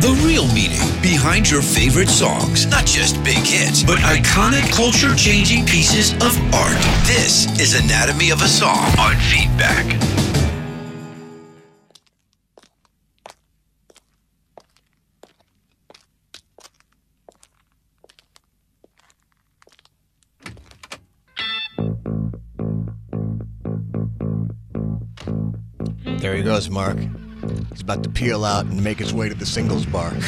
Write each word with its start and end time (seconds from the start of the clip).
The 0.00 0.18
real 0.24 0.46
meaning 0.54 0.80
behind 1.02 1.50
your 1.50 1.60
favorite 1.60 2.08
songs. 2.08 2.64
Not 2.64 2.86
just 2.86 3.22
big 3.22 3.36
hits, 3.36 3.82
but 3.82 3.98
iconic 3.98 4.72
culture 4.72 5.14
changing 5.14 5.66
pieces 5.66 6.14
of 6.14 6.38
art. 6.54 6.80
This 7.04 7.44
is 7.60 7.78
Anatomy 7.78 8.30
of 8.30 8.40
a 8.40 8.48
Song 8.48 8.86
on 8.98 9.14
Feedback. 9.28 9.84
There 26.20 26.34
he 26.34 26.42
goes, 26.42 26.70
Marc. 26.70 26.96
He's 27.70 27.82
about 27.82 28.02
to 28.02 28.10
peel 28.10 28.44
out 28.44 28.66
and 28.66 28.82
make 28.82 28.98
his 28.98 29.12
way 29.12 29.28
to 29.28 29.34
the 29.34 29.46
singles 29.46 29.86
bar. 29.86 30.10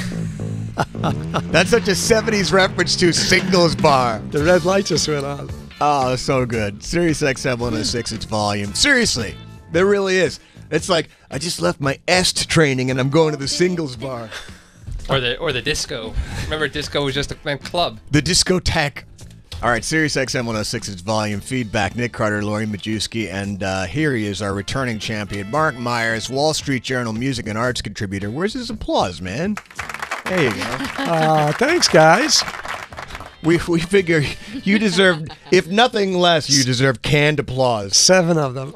That's 1.51 1.71
such 1.71 1.89
a 1.89 1.93
70s 1.93 2.53
reference 2.53 2.97
to 2.97 3.13
singles 3.13 3.75
bar. 3.75 4.21
The 4.31 4.45
red 4.45 4.65
light 4.65 4.87
just 4.87 5.09
went 5.09 5.25
on. 5.25 5.51
Oh, 5.81 6.15
so 6.17 6.47
good. 6.47 6.83
Sirius 6.83 7.23
XM 7.23 7.59
106, 7.59 8.13
its 8.13 8.25
volume. 8.25 8.73
Seriously, 8.75 9.35
there 9.73 9.87
really 9.87 10.17
is. 10.17 10.39
It's 10.71 10.89
like, 10.89 11.09
I 11.31 11.39
just 11.39 11.61
left 11.61 11.81
my 11.81 11.99
EST 12.09 12.49
training 12.49 12.91
and 12.91 13.01
I'm 13.01 13.11
going 13.11 13.33
to 13.33 13.39
the 13.39 13.49
singles 13.49 13.97
bar. 13.97 14.31
Or 15.11 15.21
the 15.21 15.37
or 15.39 15.53
the 15.53 15.61
disco. 15.61 16.15
Remember, 16.45 16.69
disco 16.69 17.05
was 17.05 17.15
just 17.15 17.33
a 17.33 17.59
club. 17.59 17.99
The 18.13 18.23
discotheque. 18.23 19.03
All 19.63 19.71
right, 19.71 19.85
Sirius 19.85 20.17
XM 20.17 20.39
106, 20.39 20.89
its 20.89 21.03
volume. 21.03 21.41
Feedback. 21.41 21.95
Nick 21.95 22.13
Carter, 22.13 22.45
Lori 22.45 22.67
Majewski, 22.67 23.33
and 23.33 23.63
uh, 23.63 23.85
here 23.85 24.13
he 24.13 24.27
is, 24.27 24.43
our 24.43 24.55
returning 24.55 24.99
champion, 24.99 25.49
Marc 25.53 25.77
Myers, 25.77 26.29
Wall 26.29 26.53
Street 26.53 26.83
Journal 26.83 27.13
music 27.13 27.47
and 27.47 27.57
arts 27.57 27.81
contributor. 27.81 28.29
Where's 28.29 28.55
his 28.55 28.71
applause, 28.71 29.21
man? 29.21 29.57
There 30.25 30.43
you 30.43 30.51
go. 30.51 30.79
Uh, 30.99 31.53
thanks, 31.53 31.87
guys. 31.87 32.43
We, 33.45 33.61
we 33.69 33.79
figure 33.81 34.23
you 34.65 34.81
deserve, 34.81 35.27
if 35.53 35.69
nothing 35.69 36.15
less, 36.15 36.51
you 36.51 36.65
deserve 36.65 37.03
canned 37.03 37.39
applause. 37.39 37.97
Seven 37.97 38.39
of 38.39 38.55
them. 38.55 38.75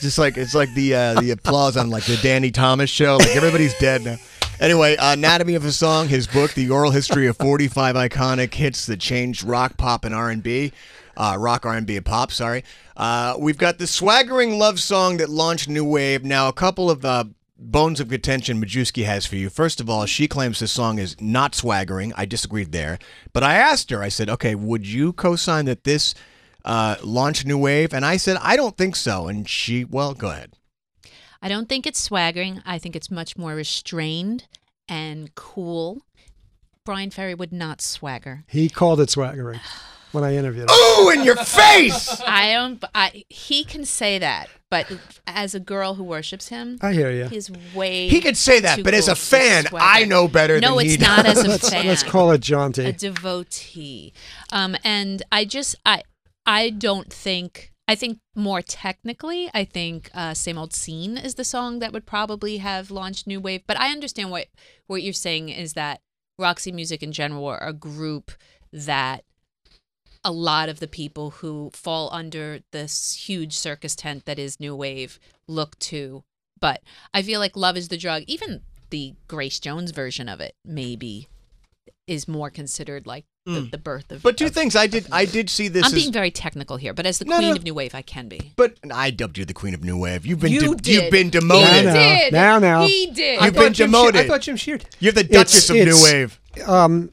Just 0.00 0.16
like 0.18 0.36
it's 0.36 0.54
like 0.54 0.72
the 0.74 0.94
uh, 0.94 1.20
the 1.20 1.32
applause 1.32 1.76
on 1.76 1.90
like 1.90 2.04
the 2.04 2.16
Danny 2.22 2.50
Thomas 2.50 2.88
show. 2.88 3.18
Like 3.18 3.36
everybody's 3.36 3.76
dead 3.78 4.02
now. 4.04 4.16
Anyway, 4.60 4.94
Anatomy 5.00 5.54
of 5.54 5.64
a 5.64 5.72
Song, 5.72 6.08
his 6.08 6.26
book, 6.26 6.52
The 6.52 6.68
Oral 6.68 6.90
History 6.90 7.26
of 7.26 7.38
45 7.38 7.96
Iconic 7.96 8.52
Hits 8.52 8.84
That 8.84 9.00
Changed 9.00 9.42
Rock, 9.42 9.78
Pop, 9.78 10.04
and 10.04 10.14
R&B. 10.14 10.72
Uh, 11.16 11.36
rock, 11.38 11.64
R&B, 11.64 11.96
and 11.96 12.04
pop, 12.04 12.30
sorry. 12.30 12.62
Uh, 12.94 13.34
we've 13.38 13.56
got 13.56 13.78
the 13.78 13.86
swaggering 13.86 14.58
love 14.58 14.78
song 14.78 15.16
that 15.16 15.30
launched 15.30 15.66
New 15.70 15.84
Wave. 15.84 16.24
Now, 16.24 16.46
a 16.48 16.52
couple 16.52 16.90
of 16.90 17.06
uh, 17.06 17.24
bones 17.58 18.00
of 18.00 18.10
contention 18.10 18.62
Majewski 18.62 19.06
has 19.06 19.24
for 19.24 19.36
you. 19.36 19.48
First 19.48 19.80
of 19.80 19.88
all, 19.88 20.04
she 20.04 20.28
claims 20.28 20.60
this 20.60 20.72
song 20.72 20.98
is 20.98 21.18
not 21.22 21.54
swaggering. 21.54 22.12
I 22.14 22.26
disagreed 22.26 22.70
there. 22.70 22.98
But 23.32 23.42
I 23.42 23.54
asked 23.54 23.88
her, 23.88 24.02
I 24.02 24.10
said, 24.10 24.28
okay, 24.28 24.54
would 24.54 24.86
you 24.86 25.14
co-sign 25.14 25.64
that 25.64 25.84
this 25.84 26.14
uh, 26.66 26.96
launched 27.02 27.46
New 27.46 27.58
Wave? 27.58 27.94
And 27.94 28.04
I 28.04 28.18
said, 28.18 28.36
I 28.42 28.56
don't 28.56 28.76
think 28.76 28.94
so. 28.94 29.26
And 29.26 29.48
she, 29.48 29.86
well, 29.86 30.12
go 30.12 30.28
ahead. 30.28 30.52
I 31.42 31.48
don't 31.48 31.68
think 31.68 31.86
it's 31.86 32.00
swaggering. 32.02 32.62
I 32.66 32.78
think 32.78 32.94
it's 32.96 33.10
much 33.10 33.36
more 33.36 33.54
restrained 33.54 34.44
and 34.88 35.34
cool. 35.34 36.02
Bryan 36.84 37.10
Ferry 37.10 37.34
would 37.34 37.52
not 37.52 37.80
swagger. 37.80 38.44
He 38.48 38.68
called 38.68 39.00
it 39.00 39.10
swaggering 39.10 39.60
when 40.12 40.24
I 40.24 40.34
interviewed 40.36 40.68
him. 40.70 40.76
Ooh, 40.76 41.10
in 41.10 41.24
your 41.24 41.36
face! 41.36 42.20
I 42.26 42.52
don't. 42.52 42.82
I, 42.94 43.24
he 43.28 43.64
can 43.64 43.84
say 43.84 44.18
that, 44.18 44.48
but 44.70 44.90
as 45.26 45.54
a 45.54 45.60
girl 45.60 45.94
who 45.94 46.02
worships 46.04 46.48
him, 46.48 46.78
I 46.82 46.92
hear 46.92 47.10
you. 47.10 47.26
he's 47.28 47.50
way. 47.74 48.08
He 48.08 48.20
could 48.20 48.36
say 48.36 48.60
that, 48.60 48.76
too 48.76 48.82
but 48.82 48.94
as 48.94 49.08
a 49.08 49.14
fan. 49.14 49.66
I 49.74 50.04
know 50.04 50.26
better 50.28 50.54
than 50.54 50.62
No, 50.62 50.76
than 50.78 50.86
it's 50.86 50.94
he 50.96 51.00
not 51.00 51.24
does. 51.24 51.38
as 51.38 51.44
a 51.44 51.48
let's, 51.48 51.70
fan. 51.70 51.86
let's 51.86 52.02
call 52.02 52.32
it 52.32 52.36
a 52.36 52.38
jaunty. 52.38 52.92
devotee. 52.92 54.12
Um, 54.52 54.76
and 54.84 55.22
I 55.30 55.44
just 55.44 55.76
I 55.86 56.02
I 56.46 56.70
don't 56.70 57.12
think 57.12 57.69
I 57.90 57.96
think 57.96 58.20
more 58.36 58.62
technically 58.62 59.50
I 59.52 59.64
think 59.64 60.10
uh, 60.14 60.32
same 60.32 60.56
old 60.56 60.72
scene 60.72 61.18
is 61.18 61.34
the 61.34 61.42
song 61.42 61.80
that 61.80 61.92
would 61.92 62.06
probably 62.06 62.58
have 62.58 62.92
launched 62.92 63.26
new 63.26 63.40
wave. 63.40 63.62
But 63.66 63.80
I 63.80 63.90
understand 63.90 64.30
what 64.30 64.46
what 64.86 65.02
you're 65.02 65.12
saying 65.12 65.48
is 65.48 65.72
that 65.72 66.00
Roxy 66.38 66.70
Music 66.70 67.02
in 67.02 67.10
general 67.10 67.46
are 67.46 67.58
a 67.58 67.72
group 67.72 68.30
that 68.72 69.24
a 70.22 70.30
lot 70.30 70.68
of 70.68 70.78
the 70.78 70.86
people 70.86 71.30
who 71.30 71.72
fall 71.72 72.10
under 72.12 72.60
this 72.70 73.26
huge 73.26 73.56
circus 73.56 73.96
tent 73.96 74.24
that 74.24 74.38
is 74.38 74.60
new 74.60 74.76
wave 74.76 75.18
look 75.48 75.76
to. 75.80 76.22
But 76.60 76.82
I 77.12 77.22
feel 77.22 77.40
like 77.40 77.56
Love 77.56 77.76
is 77.76 77.88
the 77.88 77.98
Drug, 77.98 78.22
even 78.28 78.60
the 78.90 79.14
Grace 79.26 79.58
Jones 79.58 79.90
version 79.90 80.28
of 80.28 80.40
it, 80.40 80.54
maybe 80.64 81.26
is 82.06 82.28
more 82.28 82.50
considered 82.50 83.04
like 83.04 83.24
the, 83.46 83.60
the 83.62 83.78
birth 83.78 84.10
of. 84.12 84.18
Hmm. 84.18 84.22
But 84.22 84.36
two 84.36 84.46
of- 84.46 84.52
things, 84.54 84.76
I 84.76 84.86
did 84.86 85.06
I 85.12 85.24
did 85.24 85.50
see 85.50 85.68
this. 85.68 85.84
I'm 85.84 85.88
as, 85.88 85.94
being 85.94 86.12
very 86.12 86.30
technical 86.30 86.76
here, 86.76 86.92
but 86.92 87.06
as 87.06 87.18
the 87.18 87.24
No, 87.24 87.36
queen 87.36 87.50
no. 87.50 87.56
of 87.56 87.64
new 87.64 87.74
wave, 87.74 87.94
I 87.94 88.02
can 88.02 88.28
be. 88.28 88.52
but 88.56 88.74
I 88.92 89.10
dubbed 89.10 89.38
you 89.38 89.44
the 89.44 89.54
queen 89.54 89.74
of 89.74 89.82
new 89.82 89.96
wave. 89.98 90.26
You've 90.26 90.40
been 90.40 90.52
You 90.52 90.74
de- 90.74 90.82
did. 90.82 90.86
you've 91.02 91.10
been 91.10 91.30
demoted. 91.30 91.84
Now, 91.86 91.92
now. 91.94 92.18
did. 92.18 92.32
Now, 92.32 92.58
now. 92.58 92.86
He 92.86 93.10
did. 93.12 93.42
You've 93.42 93.54
been 93.54 93.72
demoted. 93.72 94.20
I 94.20 94.26
thought 94.28 94.42
Jim 94.42 94.56
Sheard. 94.56 94.84
You're 94.98 95.12
the 95.12 95.24
Duchess 95.24 95.70
of 95.70 95.76
it's- 95.76 95.96
New 95.96 96.04
Wave. 96.12 96.40
Um, 96.66 97.10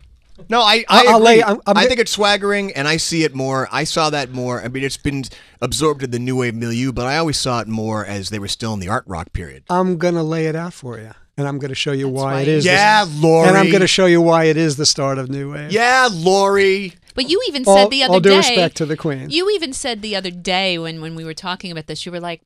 No, 0.50 0.62
I 0.62 0.86
I, 0.88 1.00
I'll- 1.02 1.10
I'll 1.10 1.16
agree. 1.18 1.26
lay- 1.26 1.42
I'm- 1.44 1.62
I'm 1.66 1.78
I 1.78 1.86
think 1.88 2.00
it's 2.00 2.12
swaggering, 2.12 2.72
and 2.74 2.88
I 2.88 2.98
see 2.98 3.24
it 3.24 3.34
more. 3.34 3.68
I 3.72 3.84
saw 3.86 4.10
that 4.12 4.32
more. 4.32 4.62
I 4.62 4.68
mean, 4.68 4.84
it's 4.84 4.98
been 4.98 5.24
absorbed 5.62 6.04
in 6.04 6.12
the 6.12 6.20
new 6.20 6.36
wave 6.36 6.54
milieu, 6.56 6.92
but 6.92 7.08
I 7.08 7.18
always 7.18 7.38
saw 7.38 7.60
it 7.62 7.68
more 7.68 8.06
as 8.06 8.30
they 8.30 8.38
were 8.40 8.48
still 8.48 8.74
in 8.74 8.80
the 8.80 8.88
art 8.90 9.04
rock 9.08 9.34
period. 9.34 9.64
I'm 9.70 9.98
gonna 9.98 10.24
lay 10.24 10.46
it 10.46 10.56
out 10.56 10.74
for 10.74 11.00
you, 11.00 11.12
and 11.38 11.48
I'm 11.48 11.60
gonna 11.60 11.76
show 11.76 11.92
you 11.92 12.06
That's 12.12 12.16
why 12.24 12.34
right. 12.34 12.42
it 12.48 12.48
is. 12.48 12.64
the- 12.66 12.72
Yeah, 12.72 13.06
Lori. 13.08 13.48
and 13.48 13.58
I'm 13.58 13.72
gonna 13.72 13.88
show 13.88 14.06
you 14.06 14.22
why 14.22 14.46
it 14.46 14.58
is 14.58 14.76
the 14.78 14.86
start 14.86 15.18
of 15.18 15.30
new 15.30 15.54
wave. 15.54 15.72
Yeah, 15.72 16.10
Lori. 16.12 16.94
But 17.16 17.30
you 17.30 17.42
even 17.48 17.64
All, 17.66 17.76
said 17.76 17.90
the 17.90 18.04
other 18.04 18.10
day. 18.12 18.14
all 18.14 18.20
due 18.20 18.30
day. 18.30 18.38
respect 18.38 18.78
to 18.78 18.86
the 18.86 18.98
queen. 18.98 19.30
You 19.30 19.50
even 19.52 19.74
said 19.74 20.02
the 20.02 20.16
other 20.16 20.32
day 20.32 20.78
when 20.78 21.02
when 21.02 21.16
we 21.16 21.24
were 21.26 21.34
talking 21.34 21.72
about 21.72 21.88
this, 21.88 22.06
you 22.06 22.12
were 22.12 22.20
like, 22.20 22.42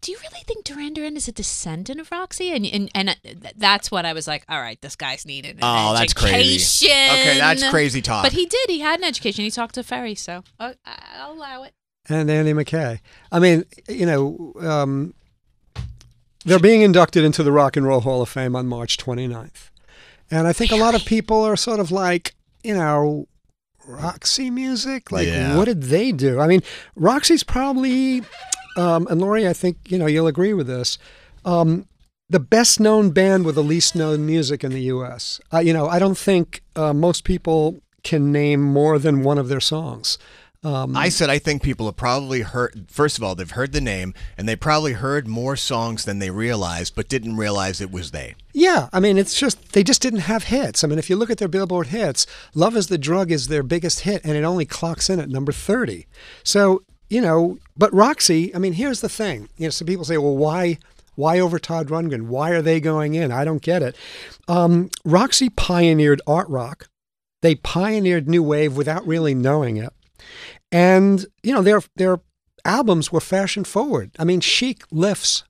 "Do 0.00 0.10
you 0.12 0.18
really 0.22 0.42
think 0.46 0.64
Duran 0.64 0.94
Duran 0.94 1.16
is 1.18 1.28
a 1.28 1.32
descendant 1.32 2.00
of 2.00 2.10
Roxy?" 2.10 2.50
And 2.52 2.64
and 2.66 2.90
and 2.94 3.10
uh, 3.10 3.14
th- 3.22 3.54
that's 3.58 3.90
what 3.90 4.06
I 4.06 4.14
was 4.14 4.26
like. 4.26 4.44
All 4.48 4.60
right, 4.60 4.80
this 4.80 4.96
guy's 4.96 5.26
needed 5.26 5.56
an 5.56 5.60
Oh, 5.62 5.92
that's 5.94 6.14
crazy. 6.14 6.86
education. 6.86 7.14
Okay, 7.20 7.38
that's 7.38 7.68
crazy 7.68 8.00
talk. 8.00 8.22
But 8.24 8.32
he 8.32 8.46
did. 8.46 8.70
He 8.70 8.80
had 8.80 9.00
an 9.00 9.04
education. 9.04 9.44
He 9.44 9.50
talked 9.50 9.74
to 9.74 9.82
Ferry, 9.82 10.14
so 10.14 10.44
uh, 10.58 10.72
I'll 11.18 11.32
allow 11.32 11.64
it. 11.64 11.74
and 12.08 12.30
Andy 12.30 12.54
Mackay. 12.54 13.00
I 13.30 13.38
mean, 13.38 13.64
you 13.86 14.06
know, 14.06 14.54
um, 14.60 15.12
they're 16.44 16.58
being 16.58 16.82
inducted 16.82 17.24
into 17.24 17.42
the 17.42 17.52
Rock 17.52 17.76
and 17.76 17.86
Roll 17.86 18.00
Hall 18.00 18.22
of 18.22 18.28
Fame 18.28 18.56
on 18.56 18.66
March 18.66 18.96
29th. 18.96 19.70
And 20.30 20.46
I 20.46 20.52
think 20.52 20.70
a 20.70 20.76
lot 20.76 20.94
of 20.94 21.04
people 21.04 21.42
are 21.44 21.56
sort 21.56 21.80
of 21.80 21.90
like, 21.90 22.34
you 22.62 22.74
know, 22.74 23.26
Roxy 23.86 24.50
music? 24.50 25.10
Like, 25.10 25.26
Yeah. 25.26 25.56
what 25.56 25.64
did 25.64 25.84
they 25.84 26.12
do? 26.12 26.38
I 26.40 26.46
mean, 26.46 26.62
Roxy's 26.94 27.42
probably, 27.42 28.22
um, 28.76 29.06
and 29.10 29.20
Lori, 29.20 29.48
I 29.48 29.52
think, 29.52 29.78
you 29.88 29.98
know, 29.98 30.06
you'll 30.06 30.26
agree 30.28 30.52
with 30.54 30.66
this, 30.66 30.98
um, 31.44 31.86
the 32.28 32.40
best 32.40 32.78
known 32.78 33.10
band 33.10 33.44
with 33.44 33.56
the 33.56 33.64
least 33.64 33.96
known 33.96 34.24
music 34.24 34.62
in 34.62 34.70
the 34.72 34.82
U.S. 34.82 35.40
Uh, 35.52 35.58
you 35.58 35.72
know, 35.72 35.88
I 35.88 35.98
don't 35.98 36.16
think 36.18 36.62
uh, 36.76 36.92
most 36.92 37.24
people 37.24 37.80
can 38.04 38.30
name 38.30 38.62
more 38.62 38.98
than 38.98 39.22
one 39.24 39.38
of 39.38 39.48
their 39.48 39.60
songs. 39.60 40.16
Um, 40.62 40.94
I 40.94 41.08
said 41.08 41.30
I 41.30 41.38
think 41.38 41.62
people 41.62 41.86
have 41.86 41.96
probably 41.96 42.42
heard. 42.42 42.86
First 42.90 43.16
of 43.16 43.24
all, 43.24 43.34
they've 43.34 43.50
heard 43.50 43.72
the 43.72 43.80
name, 43.80 44.12
and 44.36 44.46
they 44.46 44.56
probably 44.56 44.92
heard 44.92 45.26
more 45.26 45.56
songs 45.56 46.04
than 46.04 46.18
they 46.18 46.30
realized, 46.30 46.94
but 46.94 47.08
didn't 47.08 47.36
realize 47.36 47.80
it 47.80 47.90
was 47.90 48.10
they. 48.10 48.34
Yeah, 48.52 48.88
I 48.92 49.00
mean, 49.00 49.16
it's 49.16 49.38
just 49.38 49.72
they 49.72 49.82
just 49.82 50.02
didn't 50.02 50.20
have 50.20 50.44
hits. 50.44 50.84
I 50.84 50.86
mean, 50.86 50.98
if 50.98 51.08
you 51.08 51.16
look 51.16 51.30
at 51.30 51.38
their 51.38 51.48
Billboard 51.48 51.86
hits, 51.86 52.26
"Love 52.54 52.76
Is 52.76 52.88
the 52.88 52.98
Drug" 52.98 53.32
is 53.32 53.48
their 53.48 53.62
biggest 53.62 54.00
hit, 54.00 54.22
and 54.22 54.36
it 54.36 54.44
only 54.44 54.66
clocks 54.66 55.08
in 55.08 55.18
at 55.18 55.30
number 55.30 55.52
thirty. 55.52 56.06
So 56.44 56.82
you 57.08 57.22
know, 57.22 57.58
but 57.76 57.92
Roxy, 57.92 58.54
I 58.54 58.58
mean, 58.58 58.74
here's 58.74 59.00
the 59.00 59.08
thing. 59.08 59.48
You 59.56 59.66
know, 59.66 59.70
some 59.70 59.86
people 59.86 60.04
say, 60.04 60.18
"Well, 60.18 60.36
why, 60.36 60.78
why 61.14 61.40
over 61.40 61.58
Todd 61.58 61.88
Rundgren? 61.88 62.28
Why 62.28 62.50
are 62.50 62.62
they 62.62 62.80
going 62.80 63.14
in?" 63.14 63.32
I 63.32 63.44
don't 63.44 63.62
get 63.62 63.82
it. 63.82 63.96
Um, 64.46 64.90
Roxy 65.06 65.48
pioneered 65.48 66.20
art 66.26 66.48
rock. 66.50 66.88
They 67.42 67.54
pioneered 67.54 68.28
new 68.28 68.42
wave 68.42 68.76
without 68.76 69.06
really 69.06 69.34
knowing 69.34 69.78
it, 69.78 69.92
and 70.72 71.26
you 71.42 71.52
know, 71.54 71.62
their 71.62 71.82
their 71.96 72.20
albums 72.64 73.10
were 73.12 73.20
fashion 73.20 73.64
forward. 73.64 74.10
I 74.18 74.24
mean, 74.24 74.40
Chic 74.40 74.82
lifts 74.90 75.44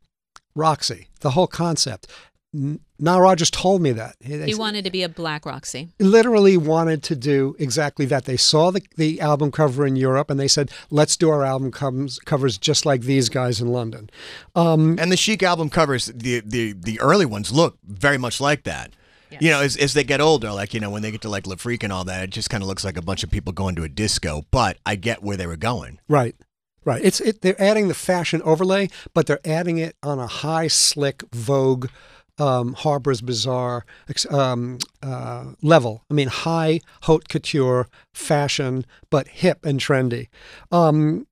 Roxy, 0.55 1.09
the 1.21 1.31
whole 1.31 1.47
concept. 1.47 2.07
N- 2.53 2.81
Nile 2.99 3.21
Rodgers 3.21 3.51
told 3.51 3.81
me 3.81 3.93
that. 3.93 4.17
They 4.21 4.45
He 4.47 4.55
wanted 4.57 4.85
to 4.85 4.91
be 4.91 5.03
a 5.05 5.09
Black 5.09 5.47
Roxy. 5.47 5.91
literally 6.01 6.57
wanted 6.57 7.03
to 7.05 7.15
do 7.17 7.55
exactly 7.59 8.05
that. 8.07 8.25
They 8.25 8.37
saw 8.37 8.71
the, 8.73 8.83
the 8.97 9.21
album 9.21 9.53
cover 9.53 9.87
in 9.87 9.95
Europe 9.97 10.31
and 10.31 10.39
they 10.39 10.49
said, 10.49 10.71
let's 10.91 11.17
do 11.17 11.31
our 11.31 11.45
album 11.45 11.71
covers, 11.71 12.19
covers 12.19 12.59
just 12.59 12.85
like 12.85 13.03
these 13.03 13.29
guys 13.29 13.61
in 13.61 13.69
London. 13.69 14.11
Um, 14.57 14.97
And 14.99 15.11
the 15.13 15.17
Chic 15.17 15.43
album 15.43 15.71
covers, 15.71 16.07
the 16.07 16.41
the 16.41 16.73
the 16.73 17.01
early 17.01 17.25
ones 17.27 17.53
look 17.53 17.79
very 17.85 18.19
much 18.19 18.41
like 18.41 18.65
that. 18.65 18.91
You 19.39 19.51
know, 19.51 19.61
as, 19.61 19.77
as 19.77 19.95
they 19.95 20.05
get 20.05 20.21
older, 20.21 20.53
like 20.53 20.75
you 20.75 20.81
know, 20.81 20.91
when 20.91 21.03
they 21.03 21.11
get 21.11 21.21
to 21.23 21.29
like 21.29 21.47
Le 21.47 21.57
Freak 21.57 21.83
and 21.83 21.93
all 21.93 22.05
that, 22.05 22.25
it 22.25 22.31
just 22.31 22.51
kind 22.51 22.63
of 22.63 22.69
looks 22.69 22.85
like 22.85 22.97
a 22.97 23.03
bunch 23.03 23.23
of 23.23 23.31
people 23.31 23.53
going 23.53 23.75
to 23.77 23.85
a 23.85 23.89
disco. 23.89 24.45
But 24.51 24.79
I 24.85 24.97
get 24.97 25.23
where 25.23 25.37
they 25.37 25.47
were 25.47 25.57
going. 25.57 26.01
right. 26.09 26.35
Right. 26.83 27.05
It's 27.05 27.21
it, 27.21 27.43
they're 27.43 27.61
adding 27.61 27.89
the 27.89 27.95
fashion 27.95 28.41
overlay, 28.43 28.89
but 29.13 29.27
they're 29.27 29.47
adding 29.47 29.77
it 29.77 29.97
on 30.03 30.19
a 30.19 30.27
high, 30.27 30.67
slick 30.67 31.23
Vogue, 31.31 31.89
um, 32.39 32.73
Harper's 32.73 33.21
Bazaar 33.21 33.85
um, 34.31 34.79
uh, 35.03 35.53
level. 35.63 36.05
I 36.11 36.15
mean, 36.15 36.29
high 36.29 36.81
haute 37.03 37.29
couture 37.29 37.89
fashion, 38.15 38.87
but 39.11 39.29
hip 39.29 39.65
and 39.65 39.79
trendy. 39.79 40.29
Um, 40.73 41.27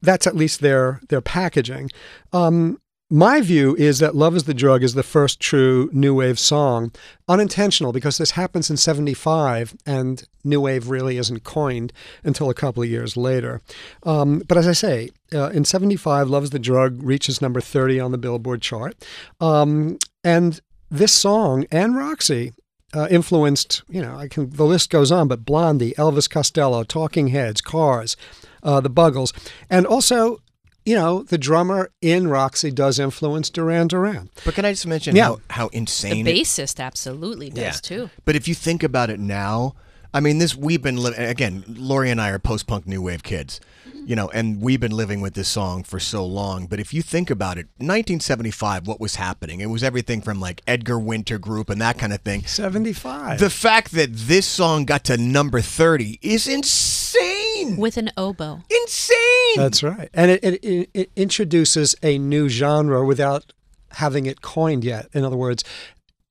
that's 0.00 0.26
at 0.26 0.36
least 0.36 0.60
their 0.60 1.00
their 1.08 1.20
packaging. 1.20 1.90
Um, 2.32 2.80
my 3.14 3.40
view 3.40 3.76
is 3.76 4.00
that 4.00 4.16
Love 4.16 4.34
is 4.34 4.42
the 4.42 4.52
Drug 4.52 4.82
is 4.82 4.94
the 4.94 5.04
first 5.04 5.38
true 5.38 5.88
new 5.92 6.16
wave 6.16 6.36
song. 6.36 6.90
Unintentional 7.28 7.92
because 7.92 8.18
this 8.18 8.32
happens 8.32 8.68
in 8.70 8.76
75 8.76 9.76
and 9.86 10.24
new 10.42 10.60
wave 10.60 10.88
really 10.88 11.16
isn't 11.16 11.44
coined 11.44 11.92
until 12.24 12.50
a 12.50 12.54
couple 12.54 12.82
of 12.82 12.88
years 12.88 13.16
later. 13.16 13.60
Um, 14.02 14.42
but 14.48 14.58
as 14.58 14.66
I 14.66 14.72
say, 14.72 15.10
uh, 15.32 15.50
in 15.50 15.64
75, 15.64 16.28
Love 16.28 16.42
is 16.42 16.50
the 16.50 16.58
Drug 16.58 17.04
reaches 17.04 17.40
number 17.40 17.60
30 17.60 18.00
on 18.00 18.10
the 18.10 18.18
Billboard 18.18 18.62
chart. 18.62 18.96
Um, 19.40 19.98
and 20.24 20.60
this 20.90 21.12
song 21.12 21.66
and 21.70 21.96
Roxy 21.96 22.52
uh, 22.96 23.06
influenced, 23.12 23.84
you 23.88 24.02
know, 24.02 24.16
I 24.16 24.26
can 24.26 24.50
the 24.50 24.64
list 24.64 24.90
goes 24.90 25.12
on, 25.12 25.28
but 25.28 25.44
Blondie, 25.44 25.92
Elvis 25.92 26.28
Costello, 26.28 26.82
Talking 26.82 27.28
Heads, 27.28 27.60
Cars, 27.60 28.16
uh, 28.64 28.80
the 28.80 28.90
Buggles, 28.90 29.32
and 29.70 29.86
also, 29.86 30.40
you 30.84 30.94
know, 30.94 31.22
the 31.22 31.38
drummer 31.38 31.90
in 32.02 32.28
Roxy 32.28 32.70
does 32.70 32.98
influence 32.98 33.48
Duran 33.50 33.88
Duran. 33.88 34.30
But 34.44 34.54
can 34.54 34.64
I 34.64 34.72
just 34.72 34.86
mention 34.86 35.16
Yeah. 35.16 35.24
how, 35.24 35.40
how 35.50 35.68
The 35.68 35.76
insane 35.78 36.26
it- 36.26 36.34
bassist 36.36 36.78
absolutely 36.78 37.50
does 37.50 37.80
too. 37.80 38.10
But 38.24 38.36
if 38.36 38.46
you 38.48 38.54
think 38.54 38.82
about 38.82 39.10
it 39.10 39.18
now, 39.20 39.74
I 40.12 40.20
mean, 40.20 40.38
this 40.38 40.54
we've 40.54 40.82
been 40.82 40.96
living 40.96 41.20
again. 41.24 41.64
Lori 41.66 42.10
and 42.10 42.20
I 42.20 42.28
are 42.30 42.38
post-punk 42.38 42.86
new 42.86 43.02
wave 43.02 43.22
kids, 43.22 43.60
you 44.06 44.16
know, 44.16 44.28
and 44.30 44.60
we've 44.60 44.80
been 44.80 44.96
living 44.96 45.20
with 45.20 45.34
this 45.34 45.48
song 45.48 45.82
for 45.82 45.98
so 45.98 46.24
long. 46.24 46.66
But 46.66 46.80
if 46.80 46.92
you 46.92 47.02
think 47.02 47.30
about 47.30 47.58
it, 47.58 47.66
1975, 47.78 48.86
what 48.86 49.00
was 49.00 49.16
happening? 49.16 49.60
It 49.60 49.66
was 49.66 49.82
everything 49.82 50.20
from 50.20 50.40
like 50.40 50.62
Edgar 50.66 50.98
Winter 50.98 51.38
Group 51.38 51.70
and 51.70 51.80
that 51.80 51.98
kind 51.98 52.12
of 52.12 52.20
thing. 52.20 52.42
75. 52.44 53.38
The 53.38 53.50
fact 53.50 53.92
that 53.92 54.10
this 54.12 54.46
song 54.46 54.84
got 54.84 55.04
to 55.04 55.16
number 55.16 55.60
30 55.60 56.18
is 56.22 56.46
insane. 56.46 57.76
With 57.76 57.96
an 57.96 58.10
oboe. 58.16 58.62
Insane. 58.70 59.56
That's 59.56 59.82
right. 59.82 60.10
And 60.12 60.30
it, 60.30 60.44
it, 60.44 60.64
it, 60.64 60.90
it 60.94 61.10
introduces 61.16 61.94
a 62.02 62.18
new 62.18 62.48
genre 62.48 63.04
without 63.04 63.52
having 63.92 64.26
it 64.26 64.42
coined 64.42 64.84
yet. 64.84 65.08
In 65.12 65.24
other 65.24 65.36
words, 65.36 65.64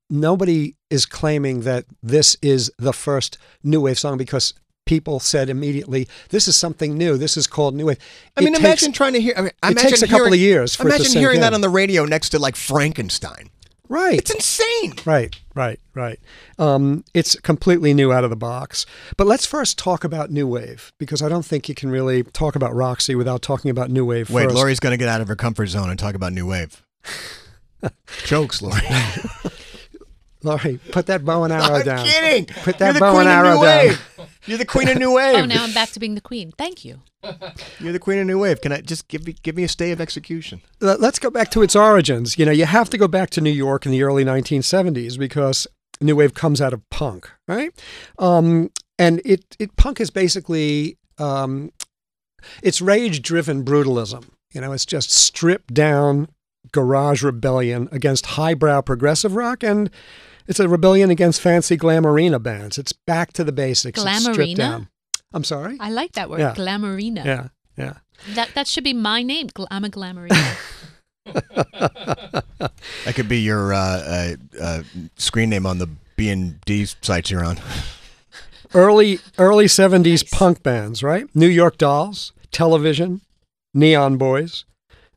nobody 0.10 0.76
is 0.90 1.06
claiming 1.06 1.62
that 1.62 1.86
this 2.02 2.38
is 2.42 2.72
the 2.78 2.94
first 2.94 3.38
new 3.64 3.82
wave 3.82 3.98
song 3.98 4.18
because 4.18 4.54
people 4.86 5.20
said 5.20 5.50
immediately, 5.50 6.08
this 6.30 6.48
is 6.48 6.56
something 6.56 6.98
new. 6.98 7.18
This 7.18 7.38
is 7.38 7.48
called 7.48 7.76
new 7.76 7.86
wave. 7.86 7.98
I 8.38 8.42
mean, 8.42 8.54
It 8.54 8.60
imagine 8.60 8.88
takes- 8.90 8.98
trying 8.98 9.14
to 9.14 9.22
hear. 9.22 9.34
I 9.38 9.42
mean, 9.42 9.48
it 9.48 9.56
imagine 9.72 9.90
takes 9.90 10.02
a 10.02 10.08
couple 10.08 10.34
of 10.34 10.40
years 10.40 10.76
for 10.76 10.88
it 10.88 10.92
to 10.92 10.96
imagine 10.98 11.20
hearing 11.22 11.40
that 11.42 11.54
on 11.54 11.62
the 11.62 11.70
radio 11.70 12.06
next 12.06 12.30
to 12.30 12.40
like 12.40 12.56
Frankenstein. 12.56 13.50
Right. 13.90 14.18
It's 14.18 14.32
insane. 14.34 14.94
Right, 15.06 15.36
right, 15.56 15.80
right. 15.94 16.18
Um, 16.58 17.04
it's 17.14 17.36
completely 17.42 17.94
new 17.94 18.12
out 18.12 18.24
of 18.24 18.30
the 18.32 18.36
box. 18.36 18.86
But 19.18 19.28
let's 19.28 19.46
first 19.46 19.78
talk 19.78 20.04
about 20.04 20.32
new 20.32 20.48
wave 20.48 20.92
because 20.98 21.22
I 21.22 21.30
don't 21.30 21.46
think 21.46 21.70
you 21.70 21.76
can 21.76 21.92
really 21.92 22.24
talk 22.24 22.56
about 22.56 22.74
Roxy 22.74 23.14
without 23.14 23.42
talking 23.42 23.70
about 23.70 23.92
new 23.92 24.06
wave 24.06 24.30
Wait, 24.32 24.46
first. 24.46 24.56
Lori's 24.56 24.80
going 24.80 24.94
to 24.94 24.98
get 24.98 25.10
out 25.10 25.22
of 25.22 25.28
her 25.28 25.36
comfort 25.36 25.68
zone 25.68 25.90
and 25.90 26.00
talk 26.00 26.16
about 26.16 26.34
new 26.34 26.48
wave. 26.48 26.82
Jokes, 28.26 28.62
Lori. 28.62 28.82
Lori, 30.44 30.80
put 30.92 31.06
that 31.08 31.24
bow 31.26 31.44
and 31.44 31.54
arrow 31.54 31.76
I'm 31.78 31.86
down. 31.86 32.06
kidding. 32.06 32.46
Put 32.46 32.80
You're 32.80 32.92
that 32.92 32.94
the 32.94 33.00
bow 33.00 33.14
queen 33.14 33.28
and 33.28 33.30
of 33.30 33.46
arrow 33.46 33.56
new 33.60 33.66
down. 33.66 33.88
wave. 33.88 34.28
You're 34.46 34.58
the 34.58 34.66
queen 34.66 34.90
of 34.90 34.98
new 34.98 35.14
wave. 35.16 35.36
Oh, 35.38 35.46
now 35.46 35.64
I'm 35.64 35.74
back 35.74 35.90
to 35.92 36.00
being 36.00 36.16
the 36.16 36.22
queen. 36.22 36.52
Thank 36.58 36.84
you. 36.84 37.02
You're 37.80 37.94
the 37.94 38.00
queen 38.00 38.20
of 38.20 38.28
new 38.28 38.40
wave. 38.40 38.60
Can 38.62 38.72
I 38.74 38.82
just 38.82 39.08
give 39.08 39.26
me 39.26 39.36
give 39.44 39.56
me 39.56 39.64
a 39.64 39.68
stay 39.70 39.92
of 39.92 40.02
execution? 40.02 40.62
Let- 40.82 41.00
Let's 41.00 41.20
go 41.20 41.30
back 41.30 41.50
to 41.52 41.62
its 41.62 41.76
origins. 41.76 42.38
You 42.38 42.46
know, 42.46 42.52
you 42.52 42.66
have 42.66 42.90
to 42.90 42.98
go 42.98 43.08
back 43.08 43.30
to 43.32 43.42
New 43.42 43.52
York 43.52 43.86
in 43.86 43.92
the 43.94 44.04
early 44.04 44.26
1970s 44.26 45.18
because 45.18 45.66
new 46.02 46.16
wave 46.18 46.34
comes 46.34 46.60
out 46.60 46.74
of 46.74 46.82
punk, 46.90 47.30
right? 47.48 47.72
Um, 48.20 48.72
and 49.00 49.22
it, 49.24 49.56
it 49.60 49.76
punk 49.78 50.02
is 50.02 50.10
basically 50.10 50.98
um, 51.18 51.72
it's 52.62 52.82
rage-driven 52.82 53.64
brutalism. 53.64 54.26
You 54.54 54.60
know, 54.62 54.74
it's 54.74 54.86
just 54.86 55.10
stripped 55.10 55.74
down 55.74 56.28
garage 56.74 57.24
rebellion 57.24 57.88
against 57.92 58.26
highbrow 58.26 58.82
progressive 58.82 59.36
rock 59.36 59.64
and. 59.64 59.90
It's 60.48 60.60
a 60.60 60.68
rebellion 60.68 61.10
against 61.10 61.42
fancy 61.42 61.78
glamourina 61.78 62.42
bands. 62.42 62.78
It's 62.78 62.94
back 62.94 63.34
to 63.34 63.44
the 63.44 63.52
basics. 63.52 64.04
It's 64.04 64.24
stripped 64.26 64.58
down. 64.58 64.90
I'm 65.34 65.44
sorry. 65.44 65.78
I 65.80 65.90
like 65.90 66.14
that 66.14 66.30
word, 66.30 66.40
Yeah. 66.40 66.54
glamourina. 66.54 67.26
Yeah, 67.26 67.48
yeah. 67.78 67.94
That 68.36 68.50
that 68.56 68.68
should 68.68 68.84
be 68.84 68.94
my 68.94 69.24
name. 69.24 69.50
I'm 69.72 69.86
a 69.86 69.90
glamourina. 69.90 70.58
That 73.06 73.16
could 73.16 73.28
be 73.28 73.40
your 73.42 73.74
uh, 73.74 73.78
uh, 73.80 74.36
uh, 74.62 74.84
screen 75.18 75.50
name 75.50 75.66
on 75.66 75.78
the 75.80 75.88
B 76.16 76.30
and 76.30 76.62
D 76.62 76.86
sites 76.86 77.30
you're 77.32 77.44
on. 77.44 77.58
early 78.74 79.20
early 79.38 79.66
70s 79.66 80.30
punk 80.32 80.64
bands, 80.64 81.04
right? 81.04 81.28
New 81.36 81.48
York 81.48 81.78
Dolls, 81.78 82.32
Television, 82.52 83.22
Neon 83.74 84.18
Boys, 84.18 84.66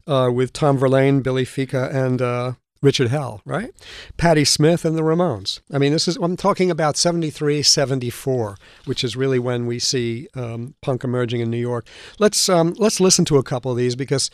uh, 0.06 0.30
with 0.32 0.52
Tom 0.52 0.76
Verlaine, 0.78 1.20
Billy 1.20 1.44
Ficca, 1.44 1.92
and 1.94 2.20
uh, 2.20 2.52
Richard 2.86 3.08
Hell, 3.08 3.42
right? 3.44 3.70
Patti 4.16 4.44
Smith 4.44 4.84
and 4.84 4.96
the 4.96 5.02
Ramones. 5.02 5.58
I 5.72 5.78
mean, 5.78 5.92
this 5.92 6.06
is 6.06 6.16
I'm 6.16 6.36
talking 6.36 6.70
about 6.70 6.96
73, 6.96 7.60
74, 7.62 8.56
which 8.84 9.02
is 9.02 9.16
really 9.16 9.40
when 9.40 9.66
we 9.66 9.80
see 9.80 10.28
um, 10.36 10.76
punk 10.82 11.02
emerging 11.02 11.40
in 11.40 11.50
New 11.50 11.58
York. 11.58 11.88
Let's 12.20 12.48
um, 12.48 12.74
let's 12.78 13.00
listen 13.00 13.24
to 13.26 13.38
a 13.38 13.42
couple 13.42 13.72
of 13.72 13.76
these 13.76 13.96
because 13.96 14.30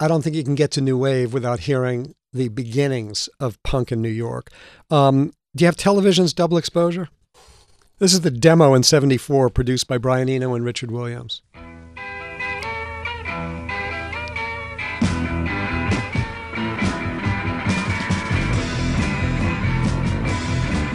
I 0.00 0.08
don't 0.08 0.22
think 0.22 0.34
you 0.34 0.42
can 0.42 0.54
get 0.54 0.70
to 0.72 0.80
new 0.80 0.96
wave 0.96 1.34
without 1.34 1.60
hearing 1.60 2.14
the 2.32 2.48
beginnings 2.48 3.28
of 3.38 3.62
punk 3.62 3.92
in 3.92 4.00
New 4.00 4.08
York. 4.08 4.48
Um, 4.90 5.32
do 5.54 5.62
you 5.62 5.66
have 5.66 5.76
television's 5.76 6.32
double 6.32 6.56
exposure? 6.56 7.10
This 7.98 8.14
is 8.14 8.22
the 8.22 8.30
demo 8.30 8.72
in 8.72 8.84
74 8.84 9.50
produced 9.50 9.86
by 9.86 9.98
Brian 9.98 10.30
Eno 10.30 10.54
and 10.54 10.64
Richard 10.64 10.90
Williams. 10.90 11.42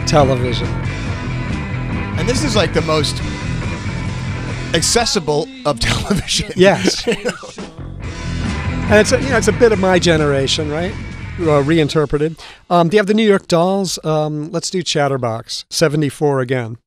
Television. 0.08 0.66
And 2.18 2.28
this 2.28 2.42
is 2.42 2.56
like 2.56 2.72
the 2.72 2.80
most 2.82 3.20
accessible 4.74 5.46
of 5.66 5.78
television. 5.80 6.50
Yes. 6.56 7.06
and 7.08 7.18
it's 8.94 9.12
a, 9.12 9.20
you 9.20 9.28
know, 9.28 9.36
it's 9.36 9.48
a 9.48 9.52
bit 9.52 9.70
of 9.72 9.78
my 9.78 9.98
generation, 9.98 10.70
right? 10.70 10.94
Uh, 11.38 11.62
reinterpreted. 11.62 12.40
Um, 12.70 12.88
do 12.88 12.96
you 12.96 12.98
have 12.98 13.06
the 13.06 13.14
New 13.14 13.28
York 13.28 13.46
Dolls? 13.46 14.02
Um, 14.04 14.50
let's 14.50 14.70
do 14.70 14.82
Chatterbox. 14.82 15.66
74 15.70 16.40
again. 16.40 16.78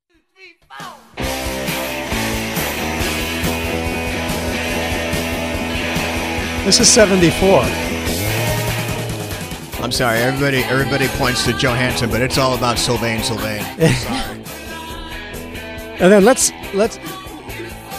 This 6.66 6.80
is 6.80 6.90
74. 6.90 7.91
I'm 9.82 9.92
sorry, 9.92 10.20
everybody. 10.20 10.60
Everybody 10.64 11.08
points 11.18 11.44
to 11.46 11.54
Johansen, 11.54 12.10
but 12.12 12.22
it's 12.22 12.38
all 12.38 12.56
about 12.56 12.78
Sylvain 12.78 13.22
Sylvain. 13.24 13.66
And 16.02 16.12
then 16.12 16.26
let's 16.26 16.52
let's 16.74 16.98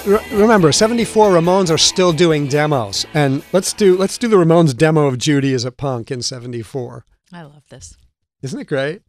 re- 0.05 0.19
remember 0.33 0.73
74 0.73 1.31
Ramones 1.31 1.71
are 1.71 1.79
still 1.79 2.13
doing 2.13 2.49
demos. 2.49 3.07
And 3.15 3.45
let's 3.53 3.73
do 3.73 3.97
let's 3.97 4.19
do 4.19 4.27
the 4.27 4.35
Ramones 4.35 4.77
demo 4.77 5.07
of 5.07 5.19
Judy 5.19 5.55
as 5.55 5.65
a 5.65 5.71
punk 5.71 6.11
in 6.11 6.21
74. 6.21 7.05
I 7.33 7.43
love 7.43 7.63
this. 7.69 7.97
Isn't 8.43 8.59
it 8.59 8.67
great? 8.67 9.03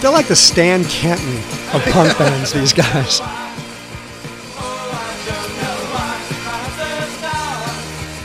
They're 0.00 0.10
like 0.10 0.26
the 0.26 0.34
Stan 0.34 0.82
Kenton 0.86 1.57
of 1.74 1.82
punk 1.92 2.16
bands, 2.18 2.52
these 2.52 2.72
guys. 2.72 3.20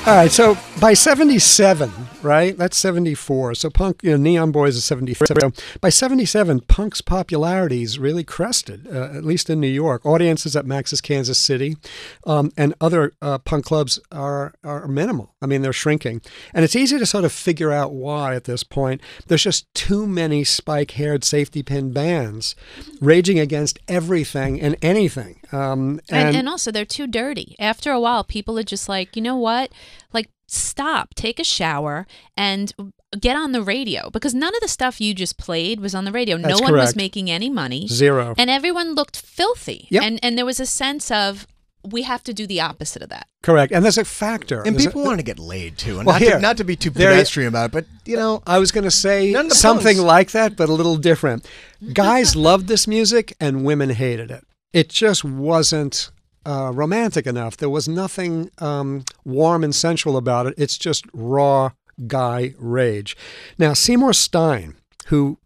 All 0.06 0.16
right, 0.16 0.32
so 0.32 0.58
by 0.82 0.94
77, 0.94 1.90
right? 2.24 2.58
That's 2.58 2.78
74. 2.78 3.56
So 3.56 3.70
punk, 3.70 4.02
you 4.04 4.12
know, 4.12 4.18
Neon 4.18 4.52
Boys 4.52 4.76
is 4.76 4.86
74. 4.86 5.28
So 5.28 5.52
by 5.82 5.90
77, 5.90 6.62
punk's 6.62 7.02
popularity 7.02 7.84
is 7.84 8.00
really 8.00 8.24
crested, 8.24 8.88
uh, 8.88 9.12
at 9.16 9.24
least 9.24 9.50
in 9.50 9.60
New 9.60 9.68
York. 9.68 10.06
Audiences 10.06 10.56
at 10.56 10.66
Max's 10.66 11.02
Kansas 11.02 11.38
City 11.38 11.78
um, 12.26 12.52
and 12.58 12.74
other 12.80 13.14
uh, 13.22 13.38
punk 13.40 13.66
clubs 13.66 14.00
are, 14.12 14.54
are 14.64 14.88
minimal. 14.88 15.34
I 15.42 15.46
mean, 15.46 15.62
they're 15.62 15.74
shrinking. 15.74 16.22
And 16.54 16.64
it's 16.64 16.76
easy 16.76 16.98
to 17.00 17.06
sort 17.06 17.26
of 17.26 17.32
figure 17.32 17.72
out 17.72 17.94
why 17.94 18.36
at 18.36 18.46
this 18.46 18.64
point. 18.64 19.02
There's 19.28 19.44
just 19.44 19.72
too 19.74 20.08
many 20.08 20.44
spike 20.44 20.92
haired 20.92 21.24
safety 21.24 21.64
pin 21.64 21.92
bands 21.92 22.56
raging 23.02 23.40
against 23.40 23.80
everything 23.88 24.62
and 24.62 24.76
anything. 24.82 25.40
Um, 25.52 26.00
And, 26.10 26.36
and 26.36 26.50
also, 26.50 26.72
they're 26.72 26.86
too 26.86 27.08
dirty. 27.08 27.56
After 27.60 27.92
a 27.92 28.00
while, 28.00 28.24
people 28.24 28.58
are 28.58 28.64
just 28.64 28.88
like, 28.90 29.16
you 29.16 29.22
know 29.22 29.38
what? 29.38 29.72
Like 30.14 30.30
stop, 30.48 31.14
take 31.16 31.40
a 31.40 31.44
shower, 31.44 32.06
and 32.38 32.74
get 33.20 33.36
on 33.36 33.52
the 33.52 33.62
radio 33.62 34.10
because 34.10 34.34
none 34.34 34.54
of 34.56 34.62
the 34.62 34.68
stuff 34.68 35.00
you 35.00 35.14
just 35.14 35.38
played 35.38 35.80
was 35.80 35.94
on 35.96 36.06
the 36.06 36.12
radio. 36.12 36.38
That's 36.38 36.60
no 36.60 36.64
one 36.66 36.74
was 36.74 36.96
making 36.96 37.30
any 37.30 37.50
money. 37.50 37.88
Zero. 37.88 38.34
And 38.38 38.50
everyone 38.50 38.94
looked 38.96 39.18
filthy. 39.18 39.88
Yep. 39.90 40.04
And 40.04 40.20
and 40.24 40.38
there 40.38 40.46
was 40.46 40.60
a 40.60 40.66
sense 40.66 41.10
of 41.12 41.48
we 41.86 42.04
have 42.04 42.24
to 42.24 42.34
do 42.34 42.48
the 42.48 42.62
opposite 42.62 43.02
of 43.02 43.10
that. 43.10 43.28
Correct. 43.42 43.74
And 43.74 43.84
there's 43.84 43.98
a 43.98 44.06
factor. 44.06 44.62
And 44.62 44.76
There's 44.78 44.86
a- 44.86 44.90
people 44.90 45.04
want 45.04 45.20
to 45.20 45.24
get 45.24 45.38
laid 45.38 45.78
too. 45.78 45.98
And 46.00 46.06
Well, 46.08 46.16
not, 46.16 46.22
here, 46.22 46.32
to, 46.36 46.40
not 46.40 46.56
to 46.58 46.64
be 46.64 46.78
too 46.78 46.90
there- 46.90 47.12
pedestrian 47.12 47.50
about 47.50 47.66
it, 47.66 47.72
but 47.74 47.86
you 48.06 48.16
know, 48.16 48.42
I 48.48 48.58
was 48.58 48.72
going 48.72 48.86
to 48.86 48.92
say 48.92 49.32
None 49.34 49.48
of 49.48 49.50
the 49.50 49.56
something 49.56 49.98
puns. 49.98 50.08
like 50.08 50.32
that, 50.32 50.56
but 50.56 50.70
a 50.70 50.74
little 50.74 50.96
different. 50.96 51.46
Guys 51.94 52.38
loved 52.38 52.68
this 52.68 52.88
music 52.88 53.36
and 53.38 53.66
women 53.66 53.90
hated 53.90 54.32
it. 54.32 54.46
It 54.72 54.88
just 54.88 55.26
wasn't 55.26 56.10
uh, 56.46 56.72
romantic 56.74 57.26
enough. 57.26 57.58
There 57.58 57.70
was 57.70 57.88
nothing 57.88 58.50
um, 58.60 59.04
warm 59.24 59.64
and 59.64 59.74
sensual 59.74 60.18
about 60.18 60.48
it. 60.48 60.54
It's 60.58 60.78
just 60.78 61.06
raw 61.14 61.72
guy 62.08 62.54
rage. 62.58 63.16
Now, 63.58 63.74
Seymour 63.74 64.14
Stein, 64.14 64.76
who 65.08 65.40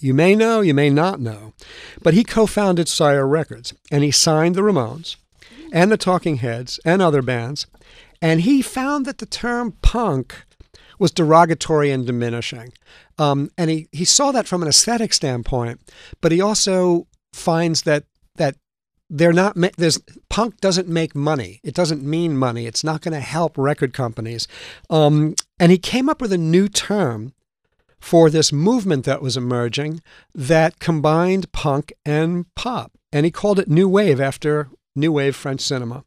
you 0.00 0.14
may 0.14 0.34
know, 0.34 0.60
you 0.60 0.74
may 0.74 0.90
not 0.90 1.20
know, 1.20 1.52
but 2.02 2.14
he 2.14 2.24
co 2.24 2.46
founded 2.46 2.88
Sire 2.88 3.26
Records 3.26 3.74
and 3.90 4.04
he 4.04 4.10
signed 4.10 4.54
the 4.54 4.62
Ramones 4.62 5.16
and 5.72 5.90
the 5.90 5.96
Talking 5.96 6.36
Heads 6.36 6.78
and 6.84 7.02
other 7.02 7.22
bands. 7.22 7.66
And 8.20 8.42
he 8.42 8.62
found 8.62 9.06
that 9.06 9.18
the 9.18 9.26
term 9.26 9.76
punk 9.82 10.44
was 10.98 11.12
derogatory 11.12 11.90
and 11.90 12.06
diminishing. 12.06 12.72
Um, 13.18 13.50
and 13.56 13.70
he, 13.70 13.88
he 13.92 14.04
saw 14.04 14.32
that 14.32 14.46
from 14.46 14.62
an 14.62 14.68
aesthetic 14.68 15.12
standpoint, 15.12 15.80
but 16.20 16.32
he 16.32 16.40
also 16.40 17.06
finds 17.32 17.82
that 17.82 18.04
that 18.36 18.56
they're 19.10 19.32
not 19.32 19.56
there's 19.76 20.00
punk 20.28 20.60
doesn't 20.60 20.88
make 20.88 21.14
money. 21.14 21.60
It 21.62 21.74
doesn't 21.74 22.02
mean 22.02 22.36
money. 22.36 22.66
It's 22.66 22.84
not 22.84 23.00
going 23.00 23.14
to 23.14 23.20
help 23.20 23.56
record 23.56 23.92
companies. 23.92 24.46
Um, 24.90 25.34
and 25.58 25.72
he 25.72 25.78
came 25.78 26.08
up 26.08 26.20
with 26.20 26.32
a 26.32 26.38
new 26.38 26.68
term 26.68 27.32
for 27.98 28.30
this 28.30 28.52
movement 28.52 29.04
that 29.04 29.22
was 29.22 29.36
emerging 29.36 30.00
that 30.34 30.78
combined 30.78 31.50
punk 31.52 31.92
and 32.04 32.52
pop, 32.54 32.92
and 33.12 33.24
he 33.24 33.30
called 33.30 33.58
it 33.58 33.68
new 33.68 33.88
wave 33.88 34.20
after 34.20 34.68
new 34.94 35.10
wave 35.10 35.34
French 35.34 35.60
cinema. 35.60 36.04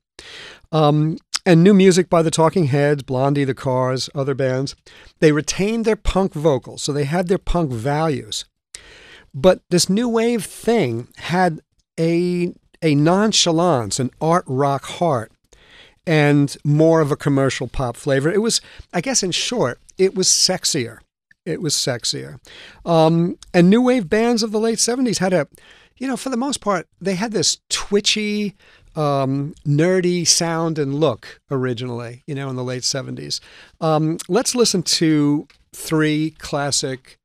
Um, 0.72 1.18
and 1.46 1.64
new 1.64 1.74
music 1.74 2.10
by 2.10 2.22
the 2.22 2.32
Talking 2.32 2.66
Heads, 2.66 3.04
Blondie, 3.04 3.44
The 3.44 3.56
Cars, 3.56 4.10
other 4.14 4.36
bands. 4.36 4.76
They 5.20 5.32
retained 5.32 5.86
their 5.86 5.96
punk 5.96 6.34
vocals, 6.34 6.84
so 6.84 6.94
they 6.94 7.06
had 7.06 7.28
their 7.28 7.40
punk 7.40 7.72
values. 7.72 8.46
But 9.34 9.62
this 9.70 9.90
new 9.90 10.08
wave 10.08 10.46
thing 10.46 11.08
had 11.18 11.62
a 12.00 12.54
a 12.82 12.96
nonchalance, 12.96 14.00
an 14.00 14.12
art 14.20 14.44
rock 14.48 14.86
heart, 14.86 15.32
and 16.06 16.58
more 16.64 17.02
of 17.02 17.12
a 17.12 17.16
commercial 17.16 17.68
pop 17.68 17.96
flavor. 17.96 18.32
It 18.32 18.42
was, 18.42 18.62
I 18.94 19.02
guess, 19.02 19.24
in 19.24 19.32
short, 19.32 19.80
it 19.98 20.16
was 20.16 20.28
sexier. 20.28 21.00
It 21.46 21.62
was 21.62 21.74
sexier. 21.74 22.40
Um, 22.86 23.38
and 23.54 23.70
new 23.70 23.82
wave 23.82 24.10
bands 24.10 24.44
of 24.44 24.52
the 24.52 24.60
late 24.60 24.78
'70s 24.78 25.20
had 25.20 25.34
a, 25.34 25.48
you 25.98 26.08
know, 26.08 26.18
for 26.18 26.30
the 26.30 26.38
most 26.38 26.62
part, 26.62 26.88
they 27.00 27.16
had 27.16 27.32
this 27.32 27.60
twitchy, 27.70 28.56
um, 28.96 29.54
nerdy 29.66 30.28
sound 30.28 30.78
and 30.78 30.96
look 30.96 31.40
originally, 31.50 32.24
you 32.28 32.36
know, 32.36 32.50
in 32.50 32.56
the 32.56 32.64
late 32.64 32.84
70s. 32.84 33.40
Um, 33.80 34.18
let's 34.28 34.56
listen 34.56 34.84
to 34.84 35.48
three 35.74 36.32
classic 36.32 37.18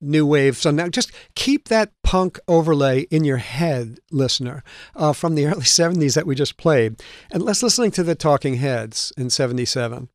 new 0.00 0.26
wave. 0.26 0.56
So 0.56 0.70
now 0.70 0.88
just 0.88 1.12
keep 1.34 1.68
that 1.68 1.92
punk 2.02 2.38
overlay 2.48 3.02
in 3.10 3.24
your 3.24 3.38
head, 3.38 3.98
listener, 4.10 4.62
uh, 4.94 5.12
from 5.12 5.34
the 5.34 5.46
early 5.46 5.62
70s 5.62 6.14
that 6.14 6.26
we 6.26 6.34
just 6.34 6.56
played. 6.56 7.00
And 7.30 7.42
let's 7.42 7.62
listening 7.62 7.90
to 7.92 8.02
the 8.02 8.14
Talking 8.14 8.56
Heads 8.56 9.12
in 9.16 9.30
77. 9.30 10.08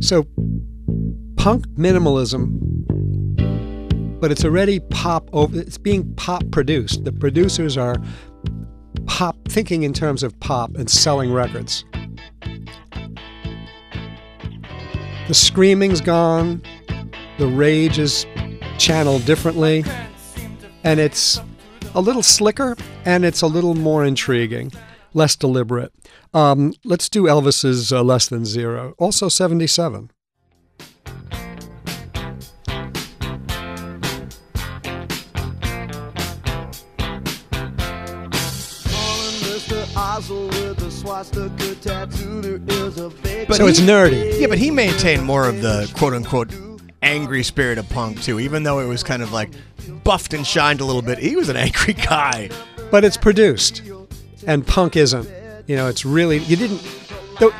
So 0.00 0.26
punk 1.36 1.66
minimalism 1.68 2.58
but 4.22 4.30
it's 4.30 4.44
already 4.44 4.78
pop 4.78 5.28
over 5.32 5.58
it's 5.58 5.76
being 5.76 6.14
pop 6.14 6.44
produced 6.52 7.02
the 7.02 7.10
producers 7.10 7.76
are 7.76 7.96
pop 9.06 9.36
thinking 9.48 9.82
in 9.82 9.92
terms 9.92 10.22
of 10.22 10.38
pop 10.38 10.72
and 10.76 10.88
selling 10.88 11.32
records 11.32 11.84
the 15.28 15.34
screaming's 15.34 16.00
gone. 16.00 16.62
The 17.38 17.46
rage 17.46 17.98
is 17.98 18.26
channeled 18.78 19.24
differently. 19.24 19.84
And 20.84 20.98
it's 20.98 21.40
a 21.94 22.00
little 22.00 22.22
slicker 22.22 22.76
and 23.04 23.24
it's 23.24 23.42
a 23.42 23.46
little 23.46 23.74
more 23.74 24.04
intriguing 24.04 24.72
less 25.14 25.36
deliberate. 25.36 25.92
Um, 26.34 26.72
let's 26.84 27.08
do 27.08 27.24
elvis's 27.24 27.92
uh, 27.92 28.02
less 28.02 28.28
than 28.28 28.44
zero 28.44 28.94
also 28.98 29.28
77 29.28 30.10
But 43.48 43.56
so 43.56 43.66
it's 43.66 43.80
nerdy. 43.80 44.40
Yeah, 44.40 44.48
but 44.48 44.58
he 44.58 44.70
maintained 44.70 45.24
more 45.24 45.48
of 45.48 45.62
the 45.62 45.90
quote 45.96 46.14
unquote 46.14 46.50
angry 47.02 47.42
spirit 47.42 47.78
of 47.78 47.88
punk 47.90 48.22
too, 48.22 48.40
even 48.40 48.62
though 48.62 48.80
it 48.80 48.86
was 48.86 49.02
kind 49.02 49.22
of 49.22 49.32
like 49.32 49.50
buffed 50.02 50.34
and 50.34 50.46
shined 50.46 50.80
a 50.80 50.84
little 50.84 51.02
bit. 51.02 51.18
He 51.18 51.36
was 51.36 51.48
an 51.48 51.56
angry 51.68 51.94
guy. 51.94 52.50
but 52.90 53.04
it's 53.04 53.16
produced 53.16 53.82
and 54.46 54.66
punk 54.66 54.96
isn't. 54.96 55.28
You 55.68 55.76
know 55.76 55.86
it's 55.88 56.04
really 56.04 56.38
you 56.38 56.56
didn't 56.56 56.82
there, 57.38 57.50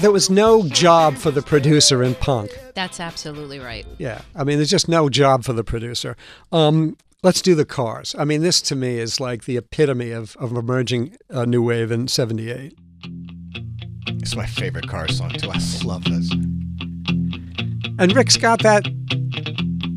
there 0.00 0.10
was 0.10 0.28
no 0.28 0.66
job 0.68 1.16
for 1.16 1.30
the 1.30 1.42
producer 1.42 2.02
in 2.02 2.14
punk. 2.16 2.50
That's 2.74 2.98
absolutely 3.00 3.58
right. 3.60 3.86
yeah 3.98 4.22
i 4.34 4.42
mean 4.44 4.58
there's 4.58 4.70
just 4.70 4.88
no 4.88 5.08
job 5.08 5.44
for 5.44 5.52
the 5.52 5.62
producer. 5.64 6.16
Um, 6.50 6.96
let's 7.22 7.40
do 7.40 7.54
the 7.54 7.64
cars. 7.64 8.16
I 8.18 8.24
mean 8.24 8.42
this 8.42 8.60
to 8.62 8.74
me 8.74 8.98
is 8.98 9.20
like 9.20 9.44
the 9.44 9.56
epitome 9.56 10.10
of, 10.10 10.36
of 10.40 10.56
emerging 10.56 11.16
uh, 11.30 11.44
new 11.44 11.62
wave 11.62 11.92
in 11.92 12.08
78 12.08 12.76
It's 14.22 14.36
my 14.36 14.46
favorite 14.46 14.88
car 14.88 15.08
song 15.08 15.30
too. 15.30 15.50
I 15.50 15.58
love 15.84 16.04
this. 16.04 16.30
and 17.98 18.12
rick's 18.14 18.36
got 18.36 18.62
that 18.62 18.86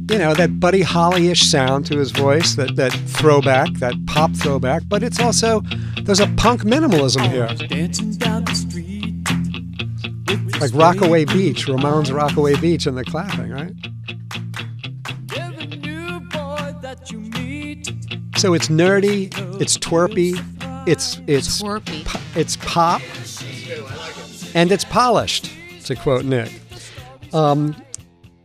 you 0.09 0.19
know 0.19 0.33
that 0.33 0.59
buddy 0.59 0.81
holly-ish 0.81 1.41
sound 1.41 1.85
to 1.87 1.97
his 1.97 2.11
voice 2.11 2.55
that, 2.55 2.75
that 2.75 2.91
throwback 2.91 3.71
that 3.79 3.93
pop 4.07 4.31
throwback 4.35 4.83
but 4.87 5.01
it's 5.03 5.19
also 5.19 5.61
there's 6.03 6.19
a 6.19 6.27
punk 6.37 6.61
minimalism 6.63 7.27
here 7.31 7.47
Dancing 7.67 8.11
down 8.13 8.45
the 8.45 8.53
street. 8.53 9.01
like 10.61 10.71
rockaway 10.73 11.25
beach 11.25 11.65
ramones 11.67 12.13
rockaway 12.13 12.55
beach 12.55 12.85
and 12.85 12.97
the 12.97 13.03
clapping 13.03 13.51
right 13.51 13.73
Every 15.35 15.65
new 15.65 16.19
boy 16.21 16.73
that 16.81 17.09
you 17.11 17.19
meet. 17.19 17.91
So 18.37 18.53
it's 18.53 18.67
nerdy, 18.67 19.33
it's 19.61 19.77
twerpy, 19.77 20.33
it's 20.87 21.19
it's 21.27 21.61
Twerpy. 21.63 22.05
po- 22.05 22.19
it's 22.35 22.57
pop, 22.57 23.01
and 24.55 24.71
it's 24.71 24.85
polished, 24.85 25.51
to 25.83 25.95
quote 25.95 26.25
Nick. 26.25 26.51
Um, 27.33 27.75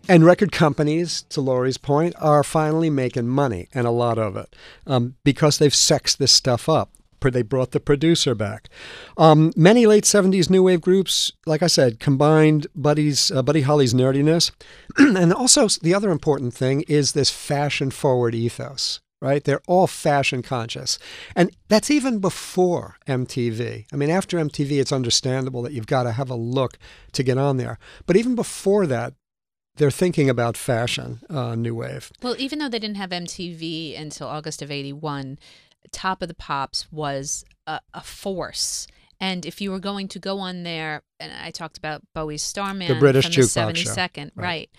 and 0.09 0.25
record 0.25 0.51
companies, 0.51 1.23
to 1.31 1.41
Lori's 1.41 1.79
point, 1.79 2.15
are 2.19 2.43
finally 2.43 2.91
making 2.91 3.29
money 3.29 3.69
and 3.73 3.87
a 3.87 3.93
lot 3.93 4.19
of 4.19 4.37
it 4.37 4.55
um, 4.87 5.15
because 5.25 5.57
they've 5.57 5.75
sexed 5.75 6.19
this 6.19 6.33
stuff 6.33 6.69
up. 6.69 6.91
They 7.23 7.43
brought 7.43 7.73
the 7.73 7.81
producer 7.81 8.35
back. 8.35 8.71
Um, 9.19 9.53
many 9.55 9.87
late 9.87 10.05
'70s 10.05 10.49
new 10.49 10.63
wave 10.63 10.81
groups, 10.81 11.31
like 11.45 11.63
I 11.63 11.67
said, 11.67 12.01
combined 12.01 12.67
Buddy's 12.75 13.31
uh, 13.31 13.43
Buddy 13.43 13.61
Holly's 13.61 13.93
nerdiness, 13.93 14.53
and 14.97 15.31
also 15.31 15.69
the 15.69 15.93
other 15.93 16.11
important 16.13 16.55
thing 16.55 16.81
is 16.89 17.13
this 17.13 17.29
fashion-forward 17.29 18.35
ethos 18.35 19.01
right? 19.21 19.45
They're 19.45 19.61
all 19.67 19.87
fashion 19.87 20.43
conscious. 20.43 20.99
And 21.37 21.55
that's 21.69 21.91
even 21.91 22.19
before 22.19 22.97
MTV. 23.07 23.87
I 23.93 23.97
mean, 23.97 24.11
after 24.11 24.39
MTV, 24.39 24.81
it's 24.81 24.93
understandable 24.93 25.63
that 25.63 25.73
you've 25.73 25.87
got 25.87 26.05
to 26.05 26.13
have 26.13 26.31
a 26.31 26.35
look 26.35 26.79
to 27.13 27.23
get 27.23 27.39
on 27.39 27.57
there. 27.57 27.79
But 28.07 28.17
even 28.17 28.35
before 28.35 28.87
that, 28.87 29.15
they're 29.77 29.91
thinking 29.91 30.29
about 30.29 30.57
fashion, 30.57 31.21
uh, 31.31 31.55
new 31.55 31.75
wave. 31.75 32.11
Well, 32.23 32.35
even 32.39 32.59
though 32.59 32.69
they 32.69 32.79
didn't 32.79 32.97
have 32.97 33.11
MTV 33.11 33.99
until 34.01 34.27
August 34.27 34.63
of 34.63 34.71
81, 34.71 35.39
Top 35.93 36.23
of 36.23 36.29
the 36.29 36.35
Pops 36.35 36.91
was 36.93 37.45
a, 37.67 37.81
a 37.95 38.03
force. 38.03 38.87
And 39.23 39.45
if 39.45 39.61
you 39.61 39.71
were 39.71 39.79
going 39.79 40.09
to 40.09 40.19
go 40.19 40.39
on 40.39 40.63
there, 40.63 41.03
and 41.19 41.31
I 41.33 41.51
talked 41.51 41.77
about 41.77 42.03
Bowie's 42.15 42.43
Starman 42.43 42.89
the 42.89 42.95
British 42.95 43.27
from 43.27 43.33
the 43.33 43.41
jukebox 43.43 43.77
show. 43.77 43.91
72nd, 43.91 44.31
Right. 44.35 44.45
right? 44.45 44.71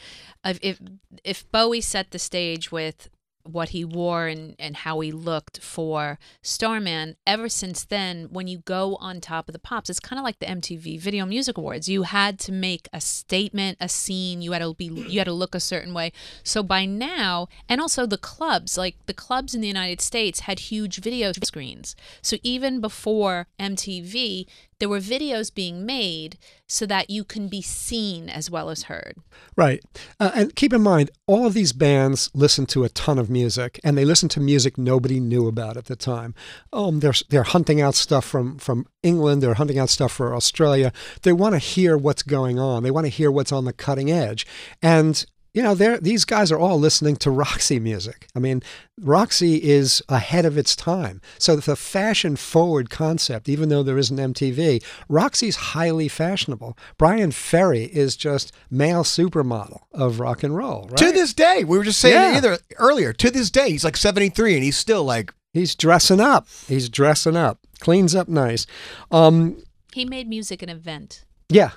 If, 0.43 0.59
if 0.63 0.79
if 1.23 1.51
Bowie 1.51 1.81
set 1.81 2.09
the 2.09 2.17
stage 2.17 2.71
with 2.71 3.07
what 3.43 3.69
he 3.69 3.83
wore 3.83 4.27
and, 4.27 4.55
and 4.59 4.77
how 4.77 4.99
he 4.99 5.11
looked 5.11 5.61
for 5.61 6.19
Starman, 6.41 7.15
ever 7.25 7.49
since 7.49 7.83
then, 7.83 8.27
when 8.31 8.47
you 8.47 8.59
go 8.59 8.95
on 8.97 9.21
top 9.21 9.47
of 9.47 9.53
the 9.53 9.59
pops, 9.59 9.89
it's 9.89 9.99
kind 9.99 10.19
of 10.19 10.23
like 10.23 10.39
the 10.39 10.45
MTV 10.45 10.99
Video 10.99 11.25
Music 11.25 11.57
Awards. 11.57 11.89
You 11.89 12.03
had 12.03 12.39
to 12.39 12.51
make 12.51 12.87
a 12.93 13.01
statement, 13.01 13.77
a 13.79 13.89
scene. 13.89 14.41
You 14.41 14.51
had 14.51 14.59
to 14.59 14.73
be, 14.73 14.85
you 14.85 15.19
had 15.19 15.25
to 15.25 15.33
look 15.33 15.55
a 15.55 15.59
certain 15.59 15.93
way. 15.93 16.11
So 16.43 16.63
by 16.63 16.85
now, 16.85 17.47
and 17.67 17.81
also 17.81 18.05
the 18.05 18.17
clubs, 18.17 18.77
like 18.77 18.95
the 19.05 19.13
clubs 19.13 19.53
in 19.53 19.61
the 19.61 19.67
United 19.67 20.01
States 20.01 20.41
had 20.41 20.59
huge 20.59 21.01
video 21.01 21.31
screens. 21.31 21.95
So 22.21 22.37
even 22.43 22.81
before 22.81 23.47
MTV, 23.59 24.47
there 24.81 24.89
were 24.89 24.99
videos 24.99 25.53
being 25.53 25.85
made 25.85 26.39
so 26.65 26.87
that 26.87 27.11
you 27.11 27.23
can 27.23 27.47
be 27.47 27.61
seen 27.61 28.27
as 28.29 28.49
well 28.49 28.71
as 28.71 28.83
heard. 28.83 29.15
Right. 29.55 29.79
Uh, 30.19 30.31
and 30.33 30.55
keep 30.55 30.73
in 30.73 30.81
mind, 30.81 31.11
all 31.27 31.45
of 31.45 31.53
these 31.53 31.71
bands 31.71 32.31
listen 32.33 32.65
to 32.67 32.83
a 32.83 32.89
ton 32.89 33.19
of 33.19 33.29
music, 33.29 33.79
and 33.83 33.95
they 33.95 34.05
listen 34.05 34.27
to 34.29 34.39
music 34.39 34.79
nobody 34.79 35.19
knew 35.19 35.47
about 35.47 35.77
at 35.77 35.85
the 35.85 35.95
time. 35.95 36.33
Um, 36.73 36.99
they're 36.99 37.13
they're 37.29 37.43
hunting 37.43 37.79
out 37.79 37.93
stuff 37.93 38.25
from 38.25 38.57
from 38.57 38.87
England. 39.03 39.43
They're 39.43 39.53
hunting 39.53 39.77
out 39.77 39.89
stuff 39.89 40.13
for 40.13 40.33
Australia. 40.33 40.91
They 41.21 41.31
want 41.31 41.53
to 41.53 41.59
hear 41.59 41.95
what's 41.95 42.23
going 42.23 42.57
on. 42.57 42.81
They 42.81 42.91
want 42.91 43.05
to 43.05 43.09
hear 43.09 43.29
what's 43.29 43.51
on 43.51 43.65
the 43.65 43.73
cutting 43.73 44.09
edge, 44.09 44.47
and 44.81 45.23
you 45.53 45.61
know, 45.61 45.75
they're, 45.75 45.97
these 45.99 46.23
guys 46.23 46.51
are 46.51 46.57
all 46.59 46.79
listening 46.79 47.15
to 47.17 47.29
Roxy 47.31 47.79
music. 47.79 48.27
I 48.35 48.39
mean, 48.39 48.63
Roxy 49.01 49.57
is 49.61 50.01
ahead 50.07 50.45
of 50.45 50.57
its 50.57 50.75
time. 50.75 51.19
So 51.37 51.55
the 51.57 51.75
fashion 51.75 52.35
forward 52.37 52.89
concept, 52.89 53.49
even 53.49 53.67
though 53.69 53.83
there 53.83 53.97
isn't 53.97 54.17
MTV, 54.17 54.81
Roxy's 55.09 55.55
highly 55.57 56.07
fashionable. 56.07 56.77
Bryan 56.97 57.31
Ferry 57.31 57.83
is 57.85 58.15
just 58.15 58.53
male 58.69 59.03
supermodel 59.03 59.81
of 59.93 60.19
rock 60.21 60.43
and 60.43 60.55
roll. 60.55 60.87
Right? 60.89 60.97
To 60.99 61.11
this 61.11 61.33
day, 61.33 61.63
we 61.65 61.77
were 61.77 61.83
just 61.83 61.99
saying 61.99 62.15
Yeah. 62.15 62.37
either 62.37 62.57
earlier. 62.77 63.11
To 63.13 63.29
this 63.29 63.49
day, 63.51 63.71
he's 63.71 63.83
like 63.83 63.97
73 63.97 64.55
and 64.55 64.63
he's 64.63 64.77
still 64.77 65.03
like 65.03 65.33
He's 65.53 65.75
dressing 65.75 66.21
up. 66.21 66.47
He's 66.69 66.87
dressing 66.87 67.35
up. 67.35 67.59
Cleans 67.81 68.15
up 68.15 68.29
nice. 68.29 68.65
Um, 69.11 69.61
He 69.93 70.05
made 70.05 70.29
music 70.29 70.61
an 70.61 70.69
event. 70.69 71.25
yeah, 71.49 71.71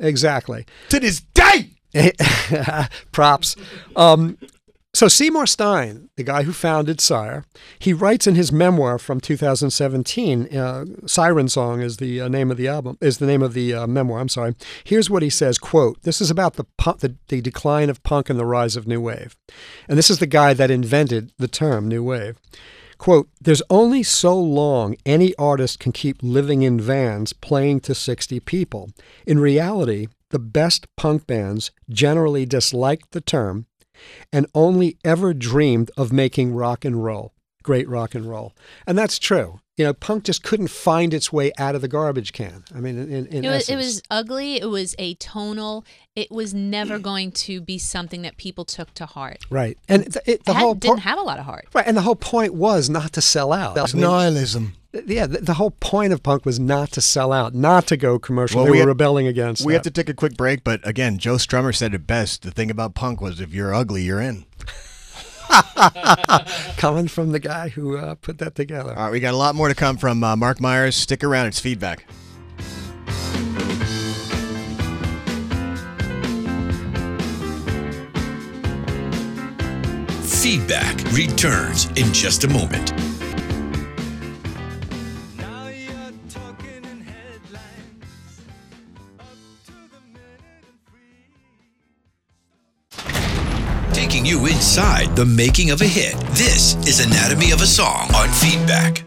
exactly. 0.00 0.66
to 0.88 0.98
this 0.98 1.20
day. 1.20 1.76
Props. 3.12 3.56
Um, 3.96 4.38
so 4.92 5.06
Seymour 5.06 5.46
Stein, 5.46 6.10
the 6.16 6.24
guy 6.24 6.42
who 6.42 6.52
founded 6.52 7.00
Sire, 7.00 7.44
he 7.78 7.92
writes 7.92 8.26
in 8.26 8.34
his 8.34 8.50
memoir 8.50 8.98
from 8.98 9.20
2017. 9.20 10.56
Uh, 10.56 10.84
Siren 11.06 11.48
Song 11.48 11.80
is 11.80 11.98
the 11.98 12.20
uh, 12.20 12.28
name 12.28 12.50
of 12.50 12.56
the 12.56 12.66
album. 12.66 12.98
Is 13.00 13.18
the 13.18 13.26
name 13.26 13.40
of 13.40 13.54
the 13.54 13.72
uh, 13.72 13.86
memoir. 13.86 14.18
I'm 14.18 14.28
sorry. 14.28 14.56
Here's 14.82 15.08
what 15.08 15.22
he 15.22 15.30
says: 15.30 15.58
"Quote: 15.58 16.02
This 16.02 16.20
is 16.20 16.30
about 16.30 16.54
the, 16.54 16.64
the 16.98 17.14
the 17.28 17.40
decline 17.40 17.88
of 17.88 18.02
punk 18.02 18.28
and 18.28 18.38
the 18.38 18.44
rise 18.44 18.74
of 18.74 18.88
new 18.88 19.00
wave, 19.00 19.36
and 19.88 19.96
this 19.96 20.10
is 20.10 20.18
the 20.18 20.26
guy 20.26 20.54
that 20.54 20.72
invented 20.72 21.32
the 21.38 21.48
term 21.48 21.86
new 21.86 22.02
wave." 22.02 22.40
Quote, 23.00 23.30
there's 23.40 23.62
only 23.70 24.02
so 24.02 24.38
long 24.38 24.94
any 25.06 25.34
artist 25.36 25.80
can 25.80 25.90
keep 25.90 26.18
living 26.20 26.60
in 26.60 26.78
vans 26.78 27.32
playing 27.32 27.80
to 27.80 27.94
60 27.94 28.40
people. 28.40 28.90
In 29.26 29.38
reality, 29.38 30.08
the 30.28 30.38
best 30.38 30.86
punk 30.98 31.26
bands 31.26 31.70
generally 31.88 32.44
disliked 32.44 33.12
the 33.12 33.22
term 33.22 33.64
and 34.30 34.46
only 34.54 34.98
ever 35.02 35.32
dreamed 35.32 35.90
of 35.96 36.12
making 36.12 36.52
rock 36.52 36.84
and 36.84 37.02
roll, 37.02 37.32
great 37.62 37.88
rock 37.88 38.14
and 38.14 38.26
roll. 38.26 38.52
And 38.86 38.98
that's 38.98 39.18
true. 39.18 39.60
You 39.80 39.86
know, 39.86 39.94
punk 39.94 40.24
just 40.24 40.42
couldn't 40.42 40.68
find 40.68 41.14
its 41.14 41.32
way 41.32 41.52
out 41.56 41.74
of 41.74 41.80
the 41.80 41.88
garbage 41.88 42.34
can. 42.34 42.64
I 42.74 42.80
mean, 42.80 42.98
in, 42.98 43.26
in 43.28 43.44
It 43.46 43.48
was, 43.48 43.62
essence. 43.62 43.68
it 43.70 43.76
was 43.76 44.02
ugly. 44.10 44.56
It 44.60 44.66
was 44.68 44.94
atonal. 44.96 45.84
It 46.14 46.30
was 46.30 46.52
never 46.52 46.98
going 47.10 47.32
to 47.32 47.62
be 47.62 47.78
something 47.78 48.20
that 48.20 48.36
people 48.36 48.66
took 48.66 48.92
to 48.94 49.06
heart. 49.06 49.38
right. 49.48 49.78
And 49.88 50.04
th- 50.12 50.16
it, 50.26 50.44
the 50.44 50.50
It 50.50 50.54
had- 50.54 50.60
whole 50.60 50.74
didn't 50.74 50.96
po- 50.96 51.00
have 51.08 51.18
a 51.18 51.22
lot 51.22 51.38
of 51.38 51.46
heart. 51.46 51.66
right, 51.72 51.86
and 51.86 51.96
the 51.96 52.02
whole 52.02 52.14
point 52.14 52.52
was 52.52 52.90
not 52.90 53.12
to 53.14 53.22
sell 53.22 53.54
out. 53.54 53.78
I 53.78 53.86
mean, 53.94 54.02
Nihilism. 54.02 54.74
yeah, 55.06 55.26
the, 55.26 55.38
the 55.38 55.54
whole 55.54 55.70
point 55.70 56.12
of 56.12 56.22
punk 56.22 56.44
was 56.44 56.60
not 56.60 56.90
to 56.92 57.00
sell 57.00 57.32
out, 57.32 57.54
not 57.54 57.86
to 57.86 57.96
go 57.96 58.18
commercial. 58.18 58.58
Well, 58.58 58.66
they 58.66 58.72
we 58.72 58.76
were 58.76 58.82
had- 58.82 58.88
rebelling 58.88 59.26
against. 59.26 59.64
We 59.64 59.72
have 59.72 59.82
to 59.84 59.90
take 59.90 60.10
a 60.10 60.14
quick 60.14 60.36
break, 60.36 60.62
but 60.62 60.86
again, 60.86 61.16
Joe 61.16 61.36
Strummer 61.36 61.74
said 61.74 61.94
it 61.94 62.06
best. 62.06 62.42
The 62.42 62.50
thing 62.50 62.70
about 62.70 62.94
punk 62.94 63.22
was 63.22 63.40
if 63.40 63.54
you're 63.54 63.72
ugly, 63.72 64.02
you're 64.02 64.20
in. 64.20 64.44
coming 66.76 67.08
from 67.08 67.32
the 67.32 67.40
guy 67.40 67.68
who 67.68 67.96
uh, 67.96 68.14
put 68.16 68.38
that 68.38 68.54
together. 68.54 68.90
All 68.90 69.04
right, 69.04 69.12
we 69.12 69.20
got 69.20 69.34
a 69.34 69.36
lot 69.36 69.54
more 69.54 69.68
to 69.68 69.74
come 69.74 69.96
from 69.96 70.22
uh, 70.22 70.36
Marc 70.36 70.60
Myers. 70.60 70.96
Stick 70.96 71.24
around, 71.24 71.46
it's 71.46 71.60
feedback. 71.60 72.06
Feedback 80.22 81.12
returns 81.12 81.86
in 81.96 82.12
just 82.12 82.44
a 82.44 82.48
moment. 82.48 83.09
Inside 94.70 95.16
the 95.16 95.26
making 95.26 95.72
of 95.72 95.80
a 95.80 95.84
hit. 95.84 96.14
This 96.30 96.76
is 96.86 97.04
Anatomy 97.04 97.50
of 97.50 97.60
a 97.60 97.66
Song 97.66 98.08
on 98.14 98.28
Feedback. 98.28 99.02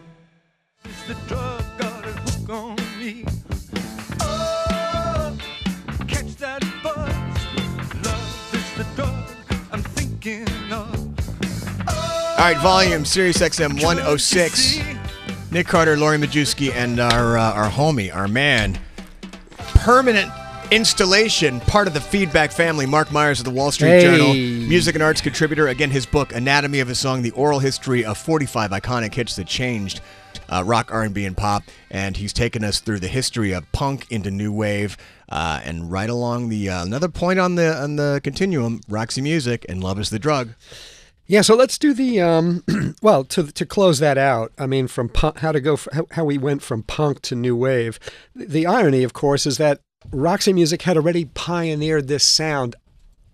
All 12.28 12.50
right, 12.50 12.58
volume, 12.58 13.06
Sirius 13.06 13.38
XM 13.38 13.82
106. 13.82 14.80
Nick 15.50 15.66
Carter, 15.66 15.96
Lori 15.96 16.18
Majewski, 16.18 16.74
and 16.74 17.00
our, 17.00 17.38
uh, 17.38 17.52
our 17.54 17.70
homie, 17.70 18.14
our 18.14 18.28
man, 18.28 18.78
permanent 19.56 20.30
installation, 20.74 21.60
part 21.60 21.86
of 21.86 21.94
the 21.94 22.00
feedback 22.00 22.50
family, 22.50 22.84
Marc 22.84 23.12
Myers 23.12 23.38
of 23.38 23.44
the 23.44 23.50
Wall 23.52 23.70
Street 23.70 23.90
Hey. 23.90 24.00
Journal, 24.00 24.34
music 24.34 24.96
and 24.96 25.04
arts 25.04 25.20
contributor. 25.20 25.68
Again, 25.68 25.90
his 25.90 26.04
book, 26.04 26.34
Anatomy 26.34 26.80
of 26.80 26.90
a 26.90 26.96
Song, 26.96 27.22
the 27.22 27.30
oral 27.30 27.60
history 27.60 28.04
of 28.04 28.18
45 28.18 28.72
iconic 28.72 29.14
hits 29.14 29.36
that 29.36 29.46
changed 29.46 30.00
uh, 30.48 30.64
rock, 30.66 30.92
R&B, 30.92 31.24
and 31.26 31.36
pop. 31.36 31.62
And 31.92 32.16
he's 32.16 32.32
taken 32.32 32.64
us 32.64 32.80
through 32.80 32.98
the 32.98 33.08
history 33.08 33.52
of 33.52 33.70
punk 33.70 34.10
into 34.10 34.32
new 34.32 34.52
wave, 34.52 34.96
uh, 35.28 35.60
and 35.62 35.92
right 35.92 36.10
along 36.10 36.48
the 36.48 36.68
uh, 36.68 36.84
another 36.84 37.08
point 37.08 37.38
on 37.38 37.54
the 37.54 37.72
on 37.80 37.94
the 37.94 38.20
continuum, 38.24 38.80
Roxy 38.88 39.20
Music 39.20 39.64
and 39.68 39.82
Love 39.82 40.00
is 40.00 40.10
the 40.10 40.18
Drug. 40.18 40.54
Yeah, 41.26 41.42
so 41.42 41.54
let's 41.54 41.78
do 41.78 41.94
the 41.94 42.20
um, 42.20 42.64
well 43.02 43.22
to 43.24 43.44
to 43.52 43.64
close 43.64 44.00
that 44.00 44.18
out. 44.18 44.52
I 44.58 44.66
mean, 44.66 44.88
from 44.88 45.08
punk, 45.08 45.38
how 45.38 45.52
to 45.52 45.60
go 45.60 45.78
how, 45.92 46.06
how 46.10 46.24
we 46.24 46.36
went 46.36 46.62
from 46.62 46.82
punk 46.82 47.22
to 47.22 47.36
new 47.36 47.54
wave. 47.54 48.00
The, 48.34 48.46
the 48.46 48.66
irony, 48.66 49.04
of 49.04 49.12
course, 49.12 49.46
is 49.46 49.56
that 49.58 49.80
Roxy 50.12 50.52
Music 50.52 50.82
had 50.82 50.96
already 50.96 51.26
pioneered 51.26 52.08
this 52.08 52.24
sound 52.24 52.76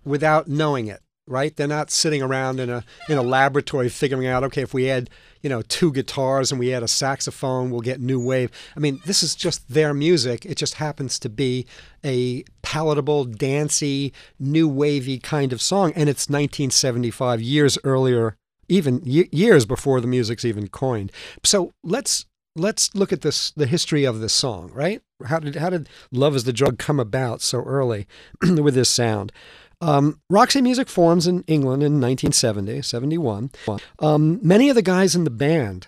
without 0.03 0.47
knowing 0.47 0.87
it. 0.87 1.01
Right? 1.27 1.55
They're 1.55 1.67
not 1.67 1.91
sitting 1.91 2.21
around 2.21 2.59
in 2.59 2.69
a 2.69 2.83
in 3.07 3.17
a 3.17 3.21
laboratory 3.21 3.87
figuring 3.87 4.27
out, 4.27 4.43
okay, 4.45 4.63
if 4.63 4.73
we 4.73 4.89
add 4.89 5.09
you 5.41 5.49
know 5.49 5.61
two 5.61 5.93
guitars 5.93 6.51
and 6.51 6.59
we 6.59 6.73
add 6.73 6.83
a 6.83 6.89
saxophone, 6.89 7.69
we'll 7.69 7.79
get 7.81 8.01
new 8.01 8.19
wave. 8.19 8.51
I 8.75 8.79
mean, 8.79 8.99
this 9.05 9.23
is 9.23 9.35
just 9.35 9.69
their 9.69 9.93
music. 9.93 10.45
It 10.45 10.55
just 10.57 10.73
happens 10.73 11.19
to 11.19 11.29
be 11.29 11.67
a 12.03 12.43
palatable, 12.63 13.25
dancey, 13.25 14.13
new 14.39 14.67
wavy 14.67 15.19
kind 15.19 15.53
of 15.53 15.61
song, 15.61 15.93
and 15.95 16.09
it's 16.09 16.27
1975, 16.27 17.41
years 17.41 17.77
earlier, 17.83 18.35
even 18.67 18.99
ye- 19.05 19.29
years 19.31 19.65
before 19.65 20.01
the 20.01 20.07
music's 20.07 20.43
even 20.43 20.67
coined. 20.67 21.11
So 21.45 21.71
let's 21.83 22.25
let's 22.55 22.93
look 22.95 23.13
at 23.13 23.21
this 23.21 23.51
the 23.51 23.65
history 23.65 24.03
of 24.03 24.19
this 24.19 24.33
song, 24.33 24.71
right? 24.73 25.01
How 25.25 25.39
did 25.39 25.55
how 25.55 25.69
did 25.69 25.89
"Love 26.11 26.35
Is 26.35 26.43
the 26.43 26.53
Drug" 26.53 26.77
come 26.77 26.99
about 26.99 27.41
so 27.41 27.61
early 27.61 28.07
with 28.41 28.73
this 28.73 28.89
sound? 28.89 29.31
Um, 29.79 30.19
Roxy 30.29 30.61
Music 30.61 30.87
forms 30.87 31.25
in 31.25 31.43
England 31.47 31.81
in 31.81 31.93
1970, 31.93 32.83
71. 32.83 33.49
Um, 33.97 34.39
many 34.43 34.69
of 34.69 34.75
the 34.75 34.83
guys 34.83 35.15
in 35.15 35.23
the 35.23 35.31
band 35.31 35.87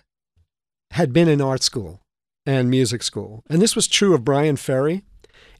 had 0.92 1.14
been 1.14 1.28
in 1.28 1.42
art 1.42 1.62
school 1.62 2.02
and 2.46 2.72
music 2.72 3.04
school, 3.04 3.44
and 3.50 3.62
this 3.62 3.76
was 3.76 3.88
true 3.88 4.16
of 4.16 4.24
Bryan 4.24 4.56
Ferry, 4.56 5.04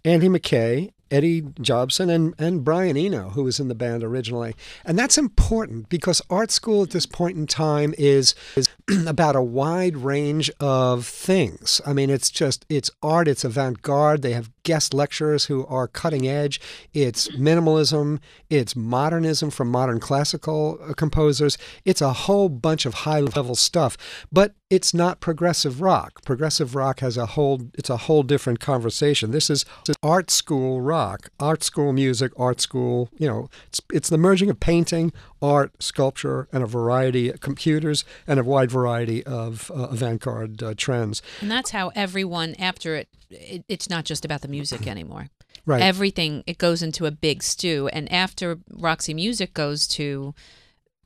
Andy 0.04 0.30
Mackay, 0.30 0.92
Eddie 1.14 1.44
Jobson, 1.62 2.10
and, 2.10 2.34
and 2.40 2.64
Brian 2.64 2.98
Eno, 2.98 3.30
who 3.30 3.44
was 3.44 3.60
in 3.60 3.68
the 3.68 3.76
band 3.76 4.04
originally. 4.04 4.56
And 4.84 4.98
that's 4.98 5.18
important 5.18 5.88
because 5.88 6.22
art 6.30 6.50
school 6.50 6.82
at 6.82 6.90
this 6.90 7.06
point 7.06 7.38
in 7.38 7.46
time 7.46 7.94
is, 8.00 8.34
is 8.56 8.68
about 9.08 9.36
a 9.36 9.42
wide 9.42 9.98
range 9.98 10.52
of 10.60 11.06
things. 11.06 11.82
I 11.86 11.94
mean, 11.94 12.10
it's 12.10 12.30
just, 12.30 12.66
it's 12.70 12.92
art, 13.02 13.28
it's 13.28 13.44
avant 13.44 13.82
garde. 13.82 14.22
They 14.22 14.34
have 14.34 14.52
guest 14.64 14.94
lecturers 14.94 15.46
who 15.46 15.66
are 15.68 15.88
cutting 15.88 16.28
edge. 16.28 16.60
It's 16.94 17.28
minimalism. 17.30 18.20
It's 18.50 18.76
modernism 18.76 19.52
from 19.52 19.70
modern 19.70 20.00
classical 20.00 20.80
uh, 20.82 20.94
composers. 20.94 21.58
It's 21.86 22.02
a 22.02 22.14
whole 22.14 22.50
bunch 22.50 22.86
of 22.86 22.94
high 22.94 23.20
level 23.20 23.56
stuff. 23.56 23.98
But 24.32 24.56
it's 24.70 24.92
not 24.92 25.20
progressive 25.20 25.82
rock. 25.82 26.24
Progressive 26.26 26.74
rock 26.74 27.02
has 27.02 27.16
a 27.16 27.28
whole 27.28 27.70
it's 27.76 27.92
a 27.92 27.98
whole 27.98 28.24
different 28.24 28.60
conversation. 28.60 29.30
This 29.30 29.50
is 29.52 29.66
art 30.02 30.32
school 30.32 30.82
rock, 30.82 31.30
art 31.40 31.64
school 31.64 31.94
music, 31.94 32.32
art 32.38 32.60
school, 32.60 33.10
you 33.20 33.28
know, 33.28 33.50
it's 33.68 33.82
it's 33.94 34.10
the 34.10 34.18
merging 34.18 34.50
of 34.50 34.60
painting, 34.60 35.14
art, 35.44 35.72
sculpture 35.80 36.48
and 36.52 36.64
a 36.64 36.66
variety 36.66 37.30
of 37.30 37.40
computers 37.40 38.04
and 38.26 38.40
a 38.40 38.44
wide 38.44 38.72
variety 38.72 39.24
of 39.26 39.70
uh, 39.70 39.90
avant-garde 39.92 40.64
uh, 40.64 40.74
trends. 40.76 41.22
And 41.42 41.52
that's 41.52 41.70
how 41.70 41.92
everyone 41.96 42.56
after 42.58 42.96
it, 42.96 43.10
it 43.34 43.66
it's 43.68 43.90
not 43.90 44.06
just 44.06 44.26
about 44.26 44.42
the 44.42 44.48
music 44.48 44.88
anymore. 44.88 45.28
Right. 45.66 45.82
Everything 45.82 46.44
it 46.48 46.58
goes 46.58 46.82
into 46.82 47.06
a 47.06 47.12
big 47.12 47.44
stew 47.44 47.90
and 47.94 48.12
after 48.12 48.60
Roxy 48.72 49.14
Music 49.14 49.54
goes 49.54 49.88
to 49.90 50.34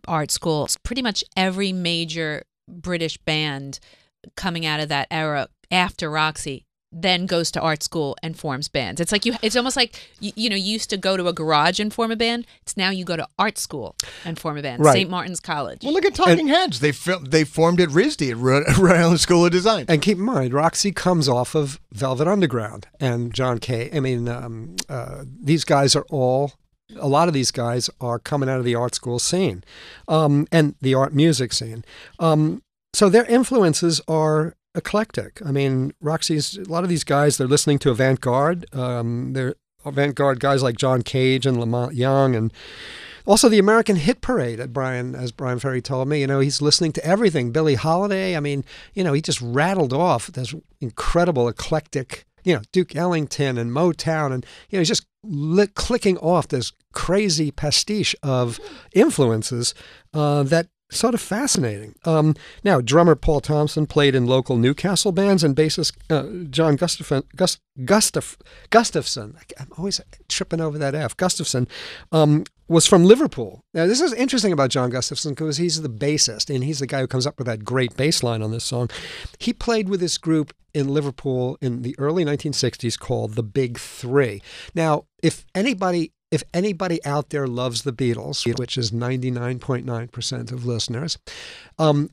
art 0.08 0.32
school, 0.32 0.68
pretty 0.84 1.02
much 1.02 1.24
every 1.36 1.74
major 1.74 2.44
British 2.68 3.18
band 3.18 3.80
coming 4.36 4.66
out 4.66 4.80
of 4.80 4.90
that 4.90 5.08
era 5.10 5.48
after 5.72 6.10
Roxy 6.10 6.67
then 6.92 7.26
goes 7.26 7.52
to 7.52 7.62
art 7.62 7.84
school 7.84 8.16
and 8.24 8.38
forms 8.38 8.68
bands. 8.68 9.02
It's 9.02 9.12
like 9.12 9.26
you 9.26 9.36
it's 9.42 9.56
almost 9.56 9.76
like 9.76 10.10
you, 10.20 10.32
you 10.36 10.50
know, 10.50 10.56
you 10.56 10.72
used 10.72 10.90
to 10.92 10.98
go 10.98 11.18
to 11.18 11.28
a 11.28 11.34
garage 11.34 11.80
and 11.80 11.94
form 11.94 12.12
a 12.12 12.16
band. 12.16 12.46
It's 12.62 12.78
now 12.78 12.90
you 12.90 13.04
go 13.04 13.18
to 13.18 13.28
art 13.38 13.58
school 13.58 13.96
and 14.24 14.40
form 14.40 14.58
a 14.58 14.62
band. 14.62 14.84
Right. 14.84 14.94
St. 14.94 15.10
Martin's 15.10 15.40
College. 15.40 15.84
Well, 15.84 15.94
look 15.94 16.06
at 16.06 16.16
Talking 16.16 16.48
Heads. 16.48 16.80
They 16.80 16.92
fil- 16.92 17.20
they 17.20 17.44
formed 17.44 17.82
at 17.82 17.90
RISD 17.90 18.32
at 18.32 18.38
Rhode 18.38 18.64
Rhode 18.78 18.96
Island 18.96 19.20
School 19.20 19.46
of 19.46 19.52
Design. 19.52 19.86
And 19.88 20.02
keep 20.02 20.18
in 20.18 20.24
mind, 20.24 20.54
Roxy 20.54 20.92
comes 20.92 21.28
off 21.28 21.56
of 21.56 21.80
Velvet 21.92 22.28
Underground 22.28 22.88
and 23.00 23.34
John 23.34 23.60
Cale. 23.60 23.90
I 23.94 24.00
mean, 24.00 24.28
um, 24.30 24.76
uh, 24.88 25.24
these 25.42 25.64
guys 25.64 25.96
are 25.96 26.06
all. 26.10 26.54
A 26.98 27.08
lot 27.08 27.28
of 27.28 27.34
these 27.34 27.52
guys 27.52 27.90
are 28.00 28.18
coming 28.18 28.48
out 28.48 28.60
of 28.60 28.64
the 28.64 28.76
art 28.76 28.96
school 28.96 29.20
scene, 29.20 29.62
um, 30.08 30.48
and 30.54 30.76
the 30.80 30.94
art 30.94 31.14
music 31.14 31.52
scene. 31.52 31.84
Um, 32.18 32.64
so 32.94 33.10
their 33.10 33.26
influences 33.26 34.00
are 34.08 34.56
eclectic. 34.78 35.42
I 35.46 35.52
mean, 35.52 35.92
Roxy's 36.00 36.58
a 36.58 36.72
lot 36.72 36.84
of 36.84 36.90
these 36.90 37.04
guys. 37.04 37.38
They're 37.38 37.48
listening 37.48 37.80
to 37.80 37.90
avant-garde. 37.90 38.74
Um, 38.74 39.34
they're 39.34 39.56
avant-garde 39.84 40.40
guys 40.40 40.64
like 40.64 40.78
John 40.78 41.02
Cage 41.02 41.46
and 41.46 41.60
La 41.60 41.66
Monte 41.66 41.96
Young, 41.96 42.36
and 42.36 42.54
also 43.26 43.50
the 43.50 43.60
American 43.60 43.96
Hit 43.96 44.22
Parade. 44.22 44.60
At 44.60 44.72
Brian, 44.72 45.16
as 45.16 45.32
Bryan 45.32 45.60
Ferry 45.60 45.82
told 45.82 46.08
me, 46.08 46.22
you 46.22 46.28
know, 46.28 46.40
he's 46.40 46.62
listening 46.62 46.94
to 46.94 47.06
everything. 47.06 47.52
Billie 47.52 47.76
Holiday. 47.76 48.38
I 48.38 48.40
mean, 48.40 48.64
you 48.94 49.04
know, 49.04 49.14
he 49.14 49.22
just 49.22 49.42
rattled 49.42 49.94
off 49.94 50.28
this 50.28 50.54
incredible 50.80 51.50
eclectic. 51.50 52.26
You 52.44 52.56
know, 52.56 52.62
Duke 52.72 52.96
Ellington 52.96 53.58
and 53.58 53.72
Motown, 53.72 54.32
and 54.32 54.46
you 54.70 54.78
know, 54.78 54.82
he's 54.82 54.88
just 54.88 55.06
li- 55.24 55.68
clicking 55.68 56.18
off 56.20 56.48
this 56.48 56.72
crazy 56.94 57.52
pastiche 57.52 58.16
of 58.24 58.60
influences 58.94 59.74
uh, 60.14 60.44
that 60.44 60.68
sort 60.90 61.14
of 61.14 61.22
fascinating. 61.22 61.96
Um, 62.06 62.36
now, 62.64 62.82
drummer 62.82 63.16
Paul 63.16 63.42
Thompson 63.42 63.86
played 63.86 64.16
in 64.16 64.26
local 64.26 64.58
Newcastle 64.58 65.12
bands, 65.12 65.44
and 65.44 65.56
bassist 65.56 65.94
uh, 66.10 66.48
John 66.50 66.78
Gustaf- 66.78 67.24
Gust- 67.36 67.60
Gustaf- 67.80 68.38
Gustafson, 68.70 69.38
I'm 69.60 69.68
always 69.78 70.00
tripping 70.30 70.62
over 70.62 70.78
that 70.78 70.96
F, 70.96 71.16
Gustafson, 71.18 71.68
um, 72.12 72.46
was 72.68 72.86
from 72.86 73.06
Liverpool. 73.06 73.62
Now, 73.74 73.86
this 73.88 74.02
is 74.02 74.14
interesting 74.14 74.52
about 74.52 74.70
John 74.70 74.90
Gustafson 74.90 75.34
because 75.34 75.58
he's 75.58 75.82
the 75.82 75.90
bassist, 75.90 76.54
and 76.54 76.64
he's 76.64 76.80
the 76.80 76.88
guy 76.88 77.02
who 77.02 77.08
comes 77.08 77.28
up 77.28 77.38
with 77.38 77.48
that 77.48 77.64
great 77.64 77.96
bass 77.96 78.24
line 78.24 78.42
on 78.42 78.52
this 78.52 78.66
song. 78.66 78.90
He 79.40 79.54
played 79.54 79.90
with 79.90 80.00
this 80.00 80.18
group 80.18 80.54
in 80.74 80.90
Liverpool 80.90 81.58
in 81.62 81.82
the 81.82 81.96
early 81.98 82.24
1960s 82.24 83.00
called 83.00 83.36
the 83.36 83.44
Big 83.44 83.80
Three. 83.80 84.42
Now, 84.76 85.06
if 85.24 85.46
anybody 85.56 86.12
if 86.32 86.44
anybody 86.54 87.04
out 87.06 87.30
there 87.30 87.48
loves 87.48 87.84
the 87.84 87.94
Beatles, 87.94 88.46
which 88.58 88.78
is 88.78 88.92
99.9% 88.92 90.52
of 90.52 90.66
listeners, 90.66 91.18
um, 91.80 92.10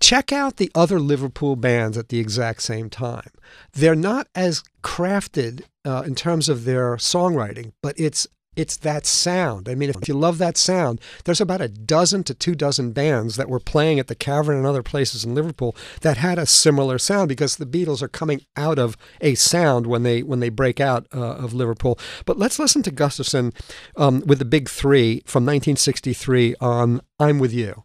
check 0.00 0.32
out 0.32 0.56
the 0.56 0.70
other 0.74 0.98
Liverpool 0.98 1.56
bands 1.56 1.96
at 1.96 2.08
the 2.08 2.18
exact 2.18 2.62
same 2.62 2.90
time. 2.90 3.30
They're 3.72 3.94
not 3.94 4.28
as 4.34 4.62
crafted 4.82 5.62
uh, 5.84 6.02
in 6.06 6.14
terms 6.14 6.48
of 6.48 6.64
their 6.64 6.96
songwriting, 6.96 7.72
but 7.82 7.94
it's 7.98 8.26
it's 8.56 8.76
that 8.78 9.06
sound. 9.06 9.68
I 9.68 9.74
mean, 9.74 9.90
if 9.90 10.08
you 10.08 10.14
love 10.14 10.38
that 10.38 10.56
sound, 10.56 11.00
there's 11.24 11.40
about 11.40 11.60
a 11.60 11.68
dozen 11.68 12.24
to 12.24 12.34
two 12.34 12.54
dozen 12.54 12.92
bands 12.92 13.36
that 13.36 13.48
were 13.48 13.60
playing 13.60 13.98
at 13.98 14.06
the 14.06 14.14
Cavern 14.14 14.56
and 14.56 14.66
other 14.66 14.82
places 14.82 15.24
in 15.24 15.34
Liverpool 15.34 15.74
that 16.02 16.16
had 16.16 16.38
a 16.38 16.46
similar 16.46 16.98
sound 16.98 17.28
because 17.28 17.56
the 17.56 17.66
Beatles 17.66 18.02
are 18.02 18.08
coming 18.08 18.42
out 18.56 18.78
of 18.78 18.96
a 19.20 19.34
sound 19.34 19.86
when 19.86 20.02
they 20.02 20.22
when 20.22 20.40
they 20.40 20.48
break 20.48 20.80
out 20.80 21.06
uh, 21.14 21.20
of 21.20 21.52
Liverpool. 21.52 21.98
But 22.24 22.38
let's 22.38 22.58
listen 22.58 22.82
to 22.82 22.90
Gustafson 22.90 23.52
um, 23.96 24.22
with 24.26 24.38
the 24.38 24.44
Big 24.44 24.68
Three 24.68 25.22
from 25.26 25.44
1963 25.44 26.54
on 26.60 27.00
"I'm 27.18 27.38
with 27.38 27.52
You." 27.52 27.84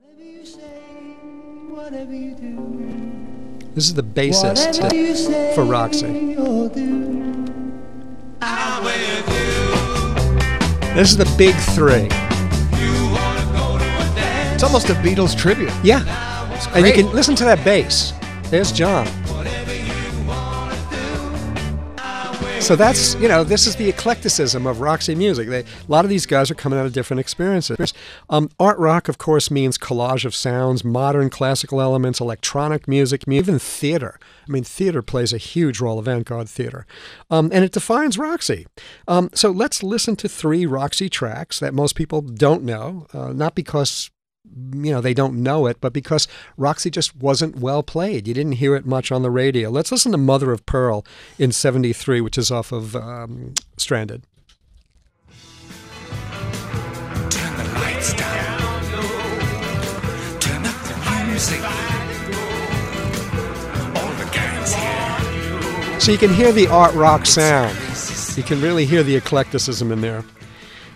Whatever 0.00 0.22
you 0.22 0.44
say, 0.44 0.60
whatever 1.68 2.14
you 2.14 2.34
do, 2.34 3.72
This 3.74 3.86
is 3.86 3.94
the 3.94 4.02
bassist 4.02 4.82
whatever 4.82 4.94
you 4.94 5.14
say 5.14 5.54
for 5.54 5.64
Roxy. 5.64 6.36
This 10.96 11.10
is 11.10 11.18
the 11.18 11.30
Big 11.36 11.54
Three. 11.54 12.08
It's 14.54 14.62
almost 14.62 14.88
a 14.88 14.94
Beatles 14.94 15.36
tribute. 15.36 15.70
Yeah, 15.84 16.00
and 16.74 16.86
you 16.86 16.92
can 16.94 17.12
listen 17.12 17.36
to 17.36 17.44
that 17.44 17.62
bass. 17.66 18.14
There's 18.44 18.72
John. 18.72 19.06
So 22.60 22.74
that's 22.74 23.14
you 23.16 23.28
know 23.28 23.44
this 23.44 23.66
is 23.68 23.76
the 23.76 23.88
eclecticism 23.88 24.66
of 24.66 24.80
Roxy 24.80 25.14
music. 25.14 25.48
They, 25.48 25.60
a 25.60 25.64
lot 25.86 26.04
of 26.04 26.08
these 26.08 26.26
guys 26.26 26.50
are 26.50 26.56
coming 26.56 26.78
out 26.78 26.86
of 26.86 26.92
different 26.92 27.20
experiences. 27.20 27.94
Um, 28.28 28.50
art 28.58 28.78
rock, 28.78 29.08
of 29.08 29.18
course, 29.18 29.52
means 29.52 29.78
collage 29.78 30.24
of 30.24 30.34
sounds, 30.34 30.84
modern 30.84 31.30
classical 31.30 31.80
elements, 31.80 32.18
electronic 32.18 32.88
music, 32.88 33.22
even 33.28 33.60
theater. 33.60 34.18
I 34.48 34.50
mean, 34.50 34.64
theater 34.64 35.00
plays 35.00 35.32
a 35.32 35.38
huge 35.38 35.80
role, 35.80 35.98
of 36.00 36.08
avant-garde 36.08 36.48
theater, 36.48 36.86
um, 37.30 37.50
and 37.52 37.64
it 37.64 37.70
defines 37.70 38.18
Roxy. 38.18 38.66
Um, 39.06 39.30
so 39.32 39.50
let's 39.50 39.84
listen 39.84 40.16
to 40.16 40.28
three 40.28 40.66
Roxy 40.66 41.08
tracks 41.08 41.60
that 41.60 41.72
most 41.72 41.94
people 41.94 42.20
don't 42.20 42.64
know, 42.64 43.06
uh, 43.12 43.32
not 43.32 43.54
because 43.54 44.10
you 44.54 44.92
know 44.92 45.00
they 45.00 45.14
don't 45.14 45.42
know 45.42 45.66
it, 45.66 45.80
but 45.80 45.92
because 45.92 46.28
Roxy 46.56 46.90
just 46.90 47.16
wasn't 47.16 47.56
well 47.56 47.82
played. 47.82 48.26
You 48.26 48.34
didn't 48.34 48.52
hear 48.52 48.74
it 48.76 48.86
much 48.86 49.12
on 49.12 49.22
the 49.22 49.30
radio. 49.30 49.70
Let's 49.70 49.92
listen 49.92 50.12
to 50.12 50.18
"Mother 50.18 50.52
of 50.52 50.64
Pearl" 50.66 51.04
in 51.38 51.52
'73, 51.52 52.20
which 52.20 52.38
is 52.38 52.50
off 52.50 52.72
of 52.72 52.96
um, 52.96 53.54
Stranded. 53.76 54.22
Turn 57.30 57.56
the 57.56 57.64
lights 57.74 58.14
down. 58.14 58.82
Turn 60.40 60.64
up 60.64 60.76
the 60.84 61.26
music. 61.26 61.60
All 63.96 64.12
the 64.14 64.28
gangs 64.32 64.72
here. 64.74 66.00
So 66.00 66.12
you 66.12 66.18
can 66.18 66.32
hear 66.32 66.52
the 66.52 66.68
art 66.68 66.94
rock 66.94 67.26
sound. 67.26 67.76
You 68.36 68.42
can 68.42 68.60
really 68.60 68.84
hear 68.84 69.02
the 69.02 69.16
eclecticism 69.16 69.90
in 69.92 70.00
there. 70.00 70.24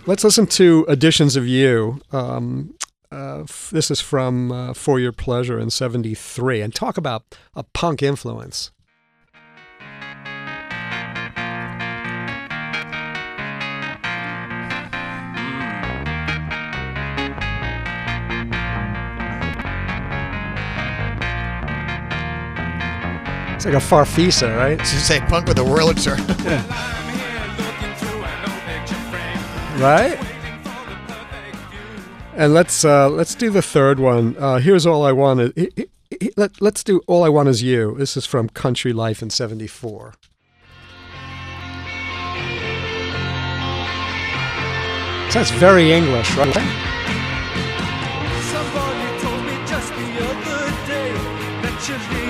Let's 0.07 0.25
listen 0.25 0.47
to 0.47 0.87
"Editions 0.89 1.37
of 1.37 1.47
You." 1.47 2.01
Um, 2.13 2.75
uh, 3.13 3.41
f- 3.43 3.71
this 3.73 3.91
is 3.91 4.01
from 4.01 4.53
uh, 4.53 4.75
"For 4.75 5.01
Your 5.01 5.13
Pleasure" 5.13 5.59
in 5.59 5.71
'73, 5.71 6.61
and 6.61 6.75
talk 6.75 6.97
about 6.97 7.25
a 7.55 7.63
punk 7.63 8.03
influence. 8.03 8.71
It's 23.55 23.67
like 23.67 23.75
a 23.75 23.79
Farfisa, 23.79 24.57
right? 24.57 24.79
Just 24.79 25.07
say 25.07 25.21
punk 25.21 25.47
with 25.47 25.59
a 25.59 25.63
Wurlitzer. 25.63 26.17
I'm 26.17 27.15
here 27.19 27.47
looking 27.59 27.95
through 27.97 28.23
an 28.25 28.51
old 28.51 28.63
picture 28.63 28.95
frame. 29.11 29.83
right? 29.83 30.19
And 32.41 32.55
let's 32.55 32.87
uh, 32.87 33.11
let's 33.11 33.35
do 33.35 33.51
the 33.51 33.61
third 33.61 34.01
one. 34.01 34.35
Uh, 34.39 34.61
here's 34.61 34.87
all 34.87 35.05
I 35.05 35.13
want. 35.13 35.55
Let, 36.39 36.63
let's 36.63 36.83
do 36.83 37.03
all 37.07 37.23
I 37.23 37.29
want 37.29 37.51
is 37.51 37.63
you. 37.63 37.95
This 37.99 38.17
is 38.17 38.25
from 38.25 38.49
Country 38.49 38.95
Life 38.95 39.21
in 39.21 39.29
'74. 39.29 40.15
So 45.29 45.39
that's 45.39 45.51
very 45.51 45.93
English, 45.93 46.35
right? 46.35 46.55
Somebody 48.49 49.21
told 49.21 49.45
me 49.45 49.57
just 49.67 49.93
the 49.93 50.09
other 50.25 50.71
day 50.87 51.13
that 51.61 51.77
me 52.11 52.30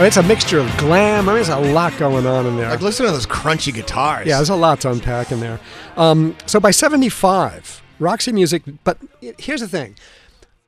truth. 0.00 0.08
It's 0.08 0.16
a 0.16 0.22
mixture 0.22 0.58
of 0.58 0.76
glam. 0.76 1.28
I 1.28 1.32
mean, 1.32 1.34
there's 1.36 1.48
a 1.48 1.58
lot 1.72 1.96
going 1.98 2.26
on 2.26 2.46
in 2.46 2.56
there. 2.56 2.70
like, 2.70 2.80
listen 2.80 3.06
to 3.06 3.12
those 3.12 3.26
crunchy 3.26 3.72
guitars. 3.72 4.26
Yeah, 4.26 4.36
there's 4.36 4.48
a 4.50 4.56
lot 4.56 4.80
to 4.82 4.90
unpack 4.90 5.30
in 5.32 5.40
there. 5.40 5.60
Um, 5.96 6.36
so 6.46 6.60
by 6.60 6.70
75, 6.70 7.82
Roxy 7.98 8.32
Music, 8.32 8.62
but 8.84 8.98
here's 9.38 9.60
the 9.60 9.68
thing 9.68 9.96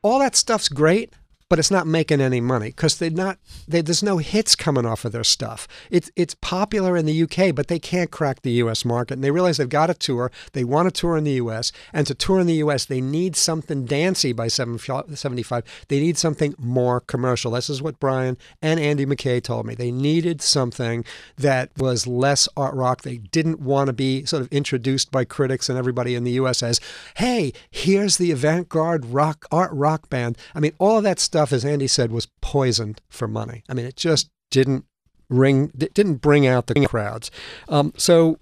all 0.03 0.19
that 0.19 0.37
stuff's 0.37 0.69
great, 0.69 1.13
but 1.53 1.59
it's 1.59 1.71
not 1.71 1.87
making 1.87 2.19
any 2.19 2.41
money 2.41 2.69
because 2.69 2.97
they're 2.97 3.11
not. 3.11 3.37
They, 3.69 3.83
there's 3.83 4.03
no 4.03 4.17
hits 4.17 4.57
coming 4.57 4.87
off 4.87 5.05
of 5.05 5.13
their 5.13 5.23
stuff. 5.23 5.69
It's 5.91 6.11
it's 6.17 6.35
popular 6.35 6.97
in 6.97 7.05
the 7.05 7.25
UK, 7.25 7.55
but 7.55 7.69
they 7.69 7.79
can't 7.79 8.11
crack 8.11 8.41
the 8.41 8.53
US 8.53 8.87
market. 8.87 9.13
And 9.13 9.23
they 9.23 9.31
realize 9.31 9.59
they've 9.59 9.69
got 9.69 9.91
a 9.91 9.95
tour. 9.95 10.33
They 10.55 10.65
want 10.65 10.89
a 10.89 10.91
tour 10.91 11.15
in 11.15 11.25
the 11.25 11.33
US, 11.33 11.71
and 11.93 12.07
to 12.07 12.15
tour 12.15 12.41
in 12.41 12.47
the 12.47 12.63
US, 12.65 12.87
they 12.87 13.03
need 13.03 13.37
something 13.37 13.85
dancey 13.85 14.33
by 14.33 14.49
75. 14.49 15.85
They 15.89 16.01
need 16.01 16.17
something 16.17 16.55
more 16.57 17.01
commercial. 17.01 17.51
This 17.51 17.69
is 17.69 17.83
what 17.83 18.01
Brian 18.01 18.39
and 18.63 18.81
Andy 18.81 19.05
Mackay 19.05 19.41
told 19.43 19.67
me. 19.67 19.75
They 19.75 19.91
needed 19.91 20.41
something 20.41 21.05
that 21.37 21.69
was 21.77 22.07
less 22.07 22.49
art 22.57 22.75
rock. 22.75 23.03
They 23.03 23.19
didn't 23.19 23.61
want 23.61 23.89
to 23.89 23.93
be 23.93 24.25
sort 24.25 24.41
of 24.41 24.51
introduced 24.51 25.11
by 25.11 25.27
critics 25.27 25.69
and 25.69 25.77
everybody 25.77 26.15
in 26.15 26.25
the 26.25 26.33
US 26.33 26.63
as, 26.63 26.81
hey, 27.19 27.53
here's 27.71 28.17
the 28.17 28.31
avant-garde 28.31 29.05
rock 29.05 29.45
art 29.53 29.73
rock 29.75 30.09
band. 30.09 30.39
I 30.55 30.61
mean, 30.61 30.73
all 30.79 30.97
of 30.97 31.05
that 31.05 31.21
stuff, 31.21 31.42
as 31.51 31.65
Andy 31.65 31.87
said, 31.89 32.13
was 32.13 32.29
poisoned 32.43 33.01
for 33.09 33.27
money. 33.27 33.65
I 33.69 33.75
mean, 33.75 33.87
it 33.87 33.97
just 33.97 34.29
didn't 34.51 34.85
ring, 35.31 35.73
it 35.81 35.95
didn't 35.95 36.17
bring 36.17 36.47
out 36.47 36.67
the 36.67 36.87
crowds. 36.87 37.31
Um, 37.69 37.95
so 37.97 38.39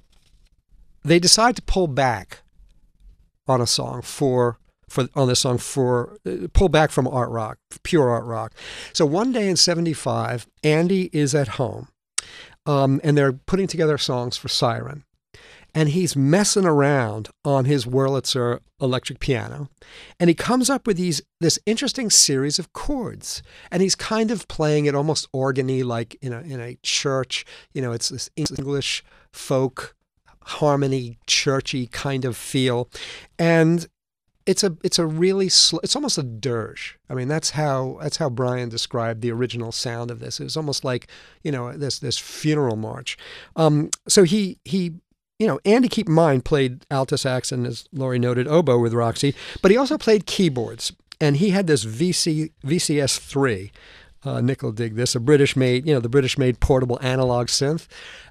they 1.05 1.21
decide 1.21 1.55
to 1.57 1.63
pull 1.63 1.87
back 1.87 2.41
on 3.47 3.61
a 3.61 3.67
song 3.67 4.03
for 4.03 4.59
for 4.89 5.09
on 5.15 5.29
this 5.29 5.41
song 5.41 5.57
for 5.59 6.19
uh, 6.27 6.49
pull 6.53 6.69
back 6.69 6.91
from 6.91 7.07
art 7.07 7.31
rock, 7.31 7.59
pure 7.85 8.11
art 8.11 8.25
rock. 8.25 8.53
So 8.93 9.07
one 9.07 9.33
day 9.33 9.49
in 9.49 9.57
'75, 9.57 10.47
Andy 10.65 11.09
is 11.13 11.35
at 11.35 11.49
home, 11.49 11.89
um, 12.67 13.01
and 13.05 13.17
they're 13.17 13.33
putting 13.33 13.69
together 13.69 13.97
songs 13.97 14.37
for 14.37 14.49
Siren, 14.49 15.05
and 15.75 15.91
he's 15.91 16.17
messing 16.17 16.65
around 16.65 17.29
on 17.45 17.65
his 17.65 17.85
Wurlitzer 17.85 18.61
electric 18.81 19.21
piano, 19.21 19.69
and 20.19 20.29
he 20.29 20.35
comes 20.35 20.71
up 20.71 20.87
with 20.87 20.97
these 20.97 21.23
this 21.41 21.59
interesting 21.67 22.11
series 22.11 22.59
of 22.59 22.73
chords, 22.73 23.43
and 23.71 23.83
he's 23.83 23.95
kind 23.95 24.31
of 24.31 24.49
playing 24.49 24.87
it 24.87 24.95
almost 24.95 25.31
organy 25.33 25.85
like 25.85 26.17
in 26.23 26.33
a 26.33 26.41
in 26.41 26.61
a 26.61 26.77
church. 26.83 27.45
You 27.73 27.83
know, 27.83 27.93
it's 27.93 28.09
this 28.09 28.31
English 28.37 29.05
folk 29.33 29.95
harmony 30.43 31.19
churchy 31.27 31.87
kind 31.87 32.25
of 32.25 32.37
feel 32.37 32.89
and 33.39 33.87
it's 34.47 34.65
a 34.65 34.77
it's 34.83 34.99
a 34.99 35.07
really 35.07 35.49
sl- 35.49 35.79
it's 35.83 35.95
almost 35.95 36.19
a 36.19 36.23
dirge. 36.23 36.99
I 37.09 37.15
mean 37.15 37.29
that's 37.29 37.51
how 37.51 37.99
that's 38.03 38.17
how 38.17 38.31
Brian 38.31 38.69
described 38.69 39.21
the 39.21 39.31
original 39.31 39.71
sound 39.71 40.11
of 40.11 40.19
this. 40.19 40.41
It 40.41 40.45
was 40.45 40.57
almost 40.57 40.85
like 40.85 41.09
you 41.45 41.53
know 41.53 41.73
this 41.73 41.99
this 41.99 42.19
funeral 42.19 42.77
march. 42.77 43.17
Um, 43.55 43.91
so 44.09 44.25
he 44.25 44.59
he 44.65 44.95
you 45.41 45.47
know 45.49 45.59
Andy 45.65 45.89
keep 45.89 46.07
in 46.07 46.15
mind 46.15 46.45
played 46.45 46.87
alto 46.91 47.17
sax 47.17 47.51
and 47.51 47.67
as 47.67 47.89
Lori 47.93 48.21
noted 48.21 48.47
oboe 48.47 48.79
with 48.79 48.95
Roxy, 48.95 49.35
but 49.63 49.73
he 49.73 49.77
also 49.77 49.99
played 49.99 50.27
keyboards 50.27 50.93
and 51.21 51.39
he 51.39 51.51
had 51.51 51.67
this 51.67 51.85
VC 51.85 52.53
VCS 52.65 53.19
three. 53.19 53.73
Uh, 54.23 54.41
Nick 54.41 54.63
will 54.63 54.73
dig 54.73 54.97
this. 54.97 55.15
A 55.15 55.21
British 55.21 55.57
made, 55.57 55.87
you 55.87 55.95
know, 55.95 56.01
the 56.01 56.09
British 56.09 56.37
made 56.37 56.61
portable 56.61 56.99
analog 57.01 57.47
synth. 57.47 57.87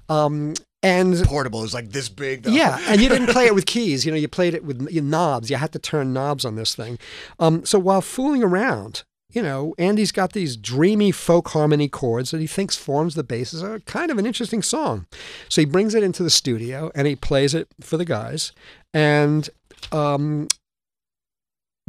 Um, 0.08 0.54
and 0.82 1.22
Portable 1.24 1.62
is 1.64 1.74
like 1.74 1.90
this 1.90 2.08
big. 2.08 2.44
Though. 2.44 2.52
yeah, 2.52 2.78
and 2.88 3.02
you 3.02 3.08
didn't 3.10 3.28
play 3.28 3.46
it 3.46 3.54
with 3.54 3.66
keys. 3.74 4.06
You 4.06 4.12
know, 4.12 4.16
you 4.16 4.28
played 4.28 4.54
it 4.54 4.64
with 4.64 4.80
knobs. 4.90 5.50
You 5.50 5.56
had 5.56 5.72
to 5.72 5.78
turn 5.78 6.14
knobs 6.14 6.44
on 6.44 6.54
this 6.54 6.74
thing. 6.74 6.98
Um, 7.38 7.66
so 7.66 7.78
while 7.78 8.00
fooling 8.00 8.42
around, 8.42 9.02
you 9.32 9.42
know, 9.42 9.74
Andy's 9.78 10.12
got 10.12 10.32
these 10.32 10.56
dreamy 10.56 11.12
folk 11.12 11.48
harmony 11.48 11.88
chords 11.88 12.30
that 12.30 12.40
he 12.40 12.46
thinks 12.46 12.76
forms 12.76 13.14
the 13.14 13.24
basis 13.24 13.62
of 13.62 13.84
kind 13.84 14.10
of 14.10 14.18
an 14.18 14.26
interesting 14.26 14.62
song. 14.62 15.06
So 15.48 15.62
he 15.62 15.66
brings 15.66 15.94
it 15.94 16.02
into 16.02 16.22
the 16.22 16.30
studio 16.30 16.90
and 16.94 17.06
he 17.06 17.16
plays 17.16 17.54
it 17.54 17.68
for 17.80 17.96
the 17.96 18.04
guys. 18.04 18.52
And 18.92 19.48
um, 19.92 20.48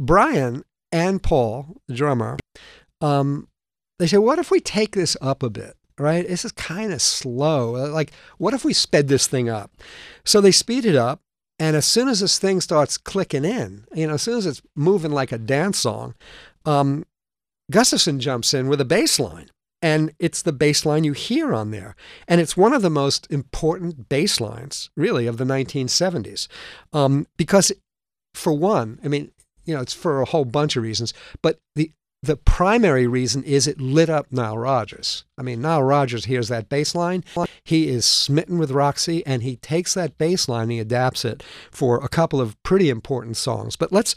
Brian 0.00 0.64
and 0.90 1.22
Paul, 1.22 1.76
the 1.88 1.94
drummer, 1.94 2.38
um, 3.00 3.48
they 3.98 4.06
say, 4.06 4.18
"What 4.18 4.38
if 4.38 4.50
we 4.50 4.60
take 4.60 4.94
this 4.94 5.16
up 5.20 5.42
a 5.42 5.50
bit?" 5.50 5.76
right? 5.98 6.26
This 6.26 6.44
is 6.44 6.52
kind 6.52 6.92
of 6.92 7.00
slow. 7.00 7.72
Like, 7.72 8.12
what 8.38 8.54
if 8.54 8.64
we 8.64 8.72
sped 8.72 9.08
this 9.08 9.26
thing 9.26 9.48
up? 9.48 9.70
So 10.24 10.40
they 10.40 10.50
speed 10.50 10.84
it 10.84 10.96
up. 10.96 11.20
And 11.58 11.76
as 11.76 11.86
soon 11.86 12.08
as 12.08 12.20
this 12.20 12.38
thing 12.38 12.60
starts 12.60 12.98
clicking 12.98 13.44
in, 13.44 13.84
you 13.94 14.06
know, 14.06 14.14
as 14.14 14.22
soon 14.22 14.38
as 14.38 14.46
it's 14.46 14.62
moving 14.74 15.12
like 15.12 15.30
a 15.30 15.38
dance 15.38 15.78
song, 15.78 16.14
um, 16.64 17.04
Gustafson 17.72 18.20
jumps 18.20 18.54
in 18.54 18.68
with 18.68 18.80
a 18.80 18.84
bass 18.84 19.18
line. 19.18 19.50
And 19.84 20.14
it's 20.20 20.42
the 20.42 20.52
bass 20.52 20.86
line 20.86 21.02
you 21.02 21.12
hear 21.12 21.52
on 21.52 21.72
there. 21.72 21.96
And 22.28 22.40
it's 22.40 22.56
one 22.56 22.72
of 22.72 22.82
the 22.82 22.90
most 22.90 23.26
important 23.32 24.08
bass 24.08 24.40
lines, 24.40 24.90
really, 24.96 25.26
of 25.26 25.38
the 25.38 25.44
1970s. 25.44 26.46
Um, 26.92 27.26
because, 27.36 27.72
for 28.32 28.52
one, 28.52 29.00
I 29.04 29.08
mean, 29.08 29.32
you 29.64 29.74
know, 29.74 29.80
it's 29.80 29.92
for 29.92 30.20
a 30.20 30.26
whole 30.26 30.44
bunch 30.44 30.76
of 30.76 30.84
reasons, 30.84 31.12
but 31.42 31.58
the 31.74 31.90
the 32.22 32.36
primary 32.36 33.06
reason 33.08 33.42
is 33.42 33.66
it 33.66 33.80
lit 33.80 34.08
up 34.08 34.30
Nile 34.30 34.56
Rodgers. 34.56 35.24
I 35.36 35.42
mean, 35.42 35.60
Nile 35.60 35.82
Rodgers 35.82 36.26
hears 36.26 36.48
that 36.48 36.68
bass 36.68 36.94
line. 36.94 37.24
He 37.64 37.88
is 37.88 38.06
smitten 38.06 38.58
with 38.58 38.70
Roxy, 38.70 39.26
and 39.26 39.42
he 39.42 39.56
takes 39.56 39.94
that 39.94 40.18
bass 40.18 40.48
line 40.48 40.62
and 40.62 40.72
he 40.72 40.78
adapts 40.78 41.24
it 41.24 41.42
for 41.72 42.02
a 42.02 42.08
couple 42.08 42.40
of 42.40 42.60
pretty 42.62 42.90
important 42.90 43.36
songs. 43.36 43.74
But 43.74 43.90
let's 43.90 44.14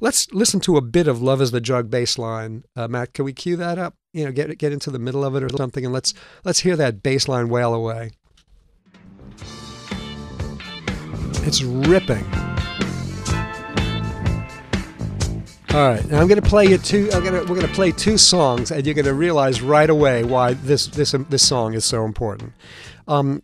let's 0.00 0.32
listen 0.32 0.60
to 0.60 0.76
a 0.76 0.80
bit 0.80 1.08
of 1.08 1.20
"Love 1.20 1.40
Is 1.40 1.50
the 1.50 1.60
Drug" 1.60 1.90
bass 1.90 2.16
line. 2.16 2.64
Uh, 2.76 2.86
Matt, 2.86 3.12
can 3.12 3.24
we 3.24 3.32
cue 3.32 3.56
that 3.56 3.76
up? 3.76 3.94
You 4.12 4.24
know, 4.24 4.32
get 4.32 4.56
get 4.58 4.72
into 4.72 4.90
the 4.90 5.00
middle 5.00 5.24
of 5.24 5.34
it 5.34 5.42
or 5.42 5.48
something, 5.48 5.84
and 5.84 5.92
let's 5.92 6.14
let's 6.44 6.60
hear 6.60 6.76
that 6.76 7.02
bass 7.02 7.26
line 7.26 7.48
wail 7.48 7.74
away. 7.74 8.12
It's 11.44 11.62
ripping. 11.62 12.37
All 15.70 15.86
right, 15.86 16.04
now 16.06 16.20
I'm 16.20 16.28
going 16.28 16.40
to 16.40 16.48
play 16.48 16.64
you 16.64 16.78
two. 16.78 17.10
I'm 17.12 17.22
gonna, 17.22 17.40
we're 17.40 17.54
going 17.54 17.60
to 17.60 17.74
play 17.74 17.92
two 17.92 18.16
songs, 18.16 18.70
and 18.70 18.86
you're 18.86 18.94
going 18.94 19.04
to 19.04 19.12
realize 19.14 19.60
right 19.60 19.88
away 19.90 20.24
why 20.24 20.54
this 20.54 20.86
this 20.86 21.12
um, 21.12 21.26
this 21.28 21.46
song 21.46 21.74
is 21.74 21.84
so 21.84 22.04
important. 22.04 22.52
Um, 23.06 23.42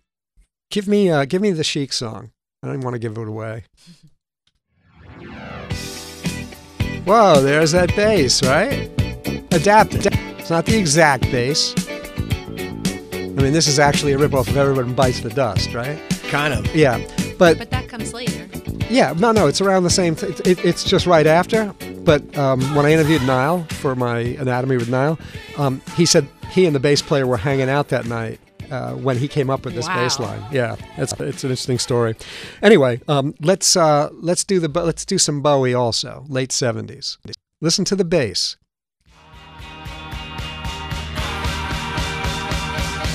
give 0.71 0.89
me 0.89 1.11
uh, 1.11 1.27
give 1.27 1.43
me 1.43 1.51
the 1.51 1.65
Chic 1.65 1.93
song. 1.93 2.31
I 2.63 2.69
don't 2.69 2.81
want 2.81 2.95
to 2.95 2.99
give 2.99 3.19
it 3.19 3.29
away. 3.29 3.65
Whoa, 7.05 7.41
there's 7.43 7.73
that 7.73 7.95
bass, 7.95 8.43
right? 8.43 8.91
Adapted. 9.53 10.07
It's 10.39 10.49
not 10.49 10.65
the 10.65 10.79
exact 10.79 11.25
bass. 11.25 11.75
I 13.13 13.43
mean, 13.43 13.53
this 13.53 13.67
is 13.69 13.79
actually 13.79 14.15
a 14.15 14.19
ripoff 14.19 14.49
of 14.49 14.57
Everyone 14.57 14.95
Bites 14.95 15.21
the 15.21 15.29
Dust, 15.29 15.75
right? 15.75 16.01
kind 16.29 16.55
of. 16.55 16.75
Yeah, 16.75 16.99
but 17.39 17.59
But 17.59 17.71
that 17.71 17.89
comes 17.89 18.15
later. 18.15 18.49
Yeah, 18.91 19.13
no, 19.17 19.33
no, 19.33 19.47
it's 19.47 19.61
around 19.61 19.83
the 19.85 19.91
same. 19.91 20.15
T- 20.15 20.27
it, 20.45 20.65
it's 20.65 20.85
just 20.85 21.07
right 21.07 21.27
after. 21.27 21.73
But 22.05 22.37
um, 22.37 22.61
when 22.75 22.87
I 22.87 22.93
interviewed 22.93 23.23
Nile 23.23 23.65
for 23.71 23.95
my 23.97 24.19
Anatomy 24.19 24.77
with 24.77 24.89
Nile, 24.89 25.19
um, 25.57 25.81
he 25.97 26.07
said 26.07 26.29
he 26.51 26.67
and 26.67 26.75
the 26.75 26.81
bass 26.81 27.03
player 27.03 27.27
were 27.27 27.39
hanging 27.39 27.69
out 27.71 27.89
that 27.89 28.07
night 28.07 28.39
uh, 28.71 28.93
when 28.93 29.17
he 29.19 29.27
came 29.27 29.51
up 29.51 29.65
with 29.65 29.75
this 29.75 29.87
Wow. 29.89 29.97
bass 29.97 30.21
line. 30.21 30.43
Yeah, 30.53 30.77
it's 30.97 31.13
it's 31.15 31.45
an 31.45 31.51
interesting 31.51 31.79
story. 31.79 32.15
Anyway, 32.63 33.01
um, 33.09 33.35
let's 33.41 33.77
uh, 33.77 34.11
let's 34.13 34.45
do 34.45 34.61
the 34.61 34.69
let's 34.69 35.05
do 35.05 35.19
some 35.19 35.41
Bowie 35.43 35.75
also, 35.75 36.25
late 36.29 36.53
seventies. 36.53 37.19
Listen 37.61 37.85
to 37.87 37.97
the 37.97 38.05
bass. 38.05 38.57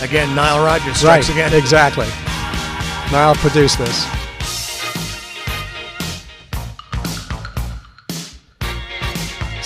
Again, 0.02 0.34
Nile 0.34 0.64
Rodgers 0.66 0.98
strikes 0.98 1.30
right, 1.30 1.36
again. 1.36 1.54
exactly. 1.54 2.08
Nile 3.12 3.36
produced 3.36 3.78
this. 3.78 4.19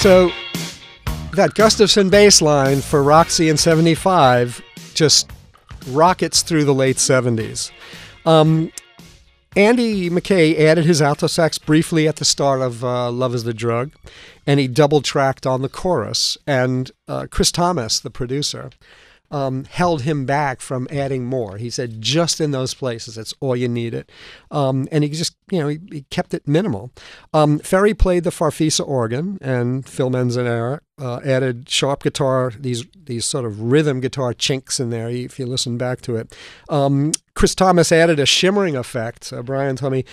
So 0.03 0.33
that 1.31 1.53
Gustafson 1.53 2.09
bass 2.09 2.41
line 2.41 2.81
for 2.81 3.01
Roxy 3.01 3.47
in 3.47 3.55
75 3.55 4.61
just 4.93 5.31
rockets 5.87 6.41
through 6.41 6.65
the 6.65 6.73
late 6.73 6.97
70s. 6.97 7.71
Um, 8.25 8.69
Andy 9.55 10.09
Mackay 10.09 10.57
added 10.67 10.83
his 10.83 11.01
alto 11.01 11.27
sax 11.27 11.57
briefly 11.57 12.05
at 12.05 12.17
the 12.17 12.25
start 12.25 12.59
of 12.59 12.83
uh, 12.83 13.11
Love 13.11 13.33
is 13.33 13.45
the 13.45 13.53
Drug, 13.53 13.93
and 14.45 14.59
he 14.59 14.67
double 14.67 15.01
tracked 15.01 15.47
on 15.47 15.61
the 15.61 15.69
chorus. 15.69 16.37
And 16.45 16.91
uh, 17.07 17.27
Chris 17.31 17.49
Thomas, 17.49 18.01
the 18.01 18.09
producer, 18.09 18.71
um, 19.33 19.63
held 19.65 20.03
him 20.03 20.25
back 20.25 20.61
from 20.61 20.87
adding 20.91 21.25
more. 21.25 21.57
He 21.57 21.71
said, 21.71 21.99
just 21.99 22.39
in 22.39 22.51
those 22.51 22.75
places, 22.75 23.15
that's 23.15 23.33
all 23.39 23.55
you 23.55 23.67
needed. 23.67 24.11
Um, 24.51 24.87
and 24.91 25.03
he 25.03 25.09
just, 25.09 25.35
you 25.49 25.59
know, 25.59 25.69
he, 25.69 25.79
he 25.91 26.01
kept 26.11 26.35
it 26.35 26.47
minimal. 26.47 26.91
Um, 27.33 27.57
Ferry 27.57 27.95
played 27.95 28.25
the 28.25 28.29
Farfisa 28.29 28.87
organ, 28.87 29.39
and 29.41 29.87
Phil 29.89 30.11
Manzanera 30.11 30.81
uh, 31.01 31.19
added 31.25 31.67
sharp 31.67 32.03
guitar, 32.03 32.53
these 32.57 32.85
these 33.05 33.25
sort 33.25 33.45
of 33.45 33.59
rhythm 33.59 33.99
guitar 33.99 34.33
chinks 34.33 34.79
in 34.79 34.91
there, 34.91 35.09
if 35.09 35.39
you 35.39 35.47
listen 35.47 35.77
back 35.79 36.01
to 36.01 36.15
it. 36.15 36.37
Um, 36.69 37.11
Chris 37.33 37.55
Thomas 37.55 37.91
added 37.91 38.19
a 38.19 38.27
shimmering 38.27 38.75
effect. 38.75 39.33
Uh, 39.33 39.41
Brian 39.41 39.75
told 39.75 39.93
me, 39.93 40.05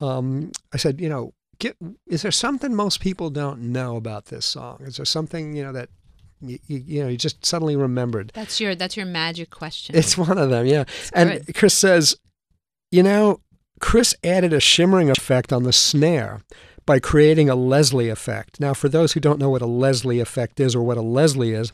um, 0.00 0.52
I 0.72 0.76
said, 0.76 1.00
you 1.00 1.08
know, 1.08 1.34
get, 1.58 1.76
is 2.06 2.22
there 2.22 2.30
something 2.30 2.74
most 2.74 3.00
people 3.00 3.30
don't 3.30 3.72
know 3.72 3.96
about 3.96 4.26
this 4.26 4.46
song? 4.46 4.82
Is 4.82 4.98
there 4.98 5.04
something, 5.04 5.56
you 5.56 5.64
know, 5.64 5.72
that 5.72 5.88
you, 6.40 6.58
you, 6.66 7.02
know, 7.02 7.08
you 7.08 7.16
just 7.16 7.44
suddenly 7.44 7.76
remembered? 7.76 8.32
That's 8.34 8.60
your 8.60 8.74
that's 8.74 8.96
your 8.96 9.06
magic 9.06 9.50
question. 9.50 9.96
It's 9.96 10.16
one 10.16 10.38
of 10.38 10.50
them, 10.50 10.66
yeah. 10.66 10.84
and 11.12 11.44
good. 11.46 11.54
Chris 11.54 11.74
says, 11.74 12.16
you 12.90 13.02
know, 13.02 13.40
Chris 13.80 14.14
added 14.22 14.52
a 14.52 14.60
shimmering 14.60 15.10
effect 15.10 15.52
on 15.52 15.62
the 15.62 15.72
snare, 15.72 16.42
by 16.88 16.98
creating 16.98 17.50
a 17.50 17.54
Leslie 17.54 18.08
effect. 18.08 18.58
Now, 18.58 18.72
for 18.72 18.88
those 18.88 19.12
who 19.12 19.20
don't 19.20 19.38
know 19.38 19.50
what 19.50 19.60
a 19.60 19.66
Leslie 19.66 20.20
effect 20.20 20.58
is 20.58 20.74
or 20.74 20.82
what 20.82 20.96
a 20.96 21.02
Leslie 21.02 21.52
is, 21.52 21.70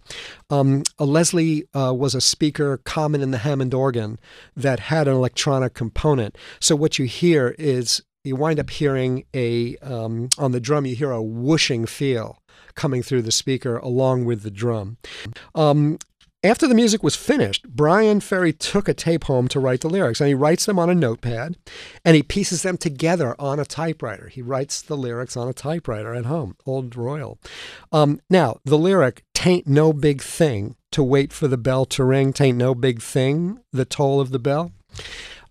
um, 0.50 0.82
a 0.98 1.04
Leslie 1.04 1.68
uh, 1.72 1.94
was 1.94 2.16
a 2.16 2.20
speaker 2.20 2.78
common 2.78 3.22
in 3.22 3.30
the 3.30 3.38
Hammond 3.38 3.72
organ 3.74 4.18
that 4.56 4.80
had 4.80 5.06
an 5.06 5.14
electronic 5.14 5.72
component. 5.72 6.36
So 6.58 6.74
what 6.74 6.98
you 6.98 7.04
hear 7.04 7.54
is 7.60 8.02
you 8.24 8.34
wind 8.34 8.58
up 8.58 8.70
hearing 8.70 9.24
a 9.32 9.76
um, 9.76 10.30
on 10.36 10.50
the 10.50 10.58
drum 10.58 10.84
you 10.84 10.96
hear 10.96 11.12
a 11.12 11.22
whooshing 11.22 11.86
feel 11.86 12.42
coming 12.74 13.02
through 13.02 13.22
the 13.22 13.32
speaker 13.32 13.76
along 13.78 14.24
with 14.24 14.42
the 14.42 14.50
drum. 14.50 14.96
Um, 15.54 15.98
after 16.44 16.68
the 16.68 16.74
music 16.74 17.02
was 17.02 17.16
finished, 17.16 17.66
Bryan 17.66 18.20
Ferry 18.20 18.52
took 18.52 18.86
a 18.86 18.92
tape 18.92 19.24
home 19.24 19.48
to 19.48 19.58
write 19.58 19.80
the 19.80 19.88
lyrics, 19.88 20.20
and 20.20 20.28
he 20.28 20.34
writes 20.34 20.66
them 20.66 20.78
on 20.78 20.90
a 20.90 20.94
notepad, 20.94 21.56
and 22.04 22.14
he 22.14 22.22
pieces 22.22 22.60
them 22.60 22.76
together 22.76 23.34
on 23.38 23.58
a 23.58 23.64
typewriter. 23.64 24.28
He 24.28 24.42
writes 24.42 24.82
the 24.82 24.96
lyrics 24.96 25.38
on 25.38 25.48
a 25.48 25.54
typewriter 25.54 26.14
at 26.14 26.26
home, 26.26 26.54
old 26.66 26.94
Royal. 26.96 27.38
Um, 27.92 28.20
now, 28.28 28.58
the 28.62 28.76
lyric 28.76 29.24
"Tain't 29.32 29.66
no 29.66 29.94
big 29.94 30.20
thing 30.20 30.76
to 30.92 31.02
wait 31.02 31.32
for 31.32 31.48
the 31.48 31.56
bell 31.56 31.86
to 31.86 32.04
ring. 32.04 32.34
Tain't 32.34 32.58
no 32.58 32.74
big 32.74 33.00
thing 33.00 33.60
the 33.72 33.86
toll 33.86 34.20
of 34.20 34.30
the 34.30 34.38
bell." 34.38 34.72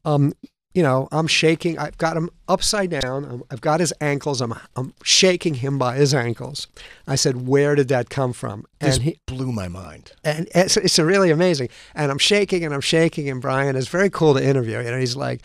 Um, 0.05 0.33
you 0.73 0.81
know, 0.83 1.07
I'm 1.11 1.27
shaking. 1.27 1.77
I've 1.77 1.97
got 1.97 2.17
him 2.17 2.29
upside 2.47 2.89
down. 2.89 3.25
I'm- 3.25 3.43
I've 3.51 3.61
got 3.61 3.79
his 3.79 3.93
ankles. 4.01 4.41
I'm, 4.41 4.53
I'm 4.75 4.93
shaking 5.03 5.55
him 5.55 5.77
by 5.77 5.95
his 5.95 6.13
ankles. 6.13 6.67
I 7.07 7.15
said, 7.15 7.47
"Where 7.47 7.75
did 7.75 7.87
that 7.89 8.09
come 8.09 8.33
from?" 8.33 8.65
This 8.79 8.95
And 8.95 9.03
he, 9.03 9.17
blew 9.27 9.51
my 9.51 9.67
mind. 9.67 10.13
and 10.23 10.47
it's, 10.55 10.75
it's 10.77 10.97
really 10.99 11.29
amazing. 11.31 11.69
And 11.93 12.11
I'm 12.11 12.17
shaking 12.17 12.65
and 12.65 12.73
I'm 12.73 12.81
shaking, 12.81 13.29
and 13.29 13.41
Brian 13.41 13.75
is 13.75 13.87
very 13.87 14.09
cool 14.09 14.33
to 14.33 14.43
interview. 14.43 14.79
You 14.79 14.91
know, 14.91 14.99
he's 14.99 15.15
like, 15.15 15.41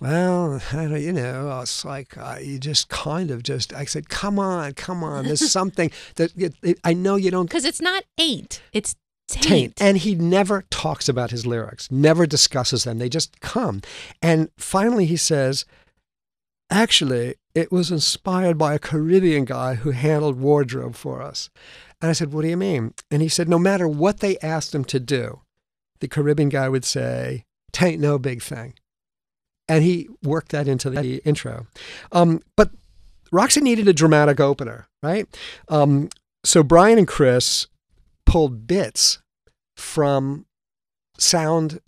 "Well, 0.00 0.60
I 0.72 0.76
don't, 0.76 1.00
you 1.00 1.12
know, 1.12 1.60
it's 1.62 1.84
like 1.84 2.16
uh, 2.18 2.38
you 2.42 2.58
just 2.58 2.88
kind 2.88 3.30
of 3.30 3.42
just." 3.42 3.72
I 3.72 3.84
said, 3.84 4.08
"Come 4.08 4.38
on, 4.38 4.72
come 4.74 5.04
on. 5.04 5.24
There's 5.26 5.50
something 5.60 5.90
that 6.16 6.32
it, 6.36 6.54
it, 6.62 6.80
I 6.84 6.94
know 6.94 7.16
you 7.16 7.30
don't 7.30 7.46
Because 7.46 7.64
it's 7.64 7.80
not 7.80 8.04
eight. 8.18 8.60
it's 8.72 8.96
taint. 9.28 9.46
taint. 9.46 9.82
And 9.82 9.98
he 9.98 10.14
never 10.14 10.64
talks 10.70 11.08
about 11.08 11.30
his 11.30 11.46
lyrics, 11.46 11.90
never 11.90 12.26
discusses 12.26 12.84
them. 12.84 12.98
They 12.98 13.08
just 13.08 13.40
come. 13.40 13.82
And 14.22 14.50
finally, 14.56 15.06
he 15.06 15.16
says, 15.16 15.64
Actually, 16.70 17.36
it 17.54 17.70
was 17.70 17.90
inspired 17.90 18.56
by 18.56 18.74
a 18.74 18.78
Caribbean 18.78 19.44
guy 19.44 19.74
who 19.74 19.90
handled 19.90 20.40
wardrobe 20.40 20.94
for 20.94 21.22
us. 21.22 21.50
And 22.00 22.10
I 22.10 22.12
said, 22.12 22.32
What 22.32 22.42
do 22.42 22.48
you 22.48 22.56
mean? 22.56 22.94
And 23.10 23.22
he 23.22 23.28
said, 23.28 23.48
No 23.48 23.58
matter 23.58 23.86
what 23.86 24.20
they 24.20 24.38
asked 24.38 24.74
him 24.74 24.84
to 24.86 25.00
do, 25.00 25.40
the 26.00 26.08
Caribbean 26.08 26.48
guy 26.48 26.68
would 26.68 26.84
say, 26.84 27.44
Tain't 27.72 27.98
no 27.98 28.18
big 28.18 28.42
thing. 28.42 28.74
And 29.68 29.82
he 29.82 30.08
worked 30.22 30.50
that 30.50 30.68
into 30.68 30.90
the 30.90 31.22
intro. 31.24 31.66
Um, 32.12 32.42
but 32.56 32.70
Roxy 33.32 33.62
needed 33.62 33.88
a 33.88 33.94
dramatic 33.94 34.38
opener, 34.38 34.86
right? 35.02 35.26
Um, 35.68 36.10
so 36.44 36.62
Bryan 36.62 36.98
and 36.98 37.08
Chris 37.08 37.66
pulled 38.26 38.66
bits 38.66 39.18
from 39.76 40.46
sound 41.18 41.80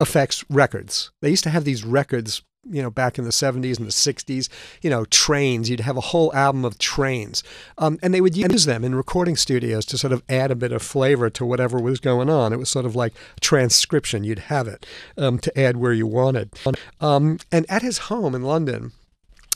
effects 0.00 0.44
records. 0.50 1.10
They 1.20 1.30
used 1.30 1.44
to 1.44 1.50
have 1.50 1.64
these 1.64 1.84
records, 1.84 2.42
you 2.68 2.82
know, 2.82 2.90
back 2.90 3.18
in 3.18 3.24
the 3.24 3.30
70s 3.30 3.78
and 3.78 3.86
the 3.86 3.92
60s, 3.92 4.48
you 4.82 4.90
know, 4.90 5.04
trains. 5.06 5.70
You'd 5.70 5.80
have 5.80 5.96
a 5.96 6.02
whole 6.02 6.34
album 6.34 6.64
of 6.64 6.78
trains. 6.78 7.42
Um, 7.78 7.98
and 8.02 8.12
they 8.12 8.20
would 8.20 8.36
use 8.36 8.64
them 8.64 8.84
in 8.84 8.94
recording 8.94 9.36
studios 9.36 9.86
to 9.86 9.98
sort 9.98 10.12
of 10.12 10.22
add 10.28 10.50
a 10.50 10.56
bit 10.56 10.72
of 10.72 10.82
flavor 10.82 11.30
to 11.30 11.46
whatever 11.46 11.78
was 11.78 12.00
going 12.00 12.28
on. 12.28 12.52
It 12.52 12.58
was 12.58 12.68
sort 12.68 12.84
of 12.84 12.96
like 12.96 13.14
transcription. 13.40 14.24
You'd 14.24 14.40
have 14.40 14.66
it 14.66 14.84
um, 15.16 15.38
to 15.38 15.58
add 15.58 15.76
where 15.76 15.92
you 15.92 16.06
wanted. 16.06 16.50
Um, 17.00 17.38
and 17.50 17.64
at 17.70 17.82
his 17.82 17.98
home 17.98 18.34
in 18.34 18.42
London, 18.42 18.92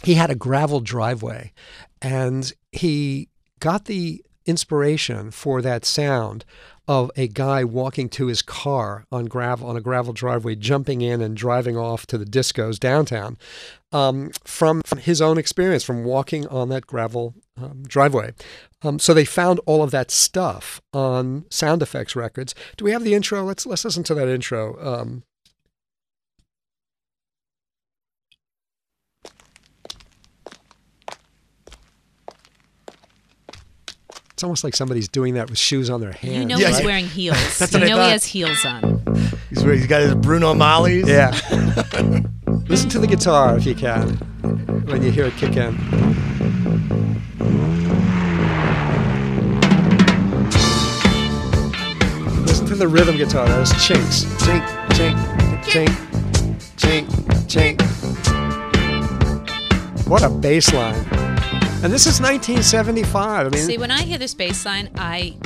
he 0.04 0.14
had 0.14 0.30
a 0.30 0.36
gravel 0.36 0.80
driveway 0.80 1.52
and 2.00 2.52
he 2.72 3.28
got 3.60 3.86
the 3.86 4.22
inspiration 4.46 5.30
for 5.30 5.60
that 5.62 5.84
sound 5.84 6.44
of 6.88 7.10
a 7.16 7.26
guy 7.26 7.64
walking 7.64 8.08
to 8.08 8.26
his 8.26 8.42
car 8.42 9.04
on 9.10 9.24
gravel 9.24 9.68
on 9.68 9.76
a 9.76 9.80
gravel 9.80 10.12
driveway 10.12 10.54
jumping 10.54 11.00
in 11.00 11.20
and 11.20 11.36
driving 11.36 11.76
off 11.76 12.06
to 12.06 12.16
the 12.16 12.24
discos 12.24 12.78
downtown 12.78 13.36
um, 13.92 14.30
from, 14.44 14.82
from 14.82 14.98
his 14.98 15.20
own 15.20 15.36
experience 15.36 15.82
from 15.82 16.04
walking 16.04 16.46
on 16.46 16.68
that 16.68 16.86
gravel 16.86 17.34
um, 17.60 17.82
driveway. 17.86 18.32
Um, 18.82 18.98
so 18.98 19.14
they 19.14 19.24
found 19.24 19.60
all 19.66 19.82
of 19.82 19.90
that 19.90 20.10
stuff 20.10 20.80
on 20.92 21.44
sound 21.50 21.82
effects 21.82 22.14
records. 22.14 22.54
Do 22.76 22.84
we 22.84 22.92
have 22.92 23.02
the 23.02 23.14
intro? 23.14 23.42
Let's 23.42 23.66
let's 23.66 23.84
listen 23.84 24.04
to 24.04 24.14
that 24.14 24.28
intro 24.28 24.78
It's 34.36 34.44
almost 34.44 34.64
like 34.64 34.76
somebody's 34.76 35.08
doing 35.08 35.32
that 35.34 35.48
with 35.48 35.58
shoes 35.58 35.88
on 35.88 36.02
their 36.02 36.12
hands. 36.12 36.36
You 36.36 36.44
know 36.44 36.58
Yeah, 36.58 36.68
he's 36.68 36.80
yeah. 36.80 36.84
wearing 36.84 37.06
heels. 37.06 37.38
That's 37.58 37.72
you 37.72 37.80
what 37.80 37.86
I 37.86 37.88
know 37.88 37.96
he 37.96 38.02
thought. 38.02 38.10
has 38.10 38.24
heels 38.26 38.64
on. 38.66 39.02
He's, 39.48 39.62
he's 39.62 39.86
got 39.86 40.02
his 40.02 40.14
Bruno 40.14 40.52
Magli's. 40.52 41.08
Yeah. 41.08 41.30
Listen 42.68 42.90
to 42.90 42.98
the 42.98 43.06
guitar 43.06 43.56
if 43.56 43.64
you 43.64 43.74
can 43.74 44.10
when 44.84 45.02
you 45.02 45.10
hear 45.10 45.24
it 45.24 45.36
kick 45.38 45.56
in. 45.56 45.74
Listen 52.44 52.66
to 52.66 52.74
the 52.74 52.86
rhythm 52.88 53.16
guitar. 53.16 53.46
Those 53.48 53.70
chinks. 53.84 54.24
Chink, 54.44 54.64
chink, 54.90 55.16
chink, 55.64 55.88
chink, 56.76 57.06
chink. 57.46 57.82
What 60.08 60.22
a 60.22 60.28
bass 60.30 60.72
line. 60.72 61.25
And 61.82 61.92
this 61.92 62.06
is 62.06 62.20
1975. 62.20 63.46
I 63.46 63.50
mean, 63.50 63.64
See, 63.64 63.78
when 63.78 63.90
I 63.92 64.02
hear 64.02 64.18
this 64.18 64.34
bass 64.34 64.64
line, 64.66 64.90
I 64.96 65.36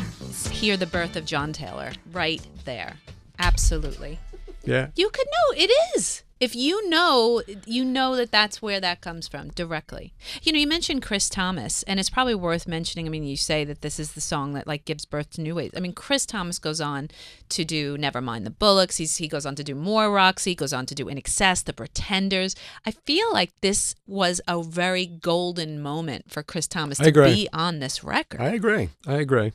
hear 0.50 0.76
the 0.76 0.86
birth 0.86 1.16
of 1.16 1.26
John 1.26 1.52
Taylor 1.52 1.92
right 2.12 2.40
there. 2.64 2.94
Absolutely. 3.38 4.18
yeah. 4.64 4.88
You 4.96 5.10
could 5.10 5.26
know 5.26 5.56
it 5.62 5.70
is. 5.96 6.22
If 6.40 6.56
you 6.56 6.88
know, 6.88 7.42
you 7.66 7.84
know 7.84 8.16
that 8.16 8.32
that's 8.32 8.62
where 8.62 8.80
that 8.80 9.02
comes 9.02 9.28
from 9.28 9.50
directly. 9.50 10.14
You 10.42 10.52
know, 10.52 10.58
you 10.58 10.66
mentioned 10.66 11.02
Chris 11.02 11.28
Thomas, 11.28 11.82
and 11.82 12.00
it's 12.00 12.08
probably 12.08 12.34
worth 12.34 12.66
mentioning. 12.66 13.06
I 13.06 13.10
mean, 13.10 13.24
you 13.24 13.36
say 13.36 13.62
that 13.64 13.82
this 13.82 14.00
is 14.00 14.12
the 14.12 14.22
song 14.22 14.54
that 14.54 14.66
like 14.66 14.86
gives 14.86 15.04
birth 15.04 15.32
to 15.32 15.42
new 15.42 15.54
ways. 15.54 15.72
I 15.76 15.80
mean, 15.80 15.92
Chris 15.92 16.24
Thomas 16.24 16.58
goes 16.58 16.80
on 16.80 17.10
to 17.50 17.64
do 17.64 17.98
Nevermind 17.98 18.44
the 18.44 18.50
Bollocks. 18.50 18.96
He's 18.96 19.18
he 19.18 19.28
goes 19.28 19.44
on 19.44 19.54
to 19.56 19.62
do 19.62 19.74
more 19.74 20.10
Roxy. 20.10 20.54
Goes 20.54 20.72
on 20.72 20.86
to 20.86 20.94
do 20.94 21.04
INXS, 21.04 21.64
The 21.64 21.74
Pretenders. 21.74 22.56
I 22.86 22.92
feel 22.92 23.30
like 23.32 23.52
this 23.60 23.94
was 24.06 24.40
a 24.48 24.62
very 24.62 25.04
golden 25.04 25.82
moment 25.82 26.32
for 26.32 26.42
Chris 26.42 26.66
Thomas 26.66 26.96
to 26.98 27.12
be 27.12 27.48
on 27.52 27.80
this 27.80 28.02
record. 28.02 28.40
I 28.40 28.54
agree. 28.54 28.88
I 29.06 29.16
agree. 29.16 29.52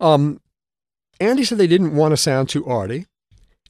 Um, 0.00 0.40
Andy 1.20 1.44
said 1.44 1.58
they 1.58 1.66
didn't 1.66 1.94
want 1.94 2.12
to 2.12 2.16
sound 2.16 2.48
too 2.48 2.66
arty, 2.66 3.06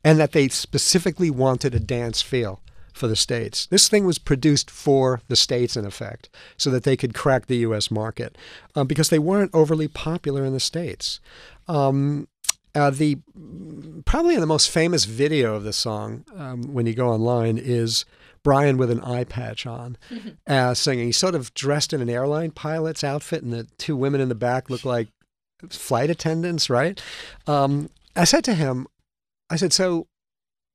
and 0.04 0.18
that 0.18 0.32
they 0.32 0.48
specifically 0.48 1.30
wanted 1.30 1.74
a 1.74 1.80
dance 1.80 2.22
feel 2.22 2.60
for 2.92 3.06
the 3.06 3.16
states. 3.16 3.66
This 3.66 3.88
thing 3.88 4.04
was 4.04 4.18
produced 4.18 4.70
for 4.70 5.22
the 5.28 5.36
states, 5.36 5.76
in 5.76 5.86
effect, 5.86 6.28
so 6.56 6.70
that 6.70 6.84
they 6.84 6.96
could 6.96 7.14
crack 7.14 7.46
the 7.46 7.56
U.S. 7.58 7.90
market, 7.90 8.36
um, 8.74 8.86
because 8.86 9.08
they 9.08 9.18
weren't 9.18 9.50
overly 9.54 9.88
popular 9.88 10.44
in 10.44 10.52
the 10.52 10.60
states. 10.60 11.20
Um, 11.68 12.28
uh, 12.74 12.90
the 12.90 13.18
probably 14.04 14.36
the 14.36 14.46
most 14.46 14.70
famous 14.70 15.04
video 15.04 15.54
of 15.54 15.64
the 15.64 15.72
song, 15.72 16.24
um, 16.36 16.72
when 16.72 16.86
you 16.86 16.94
go 16.94 17.08
online, 17.08 17.58
is 17.58 18.04
Bryan 18.42 18.76
with 18.76 18.90
an 18.90 19.00
eye 19.02 19.24
patch 19.24 19.66
on, 19.66 19.96
uh, 20.46 20.74
singing. 20.74 21.06
He's 21.06 21.16
sort 21.16 21.34
of 21.34 21.52
dressed 21.54 21.92
in 21.92 22.00
an 22.00 22.10
airline 22.10 22.50
pilot's 22.50 23.04
outfit, 23.04 23.42
and 23.42 23.52
the 23.52 23.64
two 23.78 23.96
women 23.96 24.20
in 24.20 24.28
the 24.28 24.34
back 24.34 24.70
look 24.70 24.84
like 24.84 25.08
flight 25.68 26.10
attendants, 26.10 26.68
right? 26.70 27.00
Um, 27.46 27.90
I 28.16 28.24
said 28.24 28.44
to 28.44 28.54
him, 28.54 28.86
I 29.52 29.56
said, 29.56 29.74
so 29.74 30.06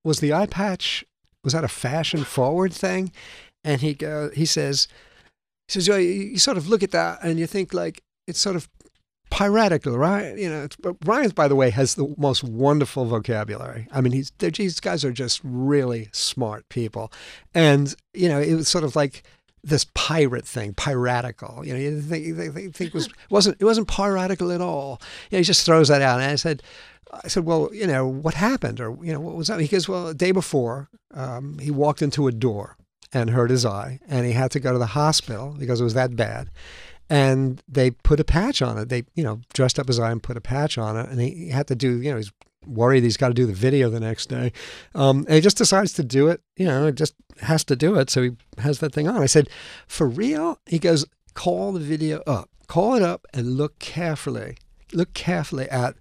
was 0.04 0.20
the 0.20 0.34
eye 0.34 0.46
patch, 0.46 1.04
was 1.44 1.54
that 1.54 1.64
a 1.64 1.68
fashion 1.68 2.24
forward 2.24 2.72
thing? 2.72 3.12
And 3.64 3.82
he 3.82 3.98
he 4.36 4.46
says, 4.46 4.88
he 5.68 5.74
says, 5.74 5.88
"Yeah, 5.88 5.98
you, 5.98 6.12
you 6.12 6.38
sort 6.38 6.58
of 6.58 6.70
look 6.70 6.84
at 6.84 6.92
that 6.92 7.20
and 7.24 7.40
you 7.40 7.48
think 7.48 7.74
like 7.74 8.04
it's 8.28 8.40
sort 8.40 8.56
of 8.56 8.70
piratical, 9.32 9.98
right? 9.98 10.38
You 10.38 10.50
know, 10.50 10.68
Bryan's, 11.00 11.34
by 11.34 11.48
the 11.48 11.56
way, 11.56 11.72
has 11.72 11.96
the 11.96 12.14
most 12.18 12.44
wonderful 12.44 13.06
vocabulary. 13.06 13.88
I 13.92 14.02
mean, 14.02 14.14
he's 14.14 14.32
these 14.38 14.80
guys 14.80 15.04
are 15.04 15.12
just 15.12 15.42
really 15.44 16.10
smart 16.12 16.70
people, 16.70 17.12
and 17.56 17.96
you 18.14 18.30
know, 18.30 18.40
it 18.40 18.54
was 18.54 18.68
sort 18.68 18.84
of 18.84 18.96
like 18.96 19.24
this 19.68 19.86
pirate 19.94 20.46
thing, 20.46 20.74
piratical. 20.74 21.66
You 21.66 21.74
know, 21.74 21.80
you 21.80 22.02
think, 22.02 22.76
think 22.76 22.82
it 22.82 22.94
was 22.94 23.10
wasn't 23.30 23.58
it 23.60 23.66
wasn't 23.66 23.88
piratical 23.88 24.52
at 24.52 24.62
all. 24.62 25.02
You 25.30 25.36
know, 25.36 25.40
he 25.40 25.44
just 25.44 25.66
throws 25.66 25.90
that 25.90 26.02
out, 26.02 26.20
and 26.20 26.32
I 26.32 26.36
said. 26.36 26.64
I 27.24 27.30
said, 27.30 27.46
well, 27.46 27.70
you 27.74 27.88
know, 27.88 28.06
what 28.06 28.34
happened? 28.34 28.82
Or, 28.82 28.98
you 29.02 29.14
know, 29.14 29.22
what 29.22 29.36
was 29.36 29.48
that? 29.48 29.62
He 29.62 29.70
goes, 29.70 29.88
well, 29.88 30.08
the 30.08 30.14
day 30.14 30.34
before, 30.34 30.90
um, 31.14 31.58
he 31.58 31.72
walked 31.72 32.02
into 32.02 32.28
a 32.28 32.34
door 32.34 32.76
and 33.14 33.30
hurt 33.30 33.50
his 33.50 33.66
eye, 33.66 34.02
and 34.10 34.26
he 34.26 34.34
had 34.34 34.52
to 34.52 34.60
go 34.60 34.74
to 34.74 34.78
the 34.78 34.88
hospital 34.88 35.56
because 35.58 35.80
it 35.80 35.86
was 35.86 35.94
that 35.94 36.18
bad. 36.18 36.50
And 37.10 37.64
they 37.66 37.92
put 37.92 38.20
a 38.20 38.26
patch 38.26 38.62
on 38.62 38.78
it. 38.78 38.90
They, 38.90 39.06
you 39.16 39.24
know, 39.24 39.40
dressed 39.54 39.80
up 39.80 39.88
his 39.88 40.02
eye 40.02 40.12
and 40.12 40.22
put 40.22 40.36
a 40.36 40.42
patch 40.42 40.78
on 40.78 40.98
it. 40.98 41.08
And 41.08 41.22
he 41.22 41.48
had 41.48 41.68
to 41.68 41.76
do, 41.76 42.02
you 42.02 42.12
know, 42.12 42.18
he's 42.18 42.34
worried 42.68 43.04
he's 43.04 43.18
got 43.18 43.30
to 43.30 43.34
do 43.34 43.46
the 43.46 43.54
video 43.54 43.90
the 43.90 44.00
next 44.00 44.28
day. 44.28 44.52
Um, 44.94 45.20
and 45.28 45.36
he 45.36 45.42
just 45.42 45.58
decides 45.58 45.94
to 45.94 46.04
do 46.04 46.28
it, 46.28 46.42
you 46.56 46.66
know, 46.66 46.86
he 46.88 46.92
just 46.92 47.16
has 47.42 47.64
to 47.66 47.76
do 47.76 47.96
it. 47.96 48.10
So 48.10 48.24
he 48.24 48.32
has 48.60 48.80
that 48.80 48.94
thing 48.94 49.08
on. 49.08 49.22
I 49.22 49.26
said, 49.26 49.50
for 49.88 50.08
real? 50.08 50.60
He 50.66 50.80
goes, 50.80 51.06
call 51.34 51.72
the 51.72 51.80
video 51.80 52.22
up, 52.28 52.50
call 52.68 52.96
it 52.96 53.02
up, 53.04 53.26
and 53.34 53.58
look 53.58 53.80
carefully, 53.80 54.58
look 54.94 55.14
carefully 55.14 55.70
at 55.70 55.96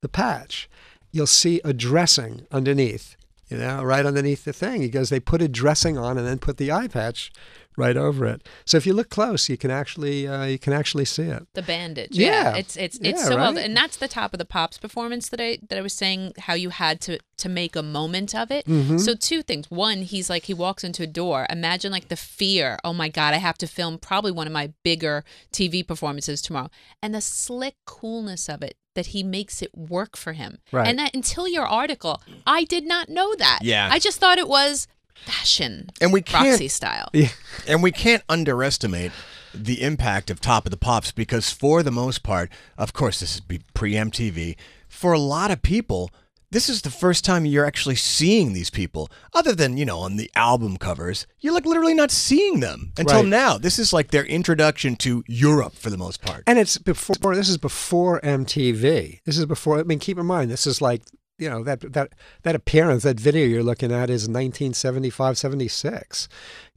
the 0.00 0.08
patch. 0.08 0.68
You'll 1.10 1.26
see 1.26 1.60
a 1.64 1.72
dressing 1.72 2.46
underneath, 2.50 3.16
you 3.48 3.58
know, 3.58 3.82
right 3.82 4.06
underneath 4.06 4.44
the 4.44 4.52
thing. 4.52 4.80
He 4.80 4.88
goes, 4.88 5.10
they 5.10 5.20
put 5.20 5.42
a 5.42 5.48
dressing 5.48 5.98
on 5.98 6.16
and 6.16 6.26
then 6.26 6.38
put 6.38 6.56
the 6.56 6.72
eye 6.72 6.88
patch 6.88 7.30
right 7.76 7.96
over 7.96 8.26
it. 8.26 8.46
So 8.64 8.76
if 8.76 8.86
you 8.86 8.92
look 8.94 9.08
close, 9.10 9.48
you 9.48 9.56
can 9.56 9.70
actually 9.70 10.26
uh, 10.28 10.44
you 10.44 10.58
can 10.58 10.72
actually 10.72 11.04
see 11.04 11.24
it. 11.24 11.46
The 11.54 11.62
bandage. 11.62 12.10
Yeah. 12.12 12.54
It's 12.56 12.76
it's 12.76 12.98
it's 12.98 13.20
Yeah, 13.22 13.28
so 13.28 13.36
well 13.36 13.54
right? 13.54 13.64
and 13.64 13.76
that's 13.76 13.96
the 13.96 14.08
top 14.08 14.32
of 14.32 14.38
the 14.38 14.44
pops 14.44 14.78
performance 14.78 15.28
that 15.30 15.40
I 15.40 15.58
that 15.68 15.78
I 15.78 15.82
was 15.82 15.92
saying 15.92 16.34
how 16.38 16.54
you 16.54 16.70
had 16.70 17.00
to 17.02 17.18
to 17.38 17.48
make 17.48 17.74
a 17.74 17.82
moment 17.82 18.34
of 18.34 18.50
it. 18.50 18.66
Mm-hmm. 18.66 18.98
So 18.98 19.14
two 19.14 19.42
things. 19.42 19.70
One, 19.70 20.02
he's 20.02 20.28
like 20.30 20.44
he 20.44 20.54
walks 20.54 20.84
into 20.84 21.02
a 21.02 21.06
door. 21.06 21.46
Imagine 21.50 21.90
like 21.92 22.08
the 22.08 22.16
fear. 22.16 22.78
Oh 22.84 22.92
my 22.92 23.08
god, 23.08 23.34
I 23.34 23.38
have 23.38 23.58
to 23.58 23.66
film 23.66 23.98
probably 23.98 24.32
one 24.32 24.46
of 24.46 24.52
my 24.52 24.72
bigger 24.82 25.24
TV 25.52 25.86
performances 25.86 26.40
tomorrow. 26.42 26.70
And 27.02 27.14
the 27.14 27.20
slick 27.20 27.76
coolness 27.84 28.48
of 28.48 28.62
it 28.62 28.76
that 28.94 29.06
he 29.06 29.22
makes 29.22 29.62
it 29.62 29.70
work 29.76 30.16
for 30.18 30.34
him. 30.34 30.58
Right. 30.70 30.86
And 30.86 30.98
that 30.98 31.14
until 31.14 31.48
your 31.48 31.66
article, 31.66 32.20
I 32.46 32.64
did 32.64 32.84
not 32.84 33.08
know 33.08 33.34
that. 33.36 33.60
Yeah. 33.62 33.88
I 33.90 33.98
just 33.98 34.20
thought 34.20 34.36
it 34.38 34.48
was 34.48 34.86
fashion. 35.24 35.90
And 36.00 36.12
we 36.12 36.22
can't- 36.22 36.50
Roxy 36.50 36.68
style. 36.68 37.10
And 37.68 37.82
we 37.82 37.92
can't 37.92 38.22
underestimate 38.28 39.12
the 39.54 39.82
impact 39.82 40.30
of 40.30 40.40
Top 40.40 40.66
of 40.66 40.70
the 40.70 40.76
Pops 40.76 41.12
because, 41.12 41.50
for 41.50 41.82
the 41.82 41.90
most 41.92 42.22
part, 42.22 42.50
of 42.78 42.92
course, 42.92 43.20
this 43.20 43.34
is 43.34 43.40
be 43.40 43.60
pre 43.74 43.92
MTV. 43.92 44.56
For 44.88 45.12
a 45.12 45.18
lot 45.18 45.50
of 45.50 45.62
people, 45.62 46.10
this 46.50 46.68
is 46.68 46.82
the 46.82 46.90
first 46.90 47.24
time 47.24 47.44
you're 47.46 47.64
actually 47.66 47.94
seeing 47.96 48.52
these 48.52 48.68
people, 48.70 49.10
other 49.32 49.54
than 49.54 49.76
you 49.76 49.84
know 49.84 49.98
on 50.00 50.16
the 50.16 50.30
album 50.34 50.76
covers. 50.76 51.26
You're 51.40 51.54
like 51.54 51.64
literally 51.66 51.94
not 51.94 52.10
seeing 52.10 52.60
them 52.60 52.92
until 52.98 53.20
Right. 53.20 53.26
now. 53.28 53.58
This 53.58 53.78
is 53.78 53.92
like 53.92 54.10
their 54.10 54.24
introduction 54.24 54.96
to 54.96 55.22
Europe 55.28 55.74
for 55.74 55.88
the 55.90 55.96
most 55.98 56.20
part. 56.22 56.42
And 56.46 56.58
it's 56.58 56.78
before. 56.78 57.34
This 57.36 57.48
is 57.48 57.58
before 57.58 58.20
MTV. 58.22 59.20
This 59.24 59.38
is 59.38 59.46
before. 59.46 59.78
I 59.78 59.82
mean, 59.84 59.98
keep 59.98 60.18
in 60.18 60.26
mind, 60.26 60.50
this 60.50 60.66
is 60.66 60.80
like 60.82 61.02
you 61.42 61.50
know 61.50 61.62
that 61.64 61.80
that 61.92 62.08
that 62.44 62.54
appearance, 62.54 63.02
that 63.02 63.18
video 63.20 63.46
you're 63.46 63.62
looking 63.70 63.92
at 63.92 64.08
is 64.10 64.22
1975, 64.28 65.36
76. 65.38 66.28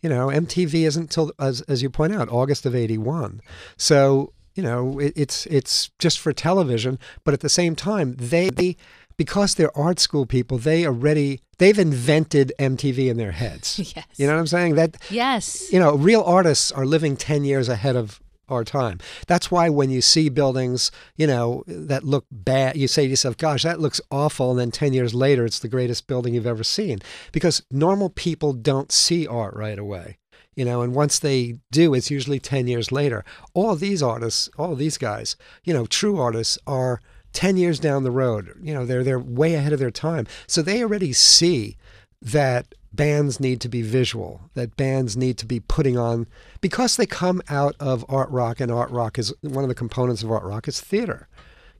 You 0.01 0.09
know, 0.09 0.27
MTV 0.27 0.73
isn't 0.87 1.03
until 1.03 1.31
as 1.39 1.61
as 1.61 1.81
you 1.83 1.89
point 1.89 2.13
out, 2.13 2.29
August 2.29 2.65
of 2.65 2.75
'81. 2.75 3.41
So 3.77 4.33
you 4.55 4.63
know, 4.63 4.99
it, 4.99 5.13
it's 5.15 5.45
it's 5.47 5.89
just 5.99 6.19
for 6.19 6.33
television, 6.33 6.97
but 7.23 7.33
at 7.33 7.41
the 7.41 7.49
same 7.49 7.75
time, 7.75 8.15
they. 8.17 8.49
they 8.49 8.75
because 9.17 9.55
they're 9.55 9.77
art 9.77 9.97
school 9.97 10.25
people, 10.25 10.57
they 10.57 10.85
already 10.85 11.39
they've 11.57 11.79
invented 11.79 12.51
MTV 12.59 13.09
in 13.09 13.15
their 13.15 13.31
heads. 13.31 13.79
Yes. 13.95 14.05
You 14.17 14.27
know 14.27 14.33
what 14.33 14.39
I'm 14.41 14.47
saying? 14.47 14.75
That 14.75 14.97
Yes. 15.09 15.71
you 15.71 15.79
know, 15.79 15.95
real 15.95 16.21
artists 16.21 16.69
are 16.73 16.85
living 16.85 17.15
10 17.15 17.45
years 17.45 17.69
ahead 17.69 17.95
of 17.95 18.19
our 18.49 18.63
time. 18.63 18.99
That's 19.27 19.49
why 19.51 19.69
when 19.69 19.89
you 19.89 20.01
see 20.01 20.29
buildings, 20.29 20.91
you 21.15 21.27
know, 21.27 21.63
that 21.67 22.03
look 22.03 22.25
bad, 22.31 22.77
you 22.77 22.87
say 22.87 23.03
to 23.03 23.09
yourself, 23.09 23.37
gosh, 23.37 23.63
that 23.63 23.79
looks 23.79 24.01
awful. 24.11 24.51
And 24.51 24.59
then 24.59 24.71
10 24.71 24.93
years 24.93 25.13
later, 25.13 25.45
it's 25.45 25.59
the 25.59 25.67
greatest 25.67 26.07
building 26.07 26.33
you've 26.33 26.47
ever 26.47 26.63
seen. 26.63 26.99
Because 27.31 27.63
normal 27.71 28.09
people 28.09 28.53
don't 28.53 28.91
see 28.91 29.27
art 29.27 29.55
right 29.55 29.79
away. 29.79 30.17
You 30.55 30.63
know, 30.63 30.81
and 30.81 30.95
once 30.95 31.19
they 31.19 31.57
do, 31.71 31.93
it's 31.93 32.09
usually 32.09 32.39
10 32.39 32.67
years 32.67 32.91
later. 32.91 33.25
All 33.53 33.75
these 33.75 34.01
artists, 34.01 34.49
all 34.57 34.75
these 34.75 34.97
guys, 34.97 35.35
you 35.65 35.73
know, 35.73 35.85
true 35.85 36.17
artists 36.17 36.57
are 36.65 37.01
10 37.33 37.57
years 37.57 37.79
down 37.79 38.03
the 38.03 38.11
road. 38.11 38.57
You 38.61 38.73
know, 38.73 38.85
they're, 38.85 39.03
they're 39.03 39.19
way 39.19 39.55
ahead 39.55 39.73
of 39.73 39.79
their 39.79 39.91
time. 39.91 40.25
So 40.47 40.61
they 40.61 40.81
already 40.81 41.11
see 41.11 41.75
that 42.21 42.73
bands 42.95 43.39
need 43.39 43.61
to 43.61 43.69
be 43.69 43.81
visual, 43.81 44.41
that 44.53 44.77
bands 44.77 45.15
need 45.15 45.37
to 45.39 45.45
be 45.45 45.59
putting 45.59 45.97
on, 45.97 46.27
because 46.61 46.97
they 46.97 47.05
come 47.05 47.41
out 47.49 47.75
of 47.79 48.05
art 48.09 48.29
rock, 48.29 48.59
and 48.59 48.71
art 48.71 48.91
rock 48.91 49.17
is 49.19 49.33
one 49.41 49.63
of 49.63 49.69
the 49.69 49.75
components 49.75 50.23
of 50.23 50.31
art 50.31 50.43
rock 50.43 50.67
is 50.67 50.79
theater. 50.79 51.27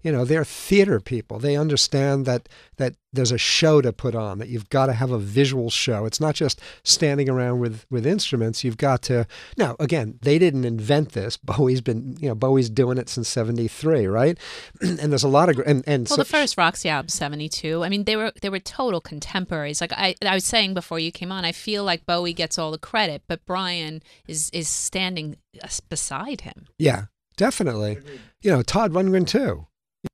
You 0.05 0.11
know, 0.11 0.23
they're 0.23 0.45
theater 0.45 0.99
people. 0.99 1.39
They 1.39 1.57
understand 1.57 2.27
that 2.27 2.47
that 2.77 2.93
there's 3.11 3.31
a 3.31 3.39
show 3.39 3.81
to 3.81 3.91
put 3.91 4.13
on, 4.13 4.37
that 4.37 4.49
you've 4.49 4.69
got 4.69 4.85
to 4.85 4.93
have 4.93 5.09
a 5.09 5.17
visual 5.17 5.71
show. 5.71 6.05
It's 6.05 6.19
not 6.19 6.35
just 6.35 6.61
standing 6.83 7.27
around 7.27 7.59
with, 7.59 7.85
with 7.89 8.05
instruments. 8.05 8.63
You've 8.63 8.77
got 8.77 9.01
to 9.03 9.25
now 9.57 9.75
again, 9.79 10.19
they 10.21 10.37
didn't 10.37 10.63
invent 10.63 11.13
this. 11.13 11.37
Bowie's 11.43 11.81
been 11.81 12.17
you 12.19 12.29
know, 12.29 12.35
Bowie's 12.35 12.69
doing 12.69 12.99
it 12.99 13.09
since 13.09 13.27
seventy 13.27 13.67
three, 13.67 14.05
right? 14.05 14.37
and 14.81 15.11
there's 15.11 15.23
a 15.23 15.27
lot 15.27 15.49
of 15.49 15.55
gr- 15.55 15.63
and, 15.63 15.83
and 15.87 16.07
Well, 16.07 16.17
so- 16.17 16.21
the 16.21 16.29
first 16.29 16.55
Roxy 16.55 16.87
album, 16.87 17.09
seventy 17.09 17.49
two. 17.49 17.83
I 17.83 17.89
mean, 17.89 18.03
they 18.03 18.15
were 18.15 18.31
they 18.43 18.49
were 18.49 18.59
total 18.59 19.01
contemporaries. 19.01 19.81
Like 19.81 19.91
I, 19.93 20.13
I 20.21 20.35
was 20.35 20.45
saying 20.45 20.75
before 20.75 20.99
you 20.99 21.11
came 21.11 21.31
on, 21.31 21.45
I 21.45 21.51
feel 21.51 21.83
like 21.83 22.05
Bowie 22.05 22.33
gets 22.33 22.59
all 22.59 22.69
the 22.69 22.77
credit, 22.77 23.23
but 23.27 23.43
Bryan 23.47 24.03
is 24.27 24.51
is 24.51 24.69
standing 24.69 25.37
uh, 25.63 25.67
beside 25.89 26.41
him. 26.41 26.67
Yeah, 26.77 27.05
definitely. 27.37 27.97
You 28.43 28.51
know, 28.51 28.61
Todd 28.61 28.91
Rundgren 28.93 29.25
too. 29.25 29.65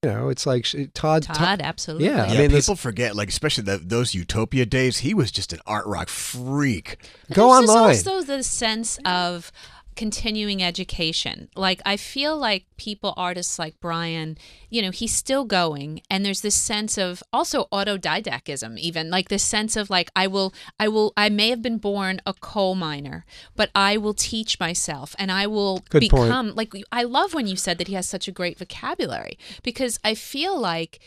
You 0.03 0.09
know, 0.09 0.29
it's 0.29 0.45
like 0.45 0.65
sh- 0.65 0.75
Todd. 0.93 1.23
Todd, 1.23 1.61
absolutely. 1.61 2.07
Yeah, 2.07 2.25
I 2.25 2.33
yeah, 2.33 2.41
mean, 2.41 2.51
this- 2.51 2.65
people 2.65 2.75
forget, 2.75 3.15
like 3.15 3.29
especially 3.29 3.63
the, 3.65 3.77
those 3.77 4.13
Utopia 4.13 4.65
days. 4.65 4.99
He 4.99 5.13
was 5.13 5.31
just 5.31 5.53
an 5.53 5.59
art 5.65 5.85
rock 5.85 6.09
freak. 6.09 6.97
Go 7.33 7.53
There's 7.53 7.69
online. 7.69 7.93
Just 7.93 8.07
also 8.07 8.25
the 8.25 8.43
sense 8.43 8.99
of 9.05 9.51
continuing 9.95 10.63
education. 10.63 11.49
Like 11.55 11.81
I 11.85 11.97
feel 11.97 12.37
like 12.37 12.65
people, 12.77 13.13
artists 13.17 13.59
like 13.59 13.79
Bryan, 13.79 14.37
you 14.69 14.81
know, 14.81 14.91
he's 14.91 15.13
still 15.13 15.45
going, 15.45 16.01
and 16.09 16.25
there's 16.25 16.41
this 16.41 16.55
sense 16.55 16.97
of 16.97 17.21
also 17.31 17.67
autodidactism, 17.71 18.77
even 18.77 19.09
like 19.09 19.29
this 19.29 19.43
sense 19.43 19.75
of 19.75 19.89
like 19.89 20.09
I 20.15 20.27
will, 20.27 20.53
I 20.79 20.87
will, 20.87 21.13
I 21.15 21.29
may 21.29 21.49
have 21.49 21.61
been 21.61 21.77
born 21.77 22.21
a 22.25 22.33
coal 22.33 22.75
miner, 22.75 23.25
but 23.55 23.69
I 23.75 23.97
will 23.97 24.13
teach 24.13 24.59
myself, 24.59 25.15
and 25.19 25.31
I 25.31 25.47
will 25.47 25.79
Good 25.89 26.09
point. 26.09 26.27
become 26.29 26.55
like. 26.55 26.73
I 26.91 27.03
love 27.03 27.33
when 27.33 27.47
you 27.47 27.55
said 27.55 27.77
that 27.77 27.87
he 27.87 27.93
has 27.95 28.07
such 28.07 28.27
a 28.27 28.31
great 28.31 28.57
vocabulary 28.57 29.37
because 29.63 29.99
I 30.03 30.15
feel 30.15 30.59
like 30.59 30.99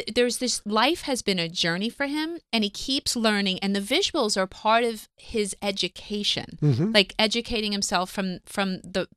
th- 0.00 0.14
there's 0.14 0.38
this 0.38 0.60
life 0.64 1.02
has 1.02 1.22
been 1.22 1.38
a 1.38 1.48
journey 1.48 1.88
for 1.90 2.06
him 2.06 2.38
and 2.52 2.64
he 2.64 2.70
keeps 2.70 3.16
learning 3.16 3.58
and 3.60 3.74
the 3.76 3.80
visuals 3.80 4.36
are 4.36 4.46
part 4.46 4.84
of 4.84 5.08
his 5.16 5.54
education 5.62 6.58
Mm-hmm. 6.62 6.92
like 6.92 7.14
educating 7.18 7.72
himself 7.72 8.10
from 8.10 8.38
from 8.44 8.80
the 8.82 9.08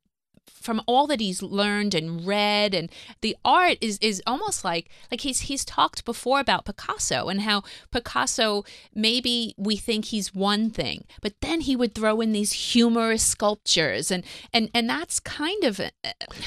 from 0.48 0.82
all 0.86 1.08
that 1.08 1.20
he's 1.20 1.42
learned 1.44 1.94
and 1.94 2.26
read 2.26 2.74
and 2.74 2.90
the 3.22 3.36
art 3.44 3.78
is 3.82 3.98
is 4.00 4.22
almost 4.26 4.64
like 4.64 4.90
like 5.12 5.22
he's 5.22 5.42
he's 5.42 5.66
talked 5.66 6.06
before 6.06 6.40
about 6.40 6.64
Picasso 6.64 7.28
and 7.28 7.42
how 7.42 7.64
Picasso 7.92 8.64
maybe 8.96 9.54
we 9.58 9.76
think 9.76 10.06
he's 10.06 10.34
one 10.34 10.70
thing 10.70 11.04
but 11.22 11.34
then 11.42 11.62
he 11.62 11.76
would 11.76 11.94
throw 11.94 12.22
in 12.22 12.32
these 12.32 12.54
humorous 12.54 13.24
sculptures 13.24 14.10
and 14.10 14.24
and 14.54 14.70
and 14.74 14.90
that's 14.90 15.20
kind 15.20 15.64
of 15.66 15.80
uh, 15.82 15.90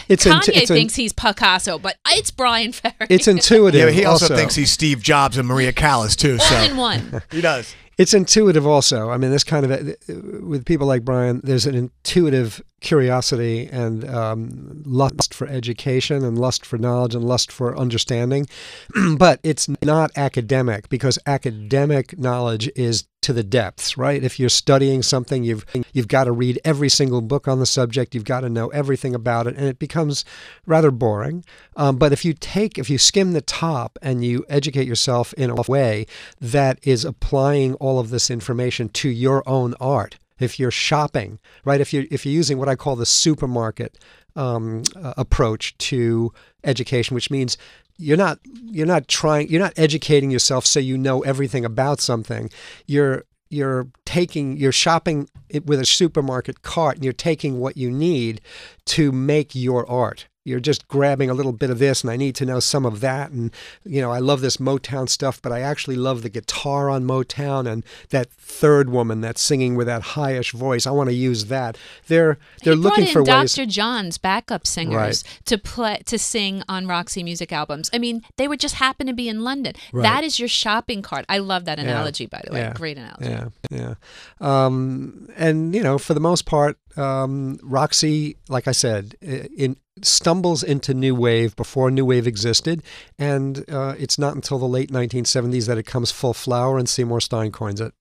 It's 0.09 0.25
Kanye 0.25 0.35
intu- 0.49 0.53
it's 0.55 0.71
in- 0.71 0.77
thinks 0.77 0.95
he's 0.95 1.13
Picasso 1.13 1.79
but 1.79 1.97
it's 2.09 2.31
Bryan 2.31 2.73
Ferry 2.73 2.95
it's 3.11 3.29
intuitive. 3.29 3.89
Yeah, 3.89 3.91
he 3.95 4.05
also, 4.05 4.25
also 4.27 4.37
thinks 4.37 4.55
he's 4.55 4.73
Steve 4.73 5.03
Jobs 5.03 5.37
and 5.37 5.47
Maria 5.47 5.73
Callas 5.73 6.17
too. 6.17 6.35
all 6.35 6.39
So 6.39 6.57
in 6.63 6.77
one 6.77 7.23
he 7.31 7.41
does. 7.43 7.75
It's 7.99 8.13
intuitive 8.13 8.67
also. 8.67 9.11
I 9.11 9.17
mean, 9.17 9.31
this 9.31 9.45
kind 9.45 9.65
of 9.65 9.97
with 10.43 10.67
people 10.67 10.87
like 10.87 11.05
Bryan, 11.05 11.41
there's 11.43 11.65
an 11.67 11.75
intuitive 11.75 12.63
curiosity 12.81 13.69
and 13.73 14.09
um, 14.09 14.83
lust 14.85 15.33
for 15.33 15.47
education 15.47 16.23
and 16.23 16.39
lust 16.39 16.67
for 16.67 16.77
knowledge 16.77 17.15
and 17.15 17.25
lust 17.25 17.51
for 17.51 17.77
understanding, 17.77 18.47
but 19.17 19.41
it's 19.43 19.69
not 19.83 20.11
academic 20.15 20.91
because 20.91 21.19
academic 21.27 22.19
knowledge 22.19 22.71
is 22.77 23.05
to 23.27 23.33
the 23.33 23.43
depths, 23.43 23.99
right? 23.99 24.23
If 24.23 24.39
you're 24.39 24.49
studying 24.49 25.03
something, 25.03 25.43
you've 25.43 25.67
you've 25.93 26.07
got 26.07 26.25
to 26.25 26.33
read 26.33 26.61
every 26.65 26.89
single 26.89 27.21
book 27.21 27.49
on 27.49 27.59
the 27.59 27.67
subject. 27.67 28.15
You've 28.15 28.25
got 28.25 28.43
to 28.43 28.49
know 28.49 28.69
everything 28.69 29.17
about 29.17 29.49
it, 29.49 29.57
and 29.57 29.67
it 29.67 29.81
becomes 29.81 30.25
rather 30.65 30.93
boring. 30.93 31.45
Um, 31.75 31.97
but 31.97 32.13
if 32.13 32.25
you 32.25 32.35
take, 32.35 32.79
if 32.79 32.89
you 32.89 32.99
skim 32.99 33.33
the 33.33 33.41
top 33.41 33.99
and 34.01 34.25
you 34.25 34.45
educate 34.49 34.87
yourself 34.87 35.33
in 35.33 35.51
a 35.51 35.61
way 35.63 36.07
that 36.41 36.79
is 36.85 37.05
applying 37.05 37.75
all 37.75 37.99
of 37.99 38.11
this 38.11 38.31
information 38.31 38.89
to 38.91 39.09
your 39.09 39.43
own 39.49 39.75
art, 39.81 40.19
if 40.39 40.61
you're 40.61 40.71
shopping, 40.71 41.41
right? 41.65 41.81
If 41.81 41.93
you're 41.93 42.05
if 42.13 42.25
you're 42.25 42.33
using 42.33 42.59
what 42.59 42.69
I 42.69 42.77
call 42.77 42.95
the 42.95 43.07
supermarket 43.07 43.99
um, 44.37 44.85
uh, 44.95 45.15
approach 45.17 45.77
to 45.79 46.33
education, 46.63 47.17
which 47.17 47.31
means 47.31 47.59
you're 47.99 48.17
not 48.17 48.39
you're 48.45 48.87
not 48.87 49.09
trying 49.09 49.49
you're 49.49 49.61
not 49.61 49.73
educating 49.77 50.31
yourself 50.31 50.67
so 50.67 50.81
you 50.81 50.99
know 50.99 51.21
everything 51.23 51.65
about 51.65 52.01
something. 52.01 52.51
You're 52.87 53.25
you're 53.49 53.89
taking 54.05 54.57
you're 54.57 54.73
shopping 54.73 55.29
it 55.49 55.67
with 55.67 55.81
a 55.81 55.87
supermarket 55.87 56.63
cart 56.63 56.97
and 56.97 57.05
you're 57.05 57.13
taking 57.13 57.59
what 57.59 57.77
you 57.77 57.91
need 57.91 58.41
to 58.85 59.13
make 59.13 59.55
your 59.55 59.89
art 59.89 60.27
you're 60.47 60.61
just 60.61 60.87
grabbing 60.87 61.29
a 61.29 61.35
little 61.35 61.53
bit 61.53 61.71
of 61.71 61.79
this 61.79 62.03
and 62.03 62.11
I 62.11 62.17
need 62.17 62.35
to 62.37 62.47
know 62.47 62.61
some 62.61 62.87
of 62.87 63.01
that 63.01 63.31
and 63.31 63.51
you 63.85 64.01
know 64.01 64.13
I 64.13 64.21
love 64.21 64.41
this 64.41 64.59
Motown 64.59 65.09
stuff 65.09 65.43
but 65.43 65.51
I 65.53 65.61
actually 65.61 65.97
love 65.97 66.23
the 66.23 66.29
guitar 66.29 66.89
on 66.89 67.05
Motown 67.05 67.67
and 67.71 67.85
that 68.11 68.31
third 68.31 68.91
woman 68.91 69.21
that's 69.21 69.41
singing 69.43 69.75
with 69.75 69.89
that 69.89 70.03
highish 70.03 70.53
voice 70.53 70.87
I 70.87 70.93
want 70.93 71.09
to 71.11 71.15
use 71.15 71.47
that 71.47 71.77
they're 72.07 72.39
they're 72.63 72.75
he 72.75 72.81
looking 72.81 73.05
brought 73.05 73.13
for 73.13 73.19
in 73.31 73.41
ways 73.41 73.55
Dr. 73.55 73.67
John's 73.67 74.19
backup 74.19 74.67
singers 74.67 75.25
to 75.47 75.59
play 75.59 76.01
to 76.07 76.19
sing 76.19 76.63
on 76.69 76.87
Roxy 76.87 77.23
Music 77.23 77.53
albums. 77.53 77.91
I 77.93 77.99
mean, 77.99 78.23
they 78.37 78.47
would 78.49 78.61
just 78.61 78.77
happen 78.77 79.07
to 79.07 79.13
be 79.13 79.29
in 79.29 79.43
London. 79.43 79.75
Right. 79.93 80.03
That 80.03 80.25
is 80.25 80.39
your 80.39 80.49
shopping 80.49 81.03
cart. 81.03 81.25
I 81.29 81.39
love 81.39 81.65
that 81.65 81.79
Yeah. 81.79 81.85
analogy, 81.85 82.27
by 82.27 82.43
the 82.47 82.53
way. 82.53 82.61
Yeah. 82.61 82.73
Great 82.73 82.99
analogy. 82.99 83.29
Yeah, 83.29 83.49
yeah. 83.71 83.95
Um, 84.41 85.29
and 85.37 85.75
you 85.75 85.83
know, 85.83 85.99
for 85.99 86.15
the 86.15 86.21
most 86.21 86.47
part, 86.47 86.79
um, 86.97 87.59
Roxy, 87.63 88.37
like 88.49 88.69
I 88.69 88.73
said, 88.73 89.15
in 89.21 89.77
stumbles 90.03 90.63
into 90.63 90.93
new 90.95 91.15
wave 91.15 91.57
before 91.57 91.91
new 91.91 92.05
wave 92.05 92.27
existed, 92.27 92.83
and 93.19 93.65
uh, 93.71 93.95
it's 93.99 94.19
not 94.19 94.35
until 94.35 94.59
the 94.59 94.69
late 94.69 94.91
1970s 94.91 95.67
that 95.67 95.79
it 95.79 95.85
comes 95.85 96.11
full 96.11 96.35
flower, 96.35 96.79
and 96.79 96.89
Seymour 96.89 97.21
Stein 97.21 97.53
coins 97.53 97.81
it. 97.81 97.93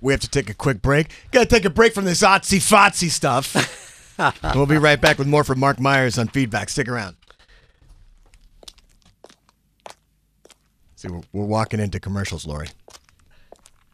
We 0.00 0.12
have 0.12 0.20
to 0.20 0.28
take 0.30 0.48
a 0.48 0.54
quick 0.54 0.80
break. 0.80 1.10
Got 1.30 1.40
to 1.40 1.46
take 1.46 1.64
a 1.64 1.70
break 1.70 1.92
from 1.92 2.04
this 2.04 2.22
otsy 2.22 2.58
fotsy 2.58 3.10
stuff. 3.10 3.54
we'll 4.54 4.66
be 4.66 4.78
right 4.78 5.00
back 5.00 5.18
with 5.18 5.26
more 5.26 5.44
from 5.44 5.60
Marc 5.60 5.78
Myers 5.78 6.18
on 6.18 6.28
feedback. 6.28 6.70
Stick 6.70 6.88
around. 6.88 7.16
See, 10.96 11.08
we're, 11.08 11.20
we're 11.32 11.46
walking 11.46 11.80
into 11.80 12.00
commercials, 12.00 12.46
Lori. 12.46 12.68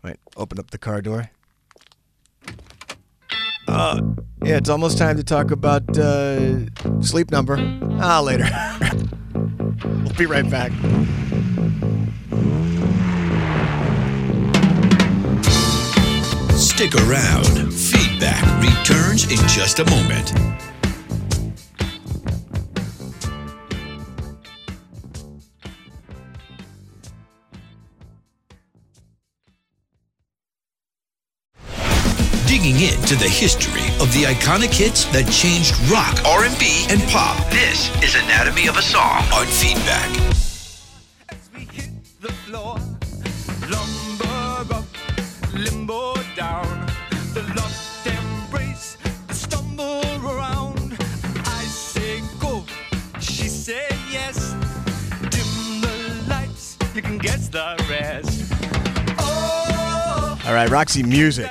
Wait, 0.03 0.17
open 0.37 0.59
up 0.59 0.71
the 0.71 0.79
car 0.79 1.03
door. 1.03 1.31
Uh, 3.69 4.01
yeah, 4.45 4.57
it's 4.57 4.69
almost 4.69 4.99
time 4.99 5.17
to 5.17 5.25
talk 5.25 5.51
about 5.51 5.99
uh, 5.99 6.59
sleep 7.01 7.31
number. 7.31 7.57
Ah, 8.01 8.21
later. 8.21 8.47
we'll 9.85 10.15
be 10.15 10.27
right 10.27 10.49
back. 10.49 10.73
Stick 16.57 16.95
around. 16.95 17.73
Feedback 17.73 18.63
returns 18.63 19.25
in 19.31 19.39
just 19.49 19.79
a 19.79 19.85
moment. 19.91 20.33
Digging 32.57 32.81
into 32.81 33.17
the 33.17 33.29
history 33.29 33.85
of 34.01 34.11
the 34.15 34.25
iconic 34.25 34.73
hits 34.73 35.05
that 35.13 35.29
changed 35.31 35.77
rock, 35.93 36.17
R&B, 36.25 36.87
and 36.89 37.03
pop. 37.13 37.37
This 37.51 37.93
is 38.03 38.15
Anatomy 38.15 38.67
of 38.67 38.79
a 38.79 38.81
Song 38.81 39.21
on 39.31 39.45
Feedback. 39.45 40.09
As 41.29 41.51
we 41.53 41.69
hit 41.71 41.91
the 42.23 42.33
floor, 42.49 42.81
lumber 43.69 44.75
up, 44.75 44.89
limbo 45.53 46.15
down, 46.35 46.87
the 47.35 47.43
locked 47.55 48.07
embrace, 48.07 48.97
the 49.29 49.35
stumble 49.35 50.01
around. 50.25 50.97
I 51.45 51.63
say 51.65 52.23
go, 52.41 52.65
she 53.21 53.49
say 53.51 53.87
yes. 54.11 54.55
Dim 55.29 55.83
the 55.83 56.25
lights, 56.27 56.79
you 56.95 57.03
can 57.03 57.19
guess 57.19 57.49
the 57.49 57.77
rest. 57.91 58.51
Oh, 59.19 60.41
All 60.47 60.55
right, 60.55 60.71
Roxy 60.71 61.03
Music. 61.03 61.51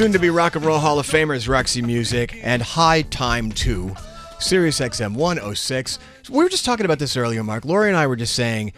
Soon 0.00 0.12
to 0.12 0.18
be 0.18 0.30
Rock 0.30 0.56
and 0.56 0.64
Roll 0.64 0.78
Hall 0.78 0.98
of 0.98 1.06
Famers 1.06 1.46
Roxy 1.46 1.82
Music 1.82 2.34
and 2.42 2.62
High 2.62 3.02
Time 3.02 3.52
2, 3.52 3.94
Sirius 4.38 4.80
XM 4.80 5.12
106. 5.12 5.98
We 6.30 6.42
were 6.42 6.48
just 6.48 6.64
talking 6.64 6.86
about 6.86 6.98
this 6.98 7.18
earlier, 7.18 7.44
Marc. 7.44 7.66
Lori 7.66 7.88
and 7.88 7.96
I 7.98 8.06
were 8.06 8.16
just 8.16 8.34
saying, 8.34 8.72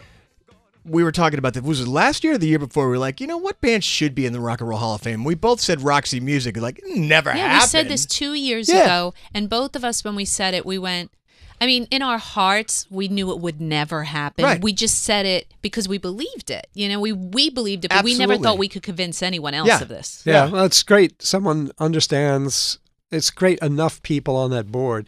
we 0.83 1.01
were 1.01 1.13
talking 1.13 1.39
about 1.39 1.53
this. 1.53 1.63
Was 1.63 1.79
it 1.79 1.87
last 1.87 2.25
year 2.25 2.33
or 2.33 2.37
the 2.37 2.47
year 2.47 2.59
before? 2.59 2.87
We 2.87 2.89
were 2.89 2.97
like, 2.97 3.21
you 3.21 3.27
know, 3.27 3.37
what 3.37 3.61
band 3.61 3.85
should 3.85 4.13
be 4.13 4.25
in 4.25 4.33
the 4.33 4.41
Rock 4.41 4.59
and 4.59 4.69
Roll 4.69 4.79
Hall 4.79 4.95
of 4.95 5.01
Fame? 5.01 5.23
We 5.23 5.33
both 5.33 5.61
said 5.61 5.79
Roxy 5.79 6.19
Music. 6.19 6.57
Like, 6.57 6.81
never 6.87 7.29
Yeah, 7.29 7.37
happened. 7.37 7.61
we 7.61 7.67
said 7.67 7.87
this 7.87 8.05
two 8.05 8.33
years 8.33 8.67
Yeah. 8.67 8.83
ago, 8.83 9.13
and 9.33 9.47
both 9.49 9.77
of 9.77 9.85
us, 9.85 10.03
when 10.03 10.15
we 10.15 10.25
said 10.25 10.53
it, 10.53 10.65
we 10.65 10.77
went. 10.77 11.09
I 11.61 11.65
mean, 11.65 11.87
in 11.91 12.01
our 12.01 12.17
hearts, 12.17 12.87
we 12.89 13.07
knew 13.07 13.31
it 13.31 13.39
would 13.39 13.61
never 13.61 14.03
happen. 14.03 14.43
Right. 14.43 14.61
We 14.61 14.73
just 14.73 15.03
said 15.03 15.25
it 15.25 15.53
because 15.61 15.87
we 15.87 15.97
believed 15.97 16.49
it. 16.51 16.67
You 16.73 16.89
know, 16.89 16.99
we 16.99 17.11
we 17.13 17.49
believed 17.49 17.85
it, 17.85 17.89
but 17.89 18.03
we 18.03 18.17
never 18.17 18.37
thought 18.37 18.57
we 18.57 18.67
could 18.67 18.83
convince 18.83 19.21
anyone 19.23 19.53
else 19.53 19.67
Yeah. 19.69 19.81
of 19.81 19.87
this. 19.87 20.23
Yeah, 20.25 20.45
Yeah. 20.45 20.51
well, 20.51 20.65
it's 20.65 20.83
great. 20.83 21.21
Someone 21.21 21.71
understands. 21.79 22.79
It's 23.11 23.29
great 23.29 23.59
enough 23.59 24.01
people 24.01 24.35
on 24.35 24.49
that 24.51 24.71
board 24.71 25.07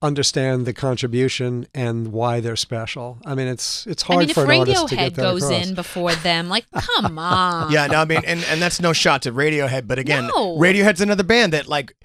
understand 0.00 0.64
the 0.64 0.72
contribution 0.72 1.66
and 1.74 2.12
why 2.12 2.38
they're 2.38 2.54
special. 2.56 3.18
I 3.26 3.34
mean, 3.34 3.48
it's 3.48 3.84
it's 3.86 4.04
I 4.04 4.06
hard 4.06 4.18
mean, 4.20 4.28
if 4.30 4.34
for 4.34 4.44
an 4.44 4.60
artist 4.60 4.88
to 4.88 4.94
Radiohead 4.94 4.98
get 4.98 5.14
that 5.16 5.22
goes 5.22 5.42
across. 5.42 5.66
in 5.68 5.74
before 5.74 6.14
them, 6.14 6.48
like, 6.48 6.66
come 6.74 7.18
on. 7.18 7.72
Yeah, 7.72 7.86
no, 7.88 8.02
I 8.02 8.04
mean, 8.04 8.20
and, 8.24 8.44
and 8.48 8.62
that's 8.62 8.80
no 8.80 8.92
shot 8.92 9.22
to 9.22 9.32
Radiohead, 9.32 9.88
but 9.88 9.98
again, 9.98 10.28
No. 10.28 10.56
Radiohead's 10.56 11.00
another 11.00 11.24
band 11.24 11.52
that 11.52 11.66
like 11.66 11.96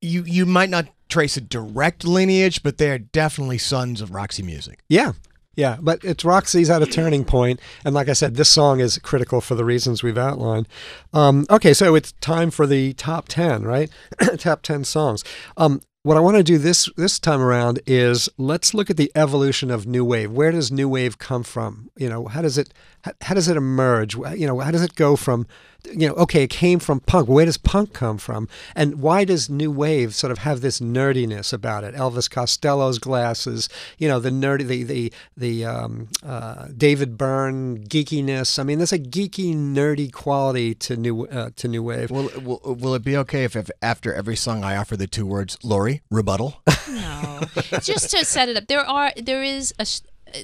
you 0.00 0.24
you 0.24 0.46
might 0.46 0.70
not 0.70 0.86
trace 1.08 1.36
a 1.36 1.40
direct 1.40 2.04
lineage, 2.04 2.62
but 2.62 2.78
they're 2.78 2.98
definitely 2.98 3.58
sons 3.58 4.00
of 4.00 4.10
Roxy 4.10 4.42
Music. 4.42 4.80
Yeah. 4.88 5.12
Yeah, 5.56 5.76
but 5.80 6.02
it's 6.02 6.24
Roxy's 6.24 6.68
at 6.68 6.82
a 6.82 6.86
turning 6.86 7.24
point, 7.24 7.60
and 7.84 7.94
like 7.94 8.08
I 8.08 8.12
said, 8.12 8.34
this 8.34 8.48
song 8.48 8.80
is 8.80 8.98
critical 8.98 9.40
for 9.40 9.54
the 9.54 9.64
reasons 9.64 10.02
we've 10.02 10.18
outlined. 10.18 10.66
Um, 11.12 11.46
okay, 11.48 11.72
so 11.72 11.94
it's 11.94 12.10
time 12.20 12.50
for 12.50 12.66
the 12.66 12.92
top 12.94 13.28
ten, 13.28 13.62
right? 13.62 13.88
top 14.38 14.62
ten 14.62 14.82
songs. 14.82 15.22
Um, 15.56 15.80
what 16.04 16.18
I 16.18 16.20
want 16.20 16.36
to 16.36 16.42
do 16.42 16.58
this 16.58 16.90
this 16.96 17.18
time 17.18 17.40
around 17.40 17.80
is 17.86 18.28
let's 18.36 18.74
look 18.74 18.90
at 18.90 18.98
the 18.98 19.10
evolution 19.14 19.70
of 19.70 19.86
new 19.86 20.04
wave. 20.04 20.30
Where 20.30 20.52
does 20.52 20.70
new 20.70 20.88
wave 20.88 21.18
come 21.18 21.42
from? 21.42 21.88
You 21.96 22.10
know, 22.10 22.26
how 22.26 22.42
does 22.42 22.58
it 22.58 22.74
how, 23.02 23.12
how 23.22 23.34
does 23.34 23.48
it 23.48 23.56
emerge? 23.56 24.14
You 24.14 24.46
know, 24.46 24.58
how 24.58 24.70
does 24.70 24.82
it 24.82 24.96
go 24.96 25.16
from 25.16 25.46
you 25.86 26.08
know, 26.08 26.14
okay, 26.14 26.44
it 26.44 26.50
came 26.50 26.78
from 26.78 27.00
punk. 27.00 27.28
Where 27.28 27.44
does 27.44 27.56
punk 27.56 27.92
come 27.92 28.18
from? 28.18 28.48
And 28.74 29.00
why 29.00 29.24
does 29.24 29.50
new 29.50 29.70
wave 29.70 30.14
sort 30.14 30.30
of 30.30 30.38
have 30.38 30.60
this 30.60 30.80
nerdiness 30.80 31.52
about 31.52 31.84
it? 31.84 31.94
Elvis 31.94 32.30
Costello's 32.30 32.98
glasses, 32.98 33.68
you 33.98 34.08
know, 34.08 34.18
the 34.18 34.30
nerdy, 34.30 34.66
the 34.66 34.82
the 34.82 35.12
the 35.36 35.64
um, 35.64 36.08
uh, 36.22 36.68
David 36.76 37.16
Byrne 37.18 37.84
geekiness. 37.84 38.58
I 38.58 38.62
mean, 38.62 38.78
there's 38.78 38.92
a 38.92 38.98
geeky, 38.98 39.54
nerdy 39.54 40.12
quality 40.12 40.74
to 40.76 40.96
new 40.96 41.26
uh, 41.26 41.50
to 41.56 41.68
new 41.68 41.82
wave. 41.82 42.10
Will, 42.10 42.30
will 42.42 42.60
will 42.74 42.94
it 42.94 43.04
be 43.04 43.16
okay 43.18 43.44
if, 43.44 43.56
if 43.56 43.70
after 43.82 44.12
every 44.12 44.36
song 44.36 44.64
I 44.64 44.76
offer 44.76 44.96
the 44.96 45.06
two 45.06 45.26
words 45.26 45.58
Lori 45.62 46.02
rebuttal? 46.10 46.62
No, 46.94 47.40
just 47.80 48.10
to 48.10 48.24
set 48.24 48.48
it 48.48 48.56
up, 48.56 48.68
there 48.68 48.84
are 48.86 49.12
there 49.20 49.42
is 49.42 49.74
a 49.78 49.86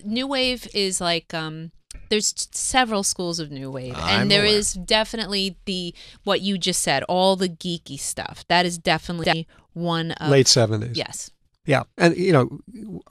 new 0.05 0.27
wave 0.27 0.67
is 0.75 1.01
like 1.01 1.33
um 1.33 1.71
there's 2.11 2.49
several 2.53 3.03
schools 3.03 3.41
of 3.41 3.51
new 3.51 3.71
wave 3.71 3.95
I'm 3.97 4.23
and 4.23 4.31
there 4.31 4.43
aware. 4.43 4.55
is 4.55 4.75
definitely 4.75 5.57
the 5.65 5.95
what 6.25 6.43
you 6.43 6.59
just 6.59 6.83
said 6.83 7.03
all 7.05 7.37
the 7.37 7.49
geeky 7.49 7.99
stuff 7.99 8.45
that 8.49 8.67
is 8.67 8.77
definitely 8.79 9.47
one 9.73 10.11
of 10.13 10.29
Late 10.31 10.49
seventies. 10.49 10.97
yes 10.97 11.31
Yeah, 11.67 11.83
and 11.99 12.17
you 12.17 12.33
know, 12.33 12.61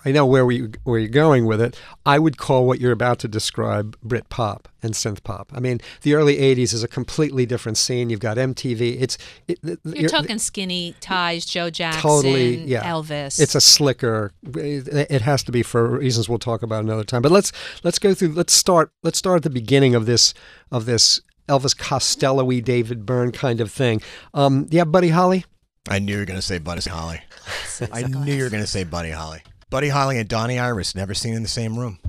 I 0.04 0.12
know 0.12 0.26
where 0.26 0.44
we 0.44 0.70
where 0.84 1.00
you're 1.00 1.08
going 1.08 1.46
with 1.46 1.62
it. 1.62 1.80
I 2.04 2.18
would 2.18 2.38
call 2.38 2.66
what 2.66 2.80
you're 2.82 2.92
about 2.92 3.20
to 3.20 3.28
describe 3.28 3.96
Brit 4.02 4.28
pop 4.30 4.68
and 4.82 4.94
synth 4.94 5.24
pop. 5.24 5.52
I 5.54 5.60
mean, 5.60 5.80
the 6.02 6.16
early 6.16 6.38
'80s 6.38 6.74
is 6.74 6.84
a 6.84 6.88
completely 6.88 7.46
different 7.46 7.78
scene. 7.78 8.10
You've 8.10 8.20
got 8.20 8.38
MTV. 8.38 9.00
It's 9.00 9.20
it, 9.48 9.60
you're, 9.84 10.10
talking 10.10 10.40
skinny 10.40 10.96
ties 11.00 11.46
Joe 11.46 11.70
Jackson 11.70 12.02
totally 12.02 12.64
yeah 12.64 12.84
Elvis 12.84 13.40
It's 13.40 13.54
a 13.54 13.62
slicker. 13.62 14.32
It 14.44 14.88
it 14.88 15.22
has 15.22 15.44
to 15.44 15.52
be 15.52 15.62
for 15.62 16.00
reasons 16.00 16.28
we'll 16.28 16.40
talk 16.40 16.64
about 16.64 16.84
another 16.84 17.04
time. 17.04 17.22
But 17.22 17.32
let's 17.32 17.52
let's 17.84 18.00
go 18.00 18.16
through. 18.16 18.30
Let's 18.30 18.54
start. 18.54 18.92
Let's 19.04 19.20
start 19.20 19.38
at 19.38 19.44
the 19.44 19.52
beginning 19.52 19.94
of 19.94 20.08
this 20.08 20.34
of 20.72 20.88
this 20.88 21.22
Elvis 21.48 21.78
Costello-y 21.78 22.62
David 22.62 23.06
Byrne 23.06 23.32
kind 23.32 23.62
of 23.62 23.72
thing. 23.72 24.02
Um, 24.34 24.68
yeah, 24.72 24.86
Buddy 24.86 25.10
Holly. 25.10 25.46
I 25.88 26.00
knew 26.00 26.14
you 26.14 26.20
were 26.20 26.26
gonna 26.26 26.42
say 26.42 26.58
Buddy 26.58 26.82
Holly. 26.90 27.22
I 27.92 28.04
knew 28.04 28.34
you 28.34 28.44
were 28.44 28.50
gonna 28.50 28.68
say 28.68 28.84
Buddy 28.84 29.12
Holly. 29.12 29.42
Buddy 29.70 29.90
Holly 29.90 30.18
and 30.18 30.28
Donnie 30.28 30.60
Iris 30.60 30.96
never 30.96 31.14
seen 31.14 31.34
in 31.34 31.44
the 31.44 31.50
same 31.50 31.78
room 31.78 32.00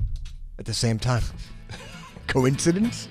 at 0.59 0.65
the 0.65 0.73
same 0.73 0.99
time. 0.99 1.23
Coincidence? 2.27 3.07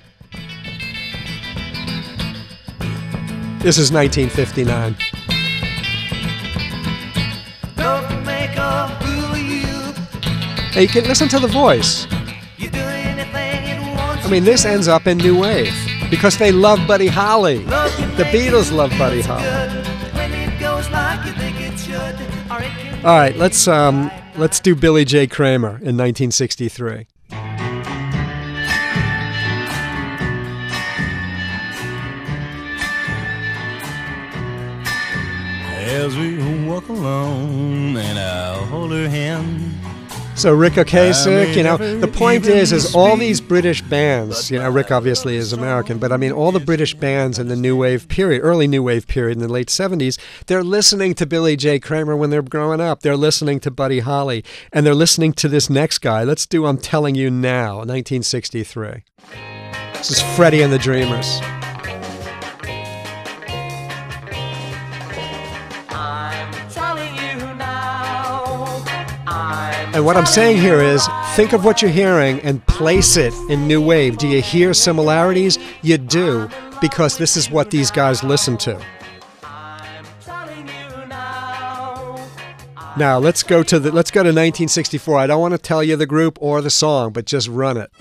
This 3.59 3.77
is 3.77 3.91
1959. 3.91 4.95
Don't 7.75 8.25
make 8.25 8.51
a 8.55 8.97
fool 9.01 9.31
of 9.31 9.37
you. 9.37 10.71
Hey, 10.71 10.83
you 10.83 10.87
can 10.87 11.03
listen 11.05 11.27
to 11.29 11.39
the 11.39 11.47
voice. 11.47 12.07
You 12.57 12.69
do 12.69 12.79
anything 12.79 13.63
it 13.67 13.95
wants 13.95 14.25
I 14.25 14.29
mean, 14.29 14.43
this 14.43 14.65
ends 14.65 14.87
up 14.87 15.05
in 15.05 15.17
New 15.19 15.39
Wave 15.39 15.73
because 16.09 16.37
they 16.37 16.51
love 16.51 16.79
Buddy 16.87 17.07
Holly. 17.07 17.59
Love 17.65 18.17
The 18.17 18.23
Beatles 18.25 18.71
love 18.71 18.89
Buddy 18.97 19.21
Holly. 19.21 19.60
All 23.03 23.17
right, 23.17 23.35
let's 23.35 23.67
um, 23.67 24.11
let's 24.37 24.59
do 24.59 24.75
Billy 24.75 25.05
J. 25.05 25.25
Kramer 25.25 25.69
in 25.69 25.97
1963. 25.97 27.07
As 35.79 36.15
we 36.15 36.37
walk 36.67 36.89
along 36.89 37.97
and 37.97 38.19
I'll 38.19 38.65
hold 38.65 38.91
her 38.91 39.09
hand. 39.09 39.80
So 40.41 40.55
Ric 40.55 40.73
Ocasek, 40.73 41.49
I 41.49 41.51
you 41.51 41.61
know, 41.61 41.77
the 41.77 42.07
point 42.07 42.47
is, 42.47 42.71
is 42.71 42.95
all 42.95 43.15
these 43.15 43.39
British 43.39 43.83
bands, 43.83 44.49
you 44.49 44.57
know, 44.57 44.71
Ric 44.71 44.89
obviously 44.89 45.35
is 45.35 45.53
American, 45.53 45.99
but 45.99 46.11
I 46.11 46.17
mean, 46.17 46.31
all 46.31 46.51
the 46.51 46.59
British 46.59 46.95
bands 46.95 47.37
in 47.37 47.47
the 47.47 47.55
New 47.55 47.75
Wave 47.77 48.07
period, 48.07 48.41
early 48.41 48.65
New 48.65 48.81
Wave 48.81 49.05
period 49.05 49.37
in 49.37 49.43
the 49.43 49.47
late 49.47 49.67
70s, 49.67 50.19
they're 50.47 50.63
listening 50.63 51.13
to 51.13 51.27
Billy 51.27 51.55
J. 51.55 51.77
Kramer 51.77 52.15
when 52.15 52.31
they're 52.31 52.41
growing 52.41 52.81
up. 52.81 53.01
They're 53.01 53.15
listening 53.15 53.59
to 53.59 53.69
Buddy 53.69 53.99
Holly, 53.99 54.43
and 54.73 54.83
they're 54.83 54.95
listening 54.95 55.33
to 55.33 55.47
this 55.47 55.69
next 55.69 55.99
guy. 55.99 56.23
Let's 56.23 56.47
do 56.47 56.65
I'm 56.65 56.79
Telling 56.79 57.13
You 57.13 57.29
Now, 57.29 57.75
1963. 57.75 59.03
This 59.93 60.09
is 60.09 60.21
Freddie 60.35 60.63
and 60.63 60.73
the 60.73 60.79
Dreamers. 60.79 61.39
And 69.93 70.05
what 70.05 70.15
I'm 70.15 70.25
saying 70.25 70.57
here 70.57 70.79
is 70.81 71.05
think 71.35 71.51
of 71.51 71.65
what 71.65 71.81
you're 71.81 71.91
hearing 71.91 72.39
and 72.41 72.65
place 72.65 73.17
it 73.17 73.33
in 73.49 73.67
new 73.67 73.81
wave. 73.81 74.17
Do 74.17 74.27
you 74.27 74.41
hear 74.41 74.73
similarities? 74.73 75.59
You 75.81 75.97
do, 75.97 76.49
because 76.79 77.17
this 77.17 77.35
is 77.35 77.51
what 77.51 77.71
these 77.71 77.91
guys 77.91 78.23
listen 78.23 78.57
to. 78.59 78.81
Now 82.97 83.19
let's 83.19 83.43
go 83.43 83.63
to 83.63 83.79
the 83.79 83.91
let's 83.91 84.11
go 84.11 84.19
to 84.21 84.29
1964. 84.29 85.17
I 85.17 85.27
don't 85.27 85.41
want 85.41 85.53
to 85.53 85.57
tell 85.57 85.83
you 85.83 85.95
the 85.95 86.05
group 86.05 86.37
or 86.41 86.61
the 86.61 86.69
song, 86.69 87.11
but 87.11 87.25
just 87.25 87.47
run 87.47 87.77
it. 87.77 87.91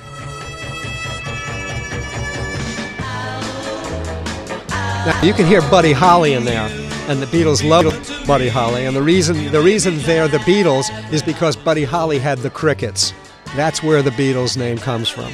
Now 5.06 5.20
you 5.22 5.32
can 5.32 5.46
hear 5.46 5.60
Buddy 5.62 5.92
Holly 5.92 6.34
in 6.34 6.44
there, 6.44 6.68
and 7.10 7.20
the 7.20 7.26
Beatles 7.26 7.68
love 7.68 7.84
Buddy 8.24 8.48
Holly. 8.48 8.86
And 8.86 8.94
the 8.94 9.02
reason 9.02 9.50
the 9.50 9.60
reason 9.60 9.98
they're 9.98 10.28
the 10.28 10.38
Beatles 10.38 10.88
is 11.12 11.24
because 11.24 11.56
Buddy 11.56 11.82
Holly 11.82 12.20
had 12.20 12.38
the 12.38 12.50
Crickets. 12.50 13.12
That's 13.56 13.82
where 13.82 14.00
the 14.00 14.10
Beatles 14.10 14.56
name 14.56 14.78
comes 14.78 15.08
from. 15.08 15.32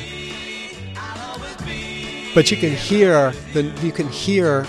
But 2.34 2.50
you 2.50 2.56
can 2.56 2.72
hear 2.72 3.32
the 3.52 3.64
you 3.82 3.92
can 3.92 4.08
hear 4.08 4.66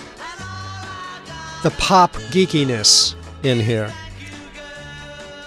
the 1.64 1.74
pop 1.78 2.12
geekiness 2.32 3.16
in 3.44 3.62
here. 3.62 3.94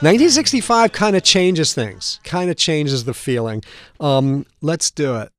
1965 0.01 0.93
kind 0.93 1.15
of 1.15 1.23
changes 1.23 1.75
things, 1.75 2.21
kind 2.25 2.51
of 2.51 2.57
changes 2.57 3.05
the 3.05 3.13
feeling. 3.13 3.63
Um, 4.01 4.47
let's 4.63 4.91
do 4.91 5.17
it. 5.17 5.31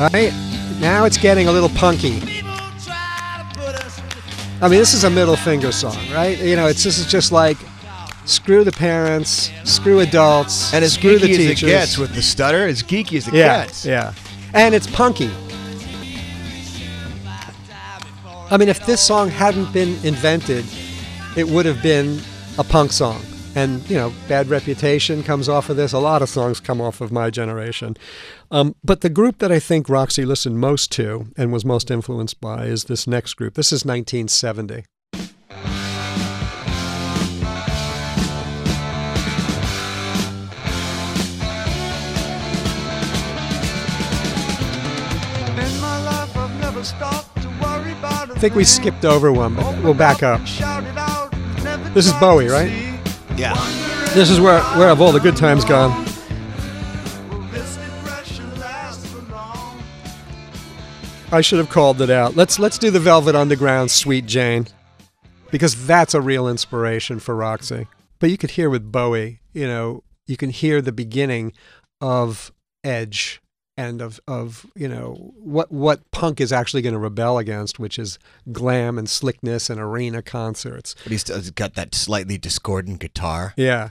All 0.00 0.08
right, 0.08 0.32
now 0.80 1.04
it's 1.04 1.18
getting 1.18 1.48
a 1.48 1.52
little 1.52 1.68
punky. 1.68 2.31
I 4.62 4.68
mean, 4.68 4.78
this 4.78 4.94
is 4.94 5.02
a 5.04 5.10
middle 5.10 5.34
finger 5.36 5.72
song, 5.72 5.96
right? 6.12 6.38
You 6.38 6.54
know, 6.56 6.66
it's 6.68 6.84
this 6.84 6.96
is 6.98 7.06
just 7.06 7.32
like 7.32 7.58
screw 8.26 8.62
the 8.62 8.70
parents, 8.72 9.50
screw 9.64 9.98
adults, 10.00 10.72
And 10.72 10.84
as 10.84 10.92
screw 10.94 11.18
the 11.18 11.26
geeky 11.26 11.30
as 11.32 11.38
it 11.38 11.48
teachers. 11.48 11.68
gets 11.68 11.98
with 11.98 12.14
the 12.14 12.22
stutter, 12.22 12.66
as 12.68 12.80
geeky 12.82 13.16
as 13.16 13.26
it 13.26 13.34
yeah, 13.34 13.64
gets. 13.64 13.84
yeah, 13.84 14.14
and 14.54 14.72
it's 14.74 14.86
punky. 14.86 15.30
I 18.50 18.56
mean, 18.56 18.68
if 18.68 18.84
this 18.86 19.00
song 19.00 19.30
hadn't 19.30 19.72
been 19.72 19.98
invented, 20.04 20.64
it 21.36 21.48
would 21.48 21.66
have 21.66 21.82
been 21.82 22.20
a 22.58 22.64
punk 22.64 22.92
song. 22.92 23.20
And, 23.54 23.88
you 23.88 23.96
know, 23.96 24.12
Bad 24.28 24.48
Reputation 24.48 25.22
comes 25.22 25.48
off 25.48 25.68
of 25.68 25.76
this. 25.76 25.92
A 25.92 25.98
lot 25.98 26.22
of 26.22 26.28
songs 26.28 26.58
come 26.58 26.80
off 26.80 27.02
of 27.02 27.12
my 27.12 27.28
generation. 27.28 27.96
Um, 28.50 28.74
but 28.82 29.02
the 29.02 29.10
group 29.10 29.38
that 29.38 29.52
I 29.52 29.58
think 29.58 29.88
Roxy 29.88 30.24
listened 30.24 30.58
most 30.58 30.90
to 30.92 31.26
and 31.36 31.52
was 31.52 31.64
most 31.64 31.90
influenced 31.90 32.40
by 32.40 32.64
is 32.64 32.84
this 32.84 33.06
next 33.06 33.34
group. 33.34 33.54
This 33.54 33.72
is 33.72 33.84
1970. 33.84 34.84
In 45.54 45.80
my 45.80 46.02
life, 46.04 46.36
I've 46.36 46.60
never 46.60 46.82
stopped 46.82 47.42
to 47.42 47.48
worry 47.62 47.92
about 47.92 48.30
a 48.30 48.32
I 48.32 48.38
think 48.38 48.54
we 48.54 48.64
skipped 48.64 49.04
over 49.04 49.30
one, 49.30 49.54
but 49.54 49.82
we'll 49.82 49.92
back 49.92 50.22
up. 50.22 50.46
Shout 50.46 50.84
it 50.84 50.96
out, 50.96 51.32
never 51.62 51.90
This 51.90 52.06
is 52.06 52.14
Bowie, 52.14 52.48
right? 52.48 52.91
Yeah. 53.36 53.54
This 54.14 54.30
is 54.30 54.40
where, 54.40 54.60
where 54.76 54.88
have 54.88 55.00
all 55.00 55.12
the 55.12 55.20
good 55.20 55.36
times 55.36 55.64
gone? 55.64 55.90
I 61.32 61.40
should 61.40 61.58
have 61.58 61.70
called 61.70 62.02
it 62.02 62.10
out. 62.10 62.36
Let's 62.36 62.58
let's 62.58 62.76
do 62.76 62.90
the 62.90 63.00
Velvet 63.00 63.34
Underground, 63.34 63.90
Sweet 63.90 64.26
Jane, 64.26 64.66
because 65.50 65.86
that's 65.86 66.12
a 66.12 66.20
real 66.20 66.46
inspiration 66.46 67.20
for 67.20 67.34
Roxy. 67.34 67.86
But 68.18 68.30
you 68.30 68.36
could 68.36 68.50
hear 68.50 68.68
with 68.68 68.92
Bowie, 68.92 69.40
you 69.54 69.66
know, 69.66 70.04
you 70.26 70.36
can 70.36 70.50
hear 70.50 70.82
the 70.82 70.92
beginning 70.92 71.54
of 72.02 72.52
Edge 72.84 73.41
and 73.76 74.02
of 74.02 74.20
of 74.28 74.66
you 74.74 74.88
know 74.88 75.32
what 75.36 75.72
what 75.72 76.10
punk 76.10 76.40
is 76.40 76.52
actually 76.52 76.82
going 76.82 76.92
to 76.92 76.98
rebel 76.98 77.38
against, 77.38 77.78
which 77.78 77.98
is 77.98 78.18
glam 78.50 78.98
and 78.98 79.08
slickness 79.08 79.70
and 79.70 79.80
arena 79.80 80.22
concerts. 80.22 80.94
But 81.02 81.12
he's 81.12 81.26
he's 81.28 81.50
got 81.50 81.74
that 81.74 81.94
slightly 81.94 82.38
discordant 82.38 83.00
guitar. 83.00 83.54
Yeah. 83.56 83.90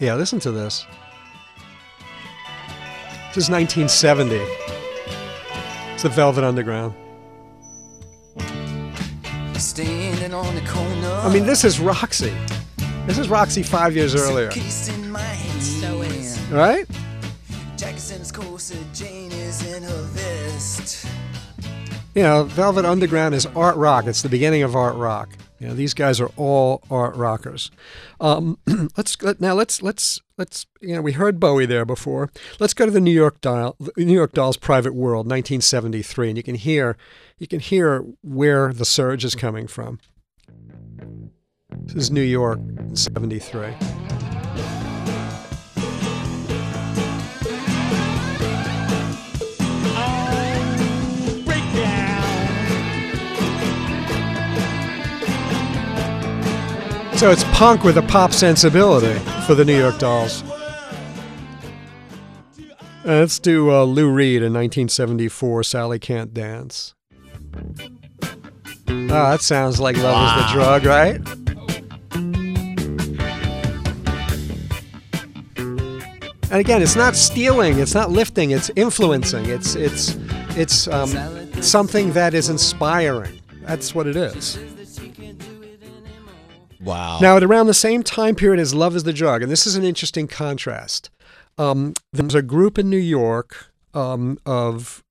Yeah, 0.00 0.14
listen 0.14 0.40
to 0.40 0.50
this. 0.50 0.84
This 3.28 3.44
is 3.44 3.50
1970. 3.50 4.34
It's 5.94 6.02
the 6.02 6.08
Velvet 6.08 6.42
Underground. 6.42 6.92
Standing 9.56 10.34
on 10.34 10.54
the 10.56 10.60
corner. 10.62 11.08
I 11.08 11.32
mean, 11.32 11.46
this 11.46 11.62
is 11.64 11.78
Roxy. 11.78 12.34
This 13.04 13.18
is 13.18 13.28
Roxy 13.28 13.64
five 13.64 13.96
years 13.96 14.14
earlier, 14.14 14.48
Case 14.48 14.88
in 14.88 15.10
my 15.10 15.18
hand. 15.18 15.60
So 15.60 16.02
is. 16.02 16.38
right? 16.50 16.86
Jackson's 17.76 18.30
corset, 18.30 18.78
Jane 18.94 19.32
is 19.32 19.74
in 19.74 19.82
her 19.82 20.02
vest. 20.02 21.04
You 22.14 22.22
know, 22.22 22.44
Velvet 22.44 22.84
Underground 22.84 23.34
is 23.34 23.44
art 23.56 23.76
rock. 23.76 24.06
It's 24.06 24.22
the 24.22 24.28
beginning 24.28 24.62
of 24.62 24.76
art 24.76 24.94
rock. 24.94 25.36
You 25.58 25.66
know, 25.66 25.74
these 25.74 25.94
guys 25.94 26.20
are 26.20 26.30
all 26.36 26.84
art 26.92 27.16
rockers. 27.16 27.72
Um, 28.20 28.58
let's 28.96 29.20
let, 29.20 29.40
now 29.40 29.54
let's 29.54 29.82
let's 29.82 30.20
let's 30.38 30.66
you 30.80 30.94
know 30.94 31.02
we 31.02 31.12
heard 31.12 31.40
Bowie 31.40 31.66
there 31.66 31.84
before. 31.84 32.30
Let's 32.60 32.72
go 32.72 32.84
to 32.84 32.92
the 32.92 33.00
New 33.00 33.10
York 33.10 33.40
Dial, 33.40 33.76
New 33.96 34.14
York 34.14 34.32
Dolls' 34.32 34.56
Private 34.56 34.94
World, 34.94 35.26
1973, 35.26 36.28
and 36.28 36.36
you 36.36 36.44
can 36.44 36.54
hear 36.54 36.96
you 37.36 37.48
can 37.48 37.58
hear 37.58 38.04
where 38.22 38.72
the 38.72 38.84
surge 38.84 39.24
is 39.24 39.34
coming 39.34 39.66
from. 39.66 39.98
This 41.80 42.04
is 42.04 42.10
New 42.10 42.22
York 42.22 42.58
in 42.58 42.96
'73. 42.96 43.74
So 57.16 57.30
it's 57.30 57.44
punk 57.52 57.84
with 57.84 57.96
a 57.98 58.02
pop 58.02 58.32
sensibility 58.32 59.16
for 59.46 59.54
the 59.54 59.64
New 59.64 59.78
York 59.78 59.96
Dolls. 60.00 60.42
Uh, 63.04 63.18
let's 63.18 63.38
do 63.38 63.70
uh, 63.70 63.84
Lou 63.84 64.10
Reed 64.10 64.42
in 64.42 64.52
1974, 64.52 65.62
Sally 65.62 65.98
Can't 66.00 66.34
Dance. 66.34 66.94
Oh, 67.54 69.06
that 69.06 69.40
sounds 69.40 69.78
like 69.78 69.96
Love 69.98 70.40
is 70.40 70.46
the 70.46 70.52
Drug, 70.52 70.84
right? 70.84 71.41
And 76.52 76.60
again, 76.60 76.82
it's 76.82 76.96
not 76.96 77.16
stealing, 77.16 77.78
it's 77.78 77.94
not 77.94 78.10
lifting, 78.10 78.50
it's 78.50 78.70
influencing. 78.76 79.46
It's 79.46 79.74
it's 79.74 80.18
it's 80.50 80.86
um, 80.86 81.08
something 81.62 82.12
that 82.12 82.34
is 82.34 82.50
inspiring. 82.50 83.40
That's 83.62 83.94
what 83.94 84.06
it 84.06 84.16
is. 84.16 84.58
Wow. 86.78 87.20
Now, 87.22 87.38
at 87.38 87.42
around 87.42 87.68
the 87.68 87.74
same 87.74 88.02
time 88.02 88.34
period 88.34 88.60
as 88.60 88.74
Love 88.74 88.94
is 88.94 89.04
the 89.04 89.14
Drug, 89.14 89.42
and 89.42 89.50
this 89.50 89.66
is 89.66 89.76
an 89.76 89.82
interesting 89.82 90.28
contrast, 90.28 91.08
um, 91.56 91.94
there's 92.12 92.34
a 92.34 92.42
group 92.42 92.78
in 92.78 92.90
New 92.90 92.98
York 92.98 93.72
um, 93.94 94.38
of. 94.44 95.02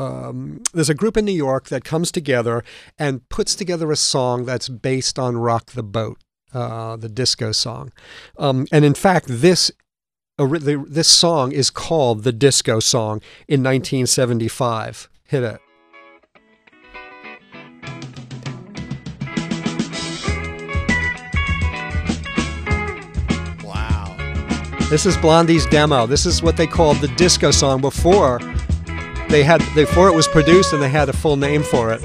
Um, 0.00 0.62
there's 0.74 0.90
a 0.90 0.94
group 0.94 1.16
in 1.16 1.24
New 1.24 1.30
York 1.30 1.68
that 1.68 1.84
comes 1.84 2.10
together 2.10 2.64
and 2.98 3.28
puts 3.28 3.54
together 3.54 3.92
a 3.92 3.96
song 3.96 4.46
that's 4.46 4.68
based 4.68 5.16
on 5.16 5.36
Rock 5.36 5.72
the 5.72 5.82
Boat, 5.84 6.18
uh, 6.52 6.96
the 6.96 7.08
disco 7.08 7.52
song. 7.52 7.92
Um, 8.36 8.66
and 8.72 8.84
in 8.84 8.94
fact, 8.94 9.26
this 9.28 9.70
this 10.46 11.08
song 11.08 11.52
is 11.52 11.70
called 11.70 12.24
the 12.24 12.32
Disco 12.32 12.80
Song 12.80 13.20
in 13.48 13.62
1975. 13.62 15.08
Hit 15.24 15.42
it. 15.42 15.60
wow. 23.64 24.16
This 24.90 25.06
is 25.06 25.16
Blondie's 25.16 25.66
demo. 25.66 26.06
This 26.06 26.26
is 26.26 26.42
what 26.42 26.56
they 26.56 26.66
called 26.66 26.98
the 26.98 27.08
disco 27.08 27.50
song 27.50 27.80
before 27.80 28.38
they 29.28 29.42
had 29.42 29.62
before 29.74 30.08
it 30.08 30.14
was 30.14 30.28
produced 30.28 30.74
and 30.74 30.82
they 30.82 30.90
had 30.90 31.08
a 31.08 31.12
full 31.12 31.36
name 31.36 31.62
for 31.62 31.90
it. 31.92 32.02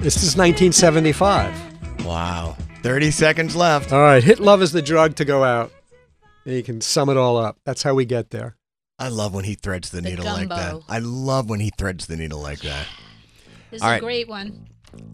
This 0.00 0.22
is 0.22 0.36
1975. 0.36 2.04
Wow. 2.04 2.56
30 2.88 3.10
seconds 3.10 3.54
left. 3.54 3.92
All 3.92 4.00
right, 4.00 4.24
hit 4.24 4.40
love 4.40 4.62
is 4.62 4.72
the 4.72 4.80
drug 4.80 5.14
to 5.16 5.26
go 5.26 5.44
out. 5.44 5.70
And 6.46 6.54
you 6.54 6.62
can 6.62 6.80
sum 6.80 7.10
it 7.10 7.18
all 7.18 7.36
up. 7.36 7.58
That's 7.64 7.82
how 7.82 7.92
we 7.92 8.06
get 8.06 8.30
there. 8.30 8.56
I 8.98 9.08
love 9.08 9.34
when 9.34 9.44
he 9.44 9.56
threads 9.56 9.90
the, 9.90 10.00
The 10.00 10.08
needle 10.08 10.24
like 10.24 10.48
that. 10.48 10.80
I 10.88 10.98
love 11.00 11.50
when 11.50 11.60
he 11.60 11.70
threads 11.76 12.06
the 12.06 12.16
needle 12.16 12.40
like 12.40 12.60
that. 12.60 12.86
This 13.70 13.80
is 13.80 13.82
All 13.82 13.90
a 13.90 13.92
right. 13.92 14.00
great 14.00 14.26
one. 14.26 14.68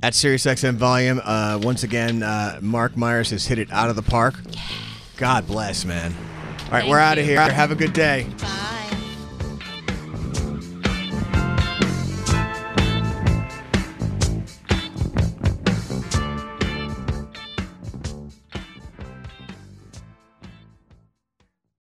At 0.05 0.13
SiriusXM 0.13 0.77
Volume, 0.77 1.21
uh, 1.25 1.59
once 1.63 1.83
again, 1.83 2.23
uh, 2.23 2.61
Marc 2.63 2.97
Myers 2.97 3.31
has 3.31 3.45
hit 3.45 3.59
it 3.59 3.73
out 3.73 3.91
of 3.91 3.97
the 3.97 4.03
park. 4.03 4.37
God 5.17 5.45
bless, 5.49 5.85
man. 5.85 6.13
All 6.15 6.71
right, 6.71 6.81
Thank 6.83 6.91
we're 6.91 7.01
out 7.01 7.19
of 7.19 7.25
here. 7.25 7.41
Have 7.41 7.73
a 7.73 7.75
good 7.75 7.93
day. 7.93 8.29
Bye. 8.41 8.84